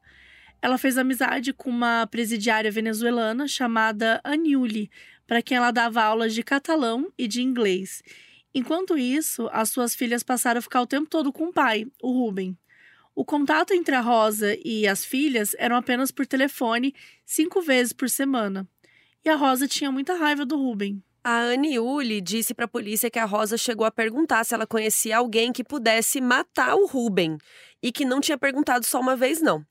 Ela 0.62 0.76
fez 0.76 0.98
amizade 0.98 1.52
com 1.52 1.70
uma 1.70 2.06
presidiária 2.06 2.70
venezuelana 2.70 3.48
chamada 3.48 4.20
Aniuli, 4.22 4.90
para 5.26 5.40
quem 5.40 5.56
ela 5.56 5.70
dava 5.70 6.02
aulas 6.02 6.34
de 6.34 6.42
catalão 6.42 7.10
e 7.16 7.26
de 7.26 7.40
inglês. 7.40 8.02
Enquanto 8.54 8.98
isso, 8.98 9.48
as 9.52 9.70
suas 9.70 9.94
filhas 9.94 10.22
passaram 10.22 10.58
a 10.58 10.62
ficar 10.62 10.82
o 10.82 10.86
tempo 10.86 11.08
todo 11.08 11.32
com 11.32 11.46
o 11.46 11.52
pai, 11.52 11.86
o 12.02 12.12
Ruben. 12.12 12.58
O 13.14 13.24
contato 13.24 13.72
entre 13.72 13.94
a 13.94 14.00
Rosa 14.00 14.56
e 14.64 14.86
as 14.86 15.04
filhas 15.04 15.54
eram 15.58 15.76
apenas 15.76 16.10
por 16.10 16.26
telefone, 16.26 16.94
cinco 17.24 17.62
vezes 17.62 17.92
por 17.92 18.10
semana. 18.10 18.68
E 19.24 19.28
a 19.28 19.36
Rosa 19.36 19.68
tinha 19.68 19.92
muita 19.92 20.14
raiva 20.14 20.46
do 20.46 20.56
Ruben. 20.56 21.02
A 21.22 21.40
Anne 21.40 21.78
Uli 21.78 22.22
disse 22.22 22.54
para 22.54 22.64
a 22.64 22.68
polícia 22.68 23.10
que 23.10 23.18
a 23.18 23.26
Rosa 23.26 23.58
chegou 23.58 23.86
a 23.86 23.90
perguntar 23.90 24.42
se 24.44 24.54
ela 24.54 24.66
conhecia 24.66 25.18
alguém 25.18 25.52
que 25.52 25.62
pudesse 25.62 26.18
matar 26.18 26.74
o 26.74 26.86
Ruben 26.86 27.36
e 27.82 27.92
que 27.92 28.06
não 28.06 28.20
tinha 28.20 28.38
perguntado 28.38 28.86
só 28.86 28.98
uma 28.98 29.14
vez, 29.14 29.42
não. 29.42 29.62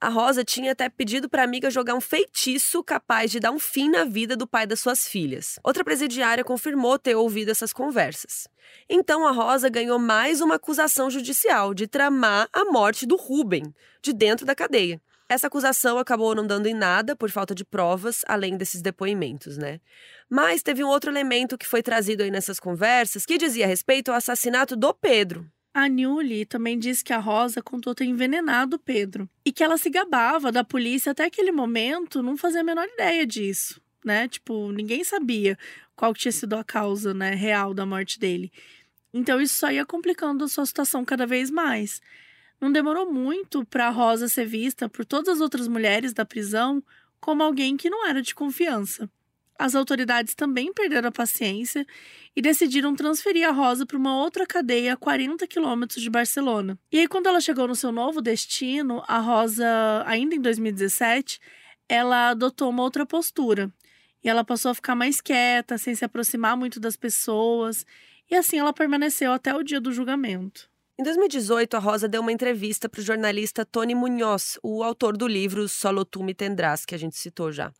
A 0.00 0.08
Rosa 0.08 0.44
tinha 0.44 0.72
até 0.72 0.88
pedido 0.88 1.28
para 1.28 1.42
a 1.42 1.44
amiga 1.44 1.70
jogar 1.70 1.94
um 1.94 2.00
feitiço 2.00 2.84
capaz 2.84 3.32
de 3.32 3.40
dar 3.40 3.50
um 3.50 3.58
fim 3.58 3.88
na 3.88 4.04
vida 4.04 4.36
do 4.36 4.46
pai 4.46 4.66
das 4.66 4.78
suas 4.78 5.08
filhas. 5.08 5.58
Outra 5.64 5.82
presidiária 5.82 6.44
confirmou 6.44 6.96
ter 6.96 7.16
ouvido 7.16 7.50
essas 7.50 7.72
conversas. 7.72 8.46
Então 8.88 9.26
a 9.26 9.32
Rosa 9.32 9.68
ganhou 9.68 9.98
mais 9.98 10.40
uma 10.40 10.56
acusação 10.56 11.10
judicial 11.10 11.74
de 11.74 11.88
tramar 11.88 12.48
a 12.52 12.64
morte 12.66 13.06
do 13.06 13.16
Ruben, 13.16 13.74
de 14.00 14.12
dentro 14.12 14.46
da 14.46 14.54
cadeia. 14.54 15.00
Essa 15.28 15.46
acusação 15.46 15.98
acabou 15.98 16.34
não 16.34 16.46
dando 16.46 16.66
em 16.66 16.74
nada 16.74 17.16
por 17.16 17.30
falta 17.30 17.54
de 17.54 17.64
provas, 17.64 18.22
além 18.28 18.56
desses 18.56 18.82
depoimentos, 18.82 19.56
né? 19.56 19.80
Mas 20.28 20.62
teve 20.62 20.84
um 20.84 20.88
outro 20.88 21.10
elemento 21.10 21.56
que 21.56 21.66
foi 21.66 21.82
trazido 21.82 22.22
aí 22.22 22.30
nessas 22.30 22.60
conversas 22.60 23.24
que 23.24 23.38
dizia 23.38 23.66
respeito 23.66 24.10
ao 24.10 24.16
assassinato 24.16 24.76
do 24.76 24.92
Pedro. 24.92 25.50
A 25.72 25.88
Newly 25.88 26.44
também 26.44 26.78
disse 26.78 27.02
que 27.02 27.12
a 27.12 27.18
Rosa 27.18 27.60
contou 27.60 27.94
ter 27.94 28.04
envenenado 28.04 28.78
Pedro 28.78 29.28
e 29.44 29.50
que 29.50 29.64
ela 29.64 29.76
se 29.76 29.90
gabava 29.90 30.52
da 30.52 30.62
polícia 30.62 31.10
até 31.10 31.24
aquele 31.24 31.50
momento, 31.50 32.22
não 32.22 32.36
fazia 32.36 32.60
a 32.60 32.64
menor 32.64 32.86
ideia 32.86 33.26
disso, 33.26 33.80
né? 34.04 34.28
Tipo, 34.28 34.70
ninguém 34.70 35.02
sabia 35.02 35.58
qual 35.96 36.14
tinha 36.14 36.30
sido 36.30 36.54
a 36.54 36.62
causa, 36.62 37.12
né, 37.12 37.34
real 37.34 37.74
da 37.74 37.84
morte 37.84 38.20
dele. 38.20 38.52
Então 39.12 39.40
isso 39.40 39.54
só 39.54 39.70
ia 39.70 39.84
complicando 39.84 40.44
a 40.44 40.48
sua 40.48 40.66
situação 40.66 41.04
cada 41.04 41.26
vez 41.26 41.50
mais. 41.50 42.00
Não 42.60 42.72
demorou 42.72 43.12
muito 43.12 43.64
para 43.64 43.90
Rosa 43.90 44.28
ser 44.28 44.46
vista 44.46 44.88
por 44.88 45.04
todas 45.04 45.28
as 45.28 45.40
outras 45.40 45.68
mulheres 45.68 46.12
da 46.12 46.24
prisão 46.24 46.82
como 47.20 47.42
alguém 47.42 47.76
que 47.76 47.88
não 47.88 48.06
era 48.06 48.20
de 48.20 48.34
confiança. 48.34 49.08
As 49.58 49.74
autoridades 49.74 50.34
também 50.34 50.72
perderam 50.72 51.08
a 51.08 51.12
paciência 51.12 51.86
e 52.34 52.42
decidiram 52.42 52.94
transferir 52.94 53.48
a 53.48 53.52
Rosa 53.52 53.86
para 53.86 53.96
uma 53.96 54.16
outra 54.16 54.44
cadeia 54.46 54.94
a 54.94 54.96
40 54.96 55.46
quilômetros 55.46 56.02
de 56.02 56.10
Barcelona. 56.10 56.78
E 56.90 56.98
aí, 56.98 57.08
quando 57.08 57.28
ela 57.28 57.40
chegou 57.40 57.68
no 57.68 57.76
seu 57.76 57.92
novo 57.92 58.20
destino, 58.20 59.02
a 59.06 59.18
Rosa, 59.18 59.66
ainda 60.06 60.34
em 60.34 60.40
2017, 60.40 61.40
ela 61.88 62.30
adotou 62.30 62.70
uma 62.70 62.82
outra 62.82 63.06
postura. 63.06 63.72
E 64.24 64.28
ela 64.28 64.42
passou 64.42 64.70
a 64.70 64.74
ficar 64.74 64.96
mais 64.96 65.20
quieta, 65.20 65.78
sem 65.78 65.94
se 65.94 66.04
aproximar 66.04 66.56
muito 66.56 66.80
das 66.80 66.96
pessoas. 66.96 67.86
E 68.28 68.34
assim 68.34 68.58
ela 68.58 68.72
permaneceu 68.72 69.32
até 69.32 69.54
o 69.54 69.62
dia 69.62 69.80
do 69.80 69.92
julgamento. 69.92 70.68
Em 70.96 71.02
2018, 71.02 71.76
a 71.76 71.80
Rosa 71.80 72.08
deu 72.08 72.20
uma 72.20 72.30
entrevista 72.30 72.88
para 72.88 73.00
o 73.00 73.04
jornalista 73.04 73.66
Tony 73.66 73.96
Munhoz, 73.96 74.60
o 74.62 74.80
autor 74.80 75.16
do 75.16 75.26
livro 75.26 75.68
Solo 75.68 76.04
tu 76.04 76.22
me 76.22 76.32
tendrás, 76.32 76.86
que 76.86 76.94
a 76.94 76.98
gente 76.98 77.16
citou 77.16 77.50
já. 77.50 77.72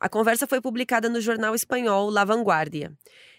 A 0.00 0.08
conversa 0.08 0.46
foi 0.46 0.62
publicada 0.62 1.10
no 1.10 1.20
jornal 1.20 1.54
espanhol 1.54 2.08
La 2.08 2.24
Vanguardia. 2.24 2.90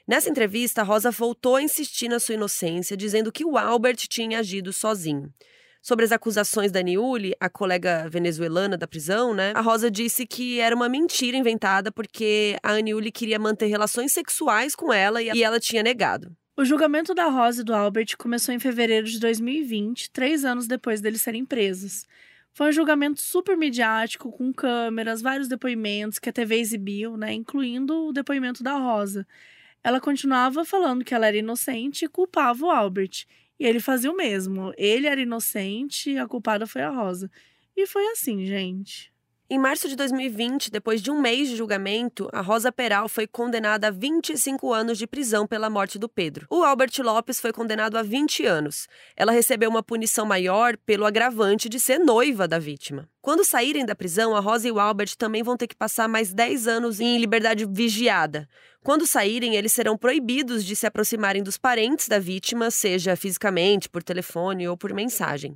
Nessa 0.07 0.29
entrevista, 0.29 0.81
a 0.81 0.83
Rosa 0.83 1.09
voltou 1.09 1.55
a 1.55 1.61
insistir 1.63 2.07
na 2.07 2.19
sua 2.19 2.35
inocência, 2.35 2.95
dizendo 2.95 3.31
que 3.31 3.43
o 3.43 3.57
Albert 3.57 3.95
tinha 4.07 4.37
agido 4.37 4.71
sozinho. 4.71 5.33
Sobre 5.81 6.05
as 6.05 6.11
acusações 6.11 6.71
da 6.71 6.83
Niuli, 6.83 7.33
a 7.39 7.49
colega 7.49 8.07
venezuelana 8.07 8.77
da 8.77 8.87
prisão, 8.87 9.33
né? 9.33 9.53
A 9.55 9.61
Rosa 9.61 9.89
disse 9.89 10.27
que 10.27 10.59
era 10.59 10.75
uma 10.75 10.87
mentira 10.87 11.35
inventada 11.35 11.91
porque 11.91 12.57
a 12.61 12.73
Aniuli 12.73 13.11
queria 13.11 13.39
manter 13.39 13.65
relações 13.65 14.13
sexuais 14.13 14.75
com 14.75 14.93
ela 14.93 15.19
e 15.19 15.41
ela 15.41 15.59
tinha 15.59 15.81
negado. 15.81 16.31
O 16.57 16.63
julgamento 16.63 17.13
da 17.13 17.27
Rosa 17.27 17.61
e 17.61 17.65
do 17.65 17.75
Albert 17.75 18.15
começou 18.17 18.55
em 18.55 18.59
fevereiro 18.59 19.05
de 19.05 19.19
2020, 19.19 20.09
três 20.09 20.45
anos 20.45 20.67
depois 20.67 21.01
deles 21.01 21.21
serem 21.21 21.43
presos. 21.43 22.05
Foi 22.53 22.69
um 22.69 22.71
julgamento 22.71 23.21
super 23.21 23.57
midiático, 23.57 24.31
com 24.31 24.53
câmeras, 24.53 25.21
vários 25.21 25.49
depoimentos 25.49 26.17
que 26.17 26.29
a 26.29 26.31
TV 26.31 26.57
exibiu, 26.57 27.17
né, 27.17 27.33
incluindo 27.33 28.07
o 28.07 28.13
depoimento 28.13 28.63
da 28.63 28.77
Rosa. 28.77 29.27
Ela 29.83 29.99
continuava 29.99 30.63
falando 30.63 31.03
que 31.03 31.13
ela 31.13 31.27
era 31.27 31.35
inocente 31.35 32.05
e 32.05 32.07
culpava 32.07 32.65
o 32.65 32.71
Albert. 32.71 33.25
E 33.59 33.65
ele 33.65 33.81
fazia 33.81 34.09
o 34.09 34.15
mesmo. 34.15 34.73
Ele 34.77 35.07
era 35.07 35.19
inocente 35.19 36.11
e 36.11 36.17
a 36.17 36.25
culpada 36.25 36.65
foi 36.65 36.83
a 36.83 36.89
Rosa. 36.89 37.29
E 37.75 37.85
foi 37.85 38.07
assim, 38.11 38.45
gente. 38.45 39.11
Em 39.47 39.59
março 39.59 39.87
de 39.87 39.95
2020, 39.95 40.71
depois 40.71 41.03
de 41.03 41.11
um 41.11 41.21
mês 41.21 41.47
de 41.49 41.55
julgamento, 41.55 42.27
a 42.33 42.41
Rosa 42.41 42.71
Peral 42.71 43.07
foi 43.07 43.27
condenada 43.27 43.89
a 43.89 43.91
25 43.91 44.73
anos 44.73 44.97
de 44.97 45.05
prisão 45.05 45.45
pela 45.45 45.69
morte 45.69 45.99
do 45.99 46.09
Pedro. 46.09 46.47
O 46.49 46.63
Albert 46.63 46.93
Lopes 46.97 47.39
foi 47.39 47.53
condenado 47.53 47.95
a 47.95 48.01
20 48.01 48.43
anos. 48.43 48.87
Ela 49.15 49.31
recebeu 49.31 49.69
uma 49.69 49.83
punição 49.83 50.25
maior 50.25 50.75
pelo 50.77 51.05
agravante 51.05 51.69
de 51.69 51.79
ser 51.79 51.99
noiva 51.99 52.47
da 52.47 52.57
vítima. 52.57 53.07
Quando 53.21 53.45
saírem 53.45 53.85
da 53.85 53.93
prisão, 53.93 54.35
a 54.35 54.39
Rosa 54.39 54.67
e 54.67 54.71
o 54.71 54.79
Albert 54.79 55.15
também 55.15 55.43
vão 55.43 55.55
ter 55.55 55.67
que 55.67 55.75
passar 55.75 56.09
mais 56.09 56.33
10 56.33 56.67
anos 56.67 56.99
em 56.99 57.19
liberdade 57.19 57.67
vigiada. 57.69 58.49
Quando 58.83 59.05
saírem, 59.05 59.55
eles 59.55 59.73
serão 59.73 59.95
proibidos 59.95 60.65
de 60.65 60.75
se 60.75 60.87
aproximarem 60.87 61.43
dos 61.43 61.55
parentes 61.57 62.07
da 62.07 62.17
vítima, 62.17 62.71
seja 62.71 63.15
fisicamente, 63.15 63.89
por 63.89 64.01
telefone 64.01 64.67
ou 64.67 64.75
por 64.75 64.91
mensagem. 64.91 65.55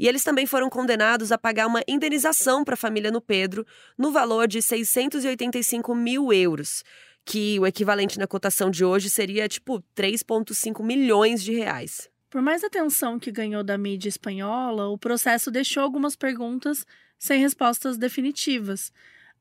E 0.00 0.08
eles 0.08 0.24
também 0.24 0.46
foram 0.46 0.70
condenados 0.70 1.30
a 1.30 1.36
pagar 1.36 1.66
uma 1.66 1.82
indenização 1.86 2.64
para 2.64 2.72
a 2.72 2.76
família 2.76 3.10
no 3.10 3.20
Pedro, 3.20 3.66
no 3.98 4.10
valor 4.10 4.48
de 4.48 4.62
685 4.62 5.94
mil 5.94 6.32
euros, 6.32 6.82
que 7.22 7.60
o 7.60 7.66
equivalente 7.66 8.18
na 8.18 8.26
cotação 8.26 8.70
de 8.70 8.82
hoje 8.82 9.10
seria 9.10 9.46
tipo 9.46 9.84
3,5 9.94 10.82
milhões 10.82 11.42
de 11.42 11.52
reais. 11.52 12.08
Por 12.30 12.40
mais 12.40 12.64
atenção 12.64 13.18
que 13.18 13.30
ganhou 13.30 13.62
da 13.62 13.76
mídia 13.76 14.08
espanhola, 14.08 14.88
o 14.88 14.96
processo 14.96 15.50
deixou 15.50 15.82
algumas 15.82 16.16
perguntas 16.16 16.86
sem 17.18 17.38
respostas 17.38 17.98
definitivas. 17.98 18.90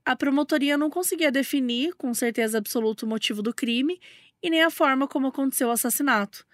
A 0.03 0.14
promotoria 0.14 0.78
não 0.78 0.89
conseguia 0.89 1.32
definir 1.32 1.95
com 1.95 2.14
certeza 2.14 2.57
absoluta 2.57 3.05
o 3.05 3.10
motivo 3.10 3.41
do 3.41 3.53
crime 3.53 3.97
e 4.43 4.49
nem 4.49 4.62
a 4.62 4.70
forma 4.70 5.07
como 5.07 5.28
aconteceu 5.28 5.70
o 5.70 5.72
assassinato. 5.72 6.45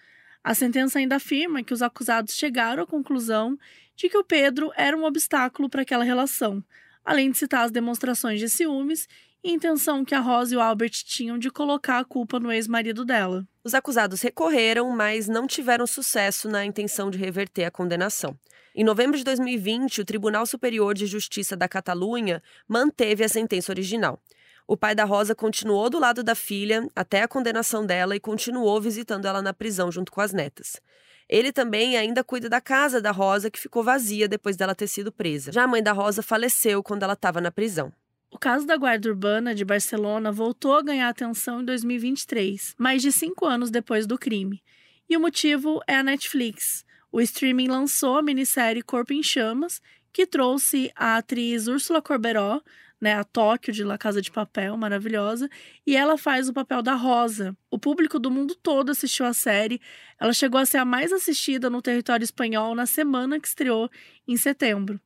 A 0.44 0.54
sentença 0.54 1.00
ainda 1.00 1.16
afirma 1.16 1.64
que 1.64 1.74
os 1.74 1.82
acusados 1.82 2.36
chegaram 2.36 2.84
à 2.84 2.86
conclusão 2.86 3.58
de 3.96 4.10
que 4.10 4.18
o 4.18 4.24
Pedro 4.24 4.72
era 4.76 4.98
um 4.98 5.04
obstáculo 5.06 5.70
para 5.70 5.84
aquela 5.84 6.04
relação, 6.04 6.64
além 7.04 7.32
de 7.32 7.38
citar 7.38 7.66
as 7.66 7.72
demonstrações 7.72 8.40
de 8.40 8.50
ciúmes 8.50 9.08
e 9.44 9.52
intenção 9.52 10.04
que 10.04 10.16
a 10.16 10.20
Rosa 10.20 10.56
e 10.56 10.58
o 10.58 10.62
Albert 10.62 11.04
tinham 11.06 11.38
de 11.38 11.52
colocar 11.52 12.00
a 12.00 12.06
culpa 12.06 12.40
no 12.40 12.52
ex-marido 12.52 13.06
dela. 13.06 13.48
Os 13.64 13.76
acusados 13.76 14.22
recorreram, 14.22 14.90
mas 14.90 15.28
não 15.28 15.46
tiveram 15.46 15.86
sucesso 15.86 16.50
na 16.50 16.66
intenção 16.66 17.12
de 17.12 17.18
reverter 17.18 17.66
a 17.66 17.72
condenação. 17.72 18.38
Em 18.74 18.84
novembro 18.84 19.18
de 19.18 19.24
2020, 19.24 20.02
o 20.02 20.06
Tribunal 20.06 20.46
Superior 20.46 20.94
de 20.94 21.06
Justiça 21.06 21.56
da 21.56 21.68
Catalunha 21.68 22.44
manteve 22.68 23.24
a 23.24 23.30
sentença 23.30 23.72
original. 23.72 24.20
O 24.68 24.76
pai 24.76 24.96
da 24.96 25.06
Rosa 25.06 25.36
continuou 25.36 25.92
do 25.92 26.00
lado 26.00 26.24
da 26.24 26.34
filha 26.34 26.90
até 26.96 27.22
a 27.22 27.28
condenação 27.28 27.86
dela 27.86 28.16
e 28.16 28.20
continuou 28.20 28.82
visitando 28.82 29.28
ela 29.28 29.42
na 29.42 29.54
prisão 29.54 29.92
junto 29.92 30.12
com 30.12 30.22
as 30.22 30.34
netas. 30.34 30.82
Ele 31.28 31.52
também 31.52 31.98
ainda 31.98 32.24
cuida 32.24 32.48
da 32.48 32.62
casa 32.62 33.02
da 33.02 33.12
Rosa, 33.12 33.50
que 33.50 33.60
ficou 33.60 33.84
vazia 33.84 34.28
depois 34.28 34.56
dela 34.56 34.76
ter 34.76 34.88
sido 34.88 35.12
presa. 35.12 35.52
Já 35.52 35.64
a 35.64 35.68
mãe 35.68 35.82
da 35.82 35.92
Rosa 35.92 36.22
faleceu 36.22 36.84
quando 36.84 37.04
ela 37.04 37.14
estava 37.14 37.42
na 37.42 37.52
prisão. 37.52 37.92
O 38.30 38.38
caso 38.38 38.66
da 38.66 38.76
Guarda 38.76 39.10
Urbana 39.10 39.56
de 39.56 39.64
Barcelona 39.64 40.32
voltou 40.32 40.76
a 40.76 40.82
ganhar 40.82 41.08
atenção 41.08 41.62
em 41.62 41.66
2023, 41.66 42.76
mais 42.78 43.02
de 43.02 43.12
cinco 43.12 43.46
anos 43.46 43.72
depois 43.72 44.06
do 44.06 44.18
crime. 44.18 44.62
E 45.10 45.16
o 45.16 45.22
motivo 45.22 45.80
é 45.88 45.96
a 45.96 46.04
Netflix. 46.04 46.86
O 47.12 47.22
streaming 47.22 47.68
lançou 47.68 48.18
a 48.18 48.22
minissérie 48.22 48.82
Corpo 48.82 49.14
em 49.14 49.24
Chamas, 49.24 49.82
que 50.16 50.26
trouxe 50.26 50.90
a 50.96 51.18
atriz 51.18 51.68
Úrsula 51.68 52.02
Corberó 52.02 52.62
né, 53.02 53.16
a 53.16 53.26
Tóquio 53.26 53.74
de 53.74 53.84
La 53.84 53.98
Casa 53.98 54.22
de 54.22 54.32
Papel, 54.32 54.78
maravilhosa, 54.78 55.50
e 55.86 55.94
ela 55.94 56.18
faz 56.18 56.48
o 56.48 56.54
papel 56.54 56.82
da 56.82 56.94
Rosa. 56.94 57.54
O 57.70 57.78
público 57.78 58.18
do 58.18 58.32
mundo 58.32 58.56
todo 58.56 58.92
assistiu 58.92 59.26
a 59.26 59.34
série. 59.34 59.82
Ela 60.18 60.32
chegou 60.32 60.58
a 60.58 60.66
ser 60.66 60.78
a 60.78 60.86
mais 60.86 61.12
assistida 61.12 61.70
no 61.70 61.82
território 61.82 62.24
espanhol 62.24 62.74
na 62.74 62.86
semana 62.86 63.42
que 63.42 63.48
estreou 63.50 63.90
em 64.26 64.38
setembro. 64.38 65.02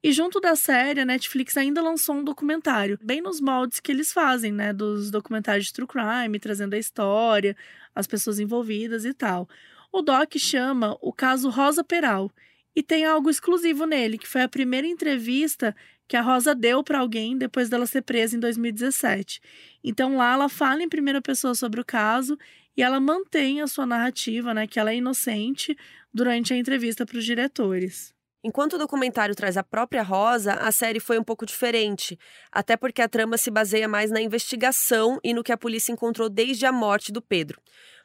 E 0.00 0.12
junto 0.12 0.40
da 0.40 0.54
série, 0.54 1.00
a 1.00 1.04
Netflix 1.04 1.56
ainda 1.56 1.82
lançou 1.82 2.14
um 2.14 2.22
documentário, 2.22 2.96
bem 3.02 3.20
nos 3.20 3.40
moldes 3.40 3.80
que 3.80 3.90
eles 3.90 4.12
fazem, 4.12 4.52
né, 4.52 4.72
dos 4.72 5.10
documentários 5.10 5.66
de 5.66 5.72
true 5.72 5.88
crime, 5.88 6.38
trazendo 6.38 6.74
a 6.74 6.78
história, 6.78 7.56
as 7.92 8.06
pessoas 8.06 8.38
envolvidas 8.38 9.04
e 9.04 9.12
tal. 9.12 9.48
O 9.90 10.02
doc 10.02 10.36
chama 10.38 10.96
o 11.00 11.12
caso 11.12 11.50
Rosa 11.50 11.82
Peral 11.82 12.30
e 12.74 12.82
tem 12.82 13.04
algo 13.04 13.28
exclusivo 13.30 13.86
nele, 13.86 14.18
que 14.18 14.28
foi 14.28 14.42
a 14.42 14.48
primeira 14.48 14.86
entrevista 14.86 15.74
que 16.08 16.16
a 16.16 16.22
Rosa 16.22 16.54
deu 16.54 16.82
para 16.82 16.98
alguém 16.98 17.36
depois 17.36 17.68
dela 17.68 17.86
ser 17.86 18.02
presa 18.02 18.36
em 18.36 18.40
2017. 18.40 19.40
Então 19.82 20.16
lá 20.16 20.34
ela 20.34 20.48
fala 20.48 20.82
em 20.82 20.88
primeira 20.88 21.22
pessoa 21.22 21.54
sobre 21.54 21.80
o 21.80 21.84
caso 21.84 22.38
e 22.76 22.82
ela 22.82 23.00
mantém 23.00 23.60
a 23.60 23.66
sua 23.66 23.86
narrativa, 23.86 24.54
né, 24.54 24.66
que 24.66 24.78
ela 24.78 24.90
é 24.90 24.96
inocente, 24.96 25.76
durante 26.12 26.52
a 26.52 26.56
entrevista 26.56 27.04
para 27.04 27.18
os 27.18 27.24
diretores. 27.24 28.14
Enquanto 28.44 28.72
o 28.72 28.78
documentário 28.78 29.36
traz 29.36 29.56
a 29.56 29.62
própria 29.62 30.02
Rosa, 30.02 30.54
a 30.54 30.72
série 30.72 30.98
foi 30.98 31.16
um 31.16 31.22
pouco 31.22 31.46
diferente, 31.46 32.18
até 32.50 32.76
porque 32.76 33.00
a 33.00 33.08
trama 33.08 33.38
se 33.38 33.50
baseia 33.50 33.86
mais 33.86 34.10
na 34.10 34.20
investigação 34.20 35.20
e 35.22 35.32
no 35.32 35.44
que 35.44 35.52
a 35.52 35.56
polícia 35.56 35.92
encontrou 35.92 36.28
desde 36.28 36.66
a 36.66 36.72
morte 36.72 37.12
do 37.12 37.22
Pedro. 37.22 37.60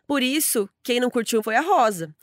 Por 0.05 0.21
isso, 0.21 0.69
quem 0.83 0.99
não 0.99 1.09
curtiu 1.09 1.41
foi 1.41 1.55
a 1.55 1.61
Rosa. 1.61 2.15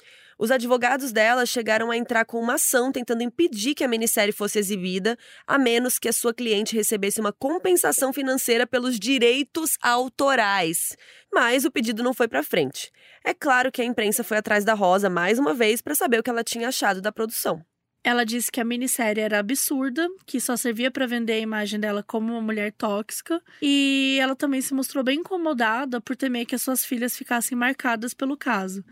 Os 0.44 0.50
advogados 0.50 1.10
dela 1.10 1.46
chegaram 1.46 1.90
a 1.90 1.96
entrar 1.96 2.26
com 2.26 2.38
uma 2.38 2.56
ação 2.56 2.92
tentando 2.92 3.22
impedir 3.22 3.74
que 3.74 3.82
a 3.82 3.88
minissérie 3.88 4.30
fosse 4.30 4.58
exibida, 4.58 5.16
a 5.46 5.58
menos 5.58 5.98
que 5.98 6.06
a 6.06 6.12
sua 6.12 6.34
cliente 6.34 6.76
recebesse 6.76 7.18
uma 7.18 7.32
compensação 7.32 8.12
financeira 8.12 8.66
pelos 8.66 9.00
direitos 9.00 9.78
autorais. 9.80 10.98
Mas 11.32 11.64
o 11.64 11.70
pedido 11.70 12.02
não 12.02 12.12
foi 12.12 12.28
para 12.28 12.42
frente. 12.42 12.92
É 13.24 13.32
claro 13.32 13.72
que 13.72 13.80
a 13.80 13.86
imprensa 13.86 14.22
foi 14.22 14.36
atrás 14.36 14.66
da 14.66 14.74
Rosa 14.74 15.08
mais 15.08 15.38
uma 15.38 15.54
vez 15.54 15.80
para 15.80 15.94
saber 15.94 16.20
o 16.20 16.22
que 16.22 16.28
ela 16.28 16.44
tinha 16.44 16.68
achado 16.68 17.00
da 17.00 17.10
produção. 17.10 17.64
Ela 18.04 18.22
disse 18.26 18.52
que 18.52 18.60
a 18.60 18.66
minissérie 18.66 19.22
era 19.22 19.38
absurda, 19.38 20.06
que 20.26 20.38
só 20.38 20.58
servia 20.58 20.90
para 20.90 21.06
vender 21.06 21.32
a 21.32 21.38
imagem 21.38 21.80
dela 21.80 22.02
como 22.02 22.30
uma 22.30 22.42
mulher 22.42 22.70
tóxica, 22.72 23.40
e 23.62 24.18
ela 24.20 24.36
também 24.36 24.60
se 24.60 24.74
mostrou 24.74 25.02
bem 25.02 25.20
incomodada 25.20 26.02
por 26.02 26.14
temer 26.14 26.44
que 26.44 26.54
as 26.54 26.60
suas 26.60 26.84
filhas 26.84 27.16
ficassem 27.16 27.56
marcadas 27.56 28.12
pelo 28.12 28.36
caso. 28.36 28.84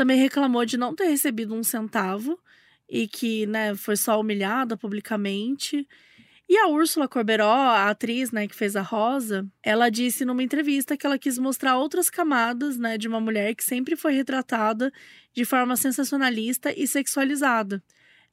Também 0.00 0.16
reclamou 0.16 0.64
de 0.64 0.78
não 0.78 0.94
ter 0.94 1.08
recebido 1.08 1.54
um 1.54 1.62
centavo 1.62 2.40
e 2.88 3.06
que, 3.06 3.44
né, 3.44 3.74
foi 3.74 3.98
só 3.98 4.18
humilhada 4.18 4.74
publicamente. 4.74 5.86
E 6.48 6.56
a 6.56 6.68
Úrsula 6.68 7.06
Corberó, 7.06 7.52
a 7.52 7.90
atriz, 7.90 8.32
né, 8.32 8.48
que 8.48 8.54
fez 8.54 8.76
a 8.76 8.80
Rosa, 8.80 9.46
ela 9.62 9.90
disse 9.90 10.24
numa 10.24 10.42
entrevista 10.42 10.96
que 10.96 11.04
ela 11.04 11.18
quis 11.18 11.36
mostrar 11.36 11.76
outras 11.76 12.08
camadas, 12.08 12.78
né, 12.78 12.96
de 12.96 13.08
uma 13.08 13.20
mulher 13.20 13.54
que 13.54 13.62
sempre 13.62 13.94
foi 13.94 14.14
retratada 14.14 14.90
de 15.34 15.44
forma 15.44 15.76
sensacionalista 15.76 16.72
e 16.74 16.86
sexualizada. 16.86 17.84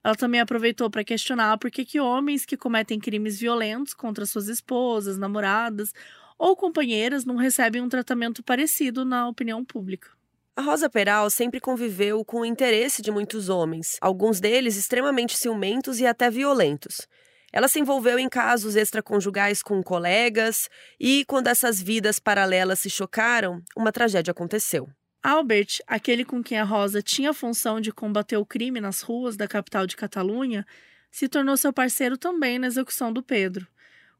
Ela 0.01 0.15
também 0.15 0.39
aproveitou 0.39 0.89
para 0.89 1.03
questionar 1.03 1.57
por 1.57 1.69
que, 1.69 1.83
que 1.83 1.99
homens 1.99 2.45
que 2.45 2.55
cometem 2.55 2.97
crimes 2.97 3.37
violentos 3.37 3.93
contra 3.93 4.25
suas 4.25 4.47
esposas, 4.47 5.17
namoradas 5.17 5.91
ou 6.37 6.55
companheiras 6.55 7.25
não 7.25 7.35
recebem 7.35 7.81
um 7.81 7.89
tratamento 7.89 8.41
parecido 8.41 9.03
na 9.03 9.27
opinião 9.27 9.65
pública. 9.65 10.16
A 10.57 10.61
Rosa 10.63 10.89
Peral 10.89 11.29
sempre 11.29 11.59
conviveu 11.59 12.25
com 12.25 12.39
o 12.39 12.45
interesse 12.45 13.03
de 13.03 13.11
muitos 13.11 13.47
homens, 13.47 13.95
alguns 14.01 14.39
deles 14.39 14.75
extremamente 14.75 15.37
ciumentos 15.37 15.99
e 15.99 16.05
até 16.07 16.31
violentos. 16.31 17.07
Ela 17.53 17.67
se 17.67 17.79
envolveu 17.79 18.17
em 18.17 18.27
casos 18.27 18.75
extraconjugais 18.75 19.61
com 19.61 19.83
colegas 19.83 20.67
e, 20.99 21.23
quando 21.25 21.45
essas 21.45 21.79
vidas 21.79 22.17
paralelas 22.17 22.79
se 22.79 22.89
chocaram, 22.89 23.61
uma 23.77 23.91
tragédia 23.91 24.31
aconteceu. 24.31 24.89
Albert, 25.21 25.77
aquele 25.85 26.25
com 26.25 26.41
quem 26.41 26.57
a 26.57 26.63
Rosa 26.63 27.03
tinha 27.03 27.29
a 27.29 27.35
função 27.35 27.79
de 27.79 27.91
combater 27.91 28.37
o 28.37 28.45
crime 28.45 28.81
nas 28.81 29.01
ruas 29.01 29.37
da 29.37 29.47
capital 29.47 29.85
de 29.85 29.95
Catalunha, 29.95 30.65
se 31.11 31.29
tornou 31.29 31.55
seu 31.55 31.71
parceiro 31.71 32.17
também 32.17 32.57
na 32.57 32.65
execução 32.65 33.13
do 33.13 33.21
Pedro. 33.21 33.67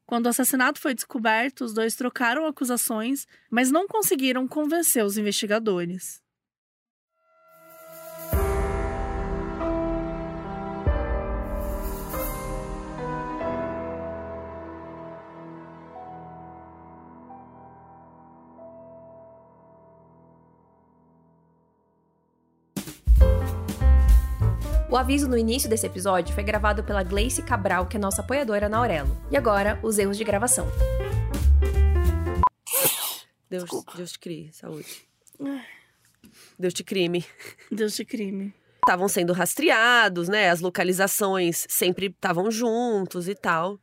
Quando 0.06 0.26
o 0.26 0.28
assassinato 0.28 0.80
foi 0.80 0.94
descoberto, 0.94 1.64
os 1.64 1.74
dois 1.74 1.96
trocaram 1.96 2.46
acusações, 2.46 3.26
mas 3.50 3.72
não 3.72 3.88
conseguiram 3.88 4.46
convencer 4.46 5.04
os 5.04 5.18
investigadores. 5.18 6.22
O 24.90 24.96
aviso 24.96 25.28
no 25.28 25.36
início 25.36 25.68
desse 25.68 25.86
episódio 25.86 26.34
foi 26.34 26.42
gravado 26.42 26.82
pela 26.82 27.02
Gleice 27.02 27.42
Cabral, 27.42 27.86
que 27.86 27.98
é 27.98 28.00
nossa 28.00 28.22
apoiadora 28.22 28.70
na 28.70 28.78
Aurelo. 28.78 29.14
E 29.30 29.36
agora, 29.36 29.78
os 29.82 29.98
erros 29.98 30.16
de 30.16 30.24
gravação. 30.24 30.66
Deus, 33.50 33.68
Deus 33.94 34.12
te 34.12 34.18
crie, 34.18 34.50
saúde. 34.50 35.06
Deus 36.58 36.72
te 36.72 36.82
crime. 36.82 37.22
Deus 37.70 37.94
te 37.94 38.02
crime. 38.02 38.54
Estavam 38.76 39.08
sendo 39.08 39.34
rastreados, 39.34 40.26
né? 40.26 40.48
As 40.48 40.60
localizações 40.60 41.66
sempre 41.68 42.06
estavam 42.06 42.50
juntos 42.50 43.28
e 43.28 43.34
tal. 43.34 43.78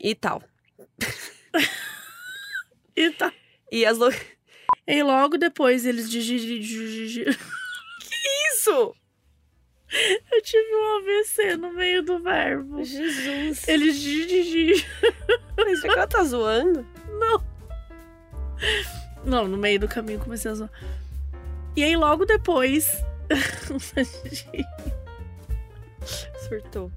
E 0.00 0.12
tal. 0.16 0.42
e 2.96 3.10
tal. 3.10 3.30
E 3.70 3.86
as 3.86 3.96
lo... 3.96 4.10
E 4.88 5.02
logo 5.04 5.38
depois 5.38 5.86
eles. 5.86 6.08
que 6.10 7.36
isso? 8.48 8.92
Eu 10.30 10.42
tive 10.42 10.74
um 10.74 10.98
AVC 10.98 11.56
no 11.56 11.72
meio 11.72 12.02
do 12.02 12.20
verbo. 12.20 12.84
Jesus. 12.84 13.66
Ele 13.66 13.92
gigi. 13.92 14.86
Mas 15.56 15.84
ela 15.84 16.06
tá 16.06 16.22
zoando? 16.22 16.86
Não. 17.18 17.42
Não, 19.24 19.48
no 19.48 19.56
meio 19.56 19.80
do 19.80 19.88
caminho 19.88 20.20
comecei 20.20 20.50
a 20.50 20.54
zoar. 20.54 20.70
E 21.76 21.84
aí 21.84 21.96
logo 21.96 22.24
depois. 22.24 23.04
Surtou. 26.48 26.90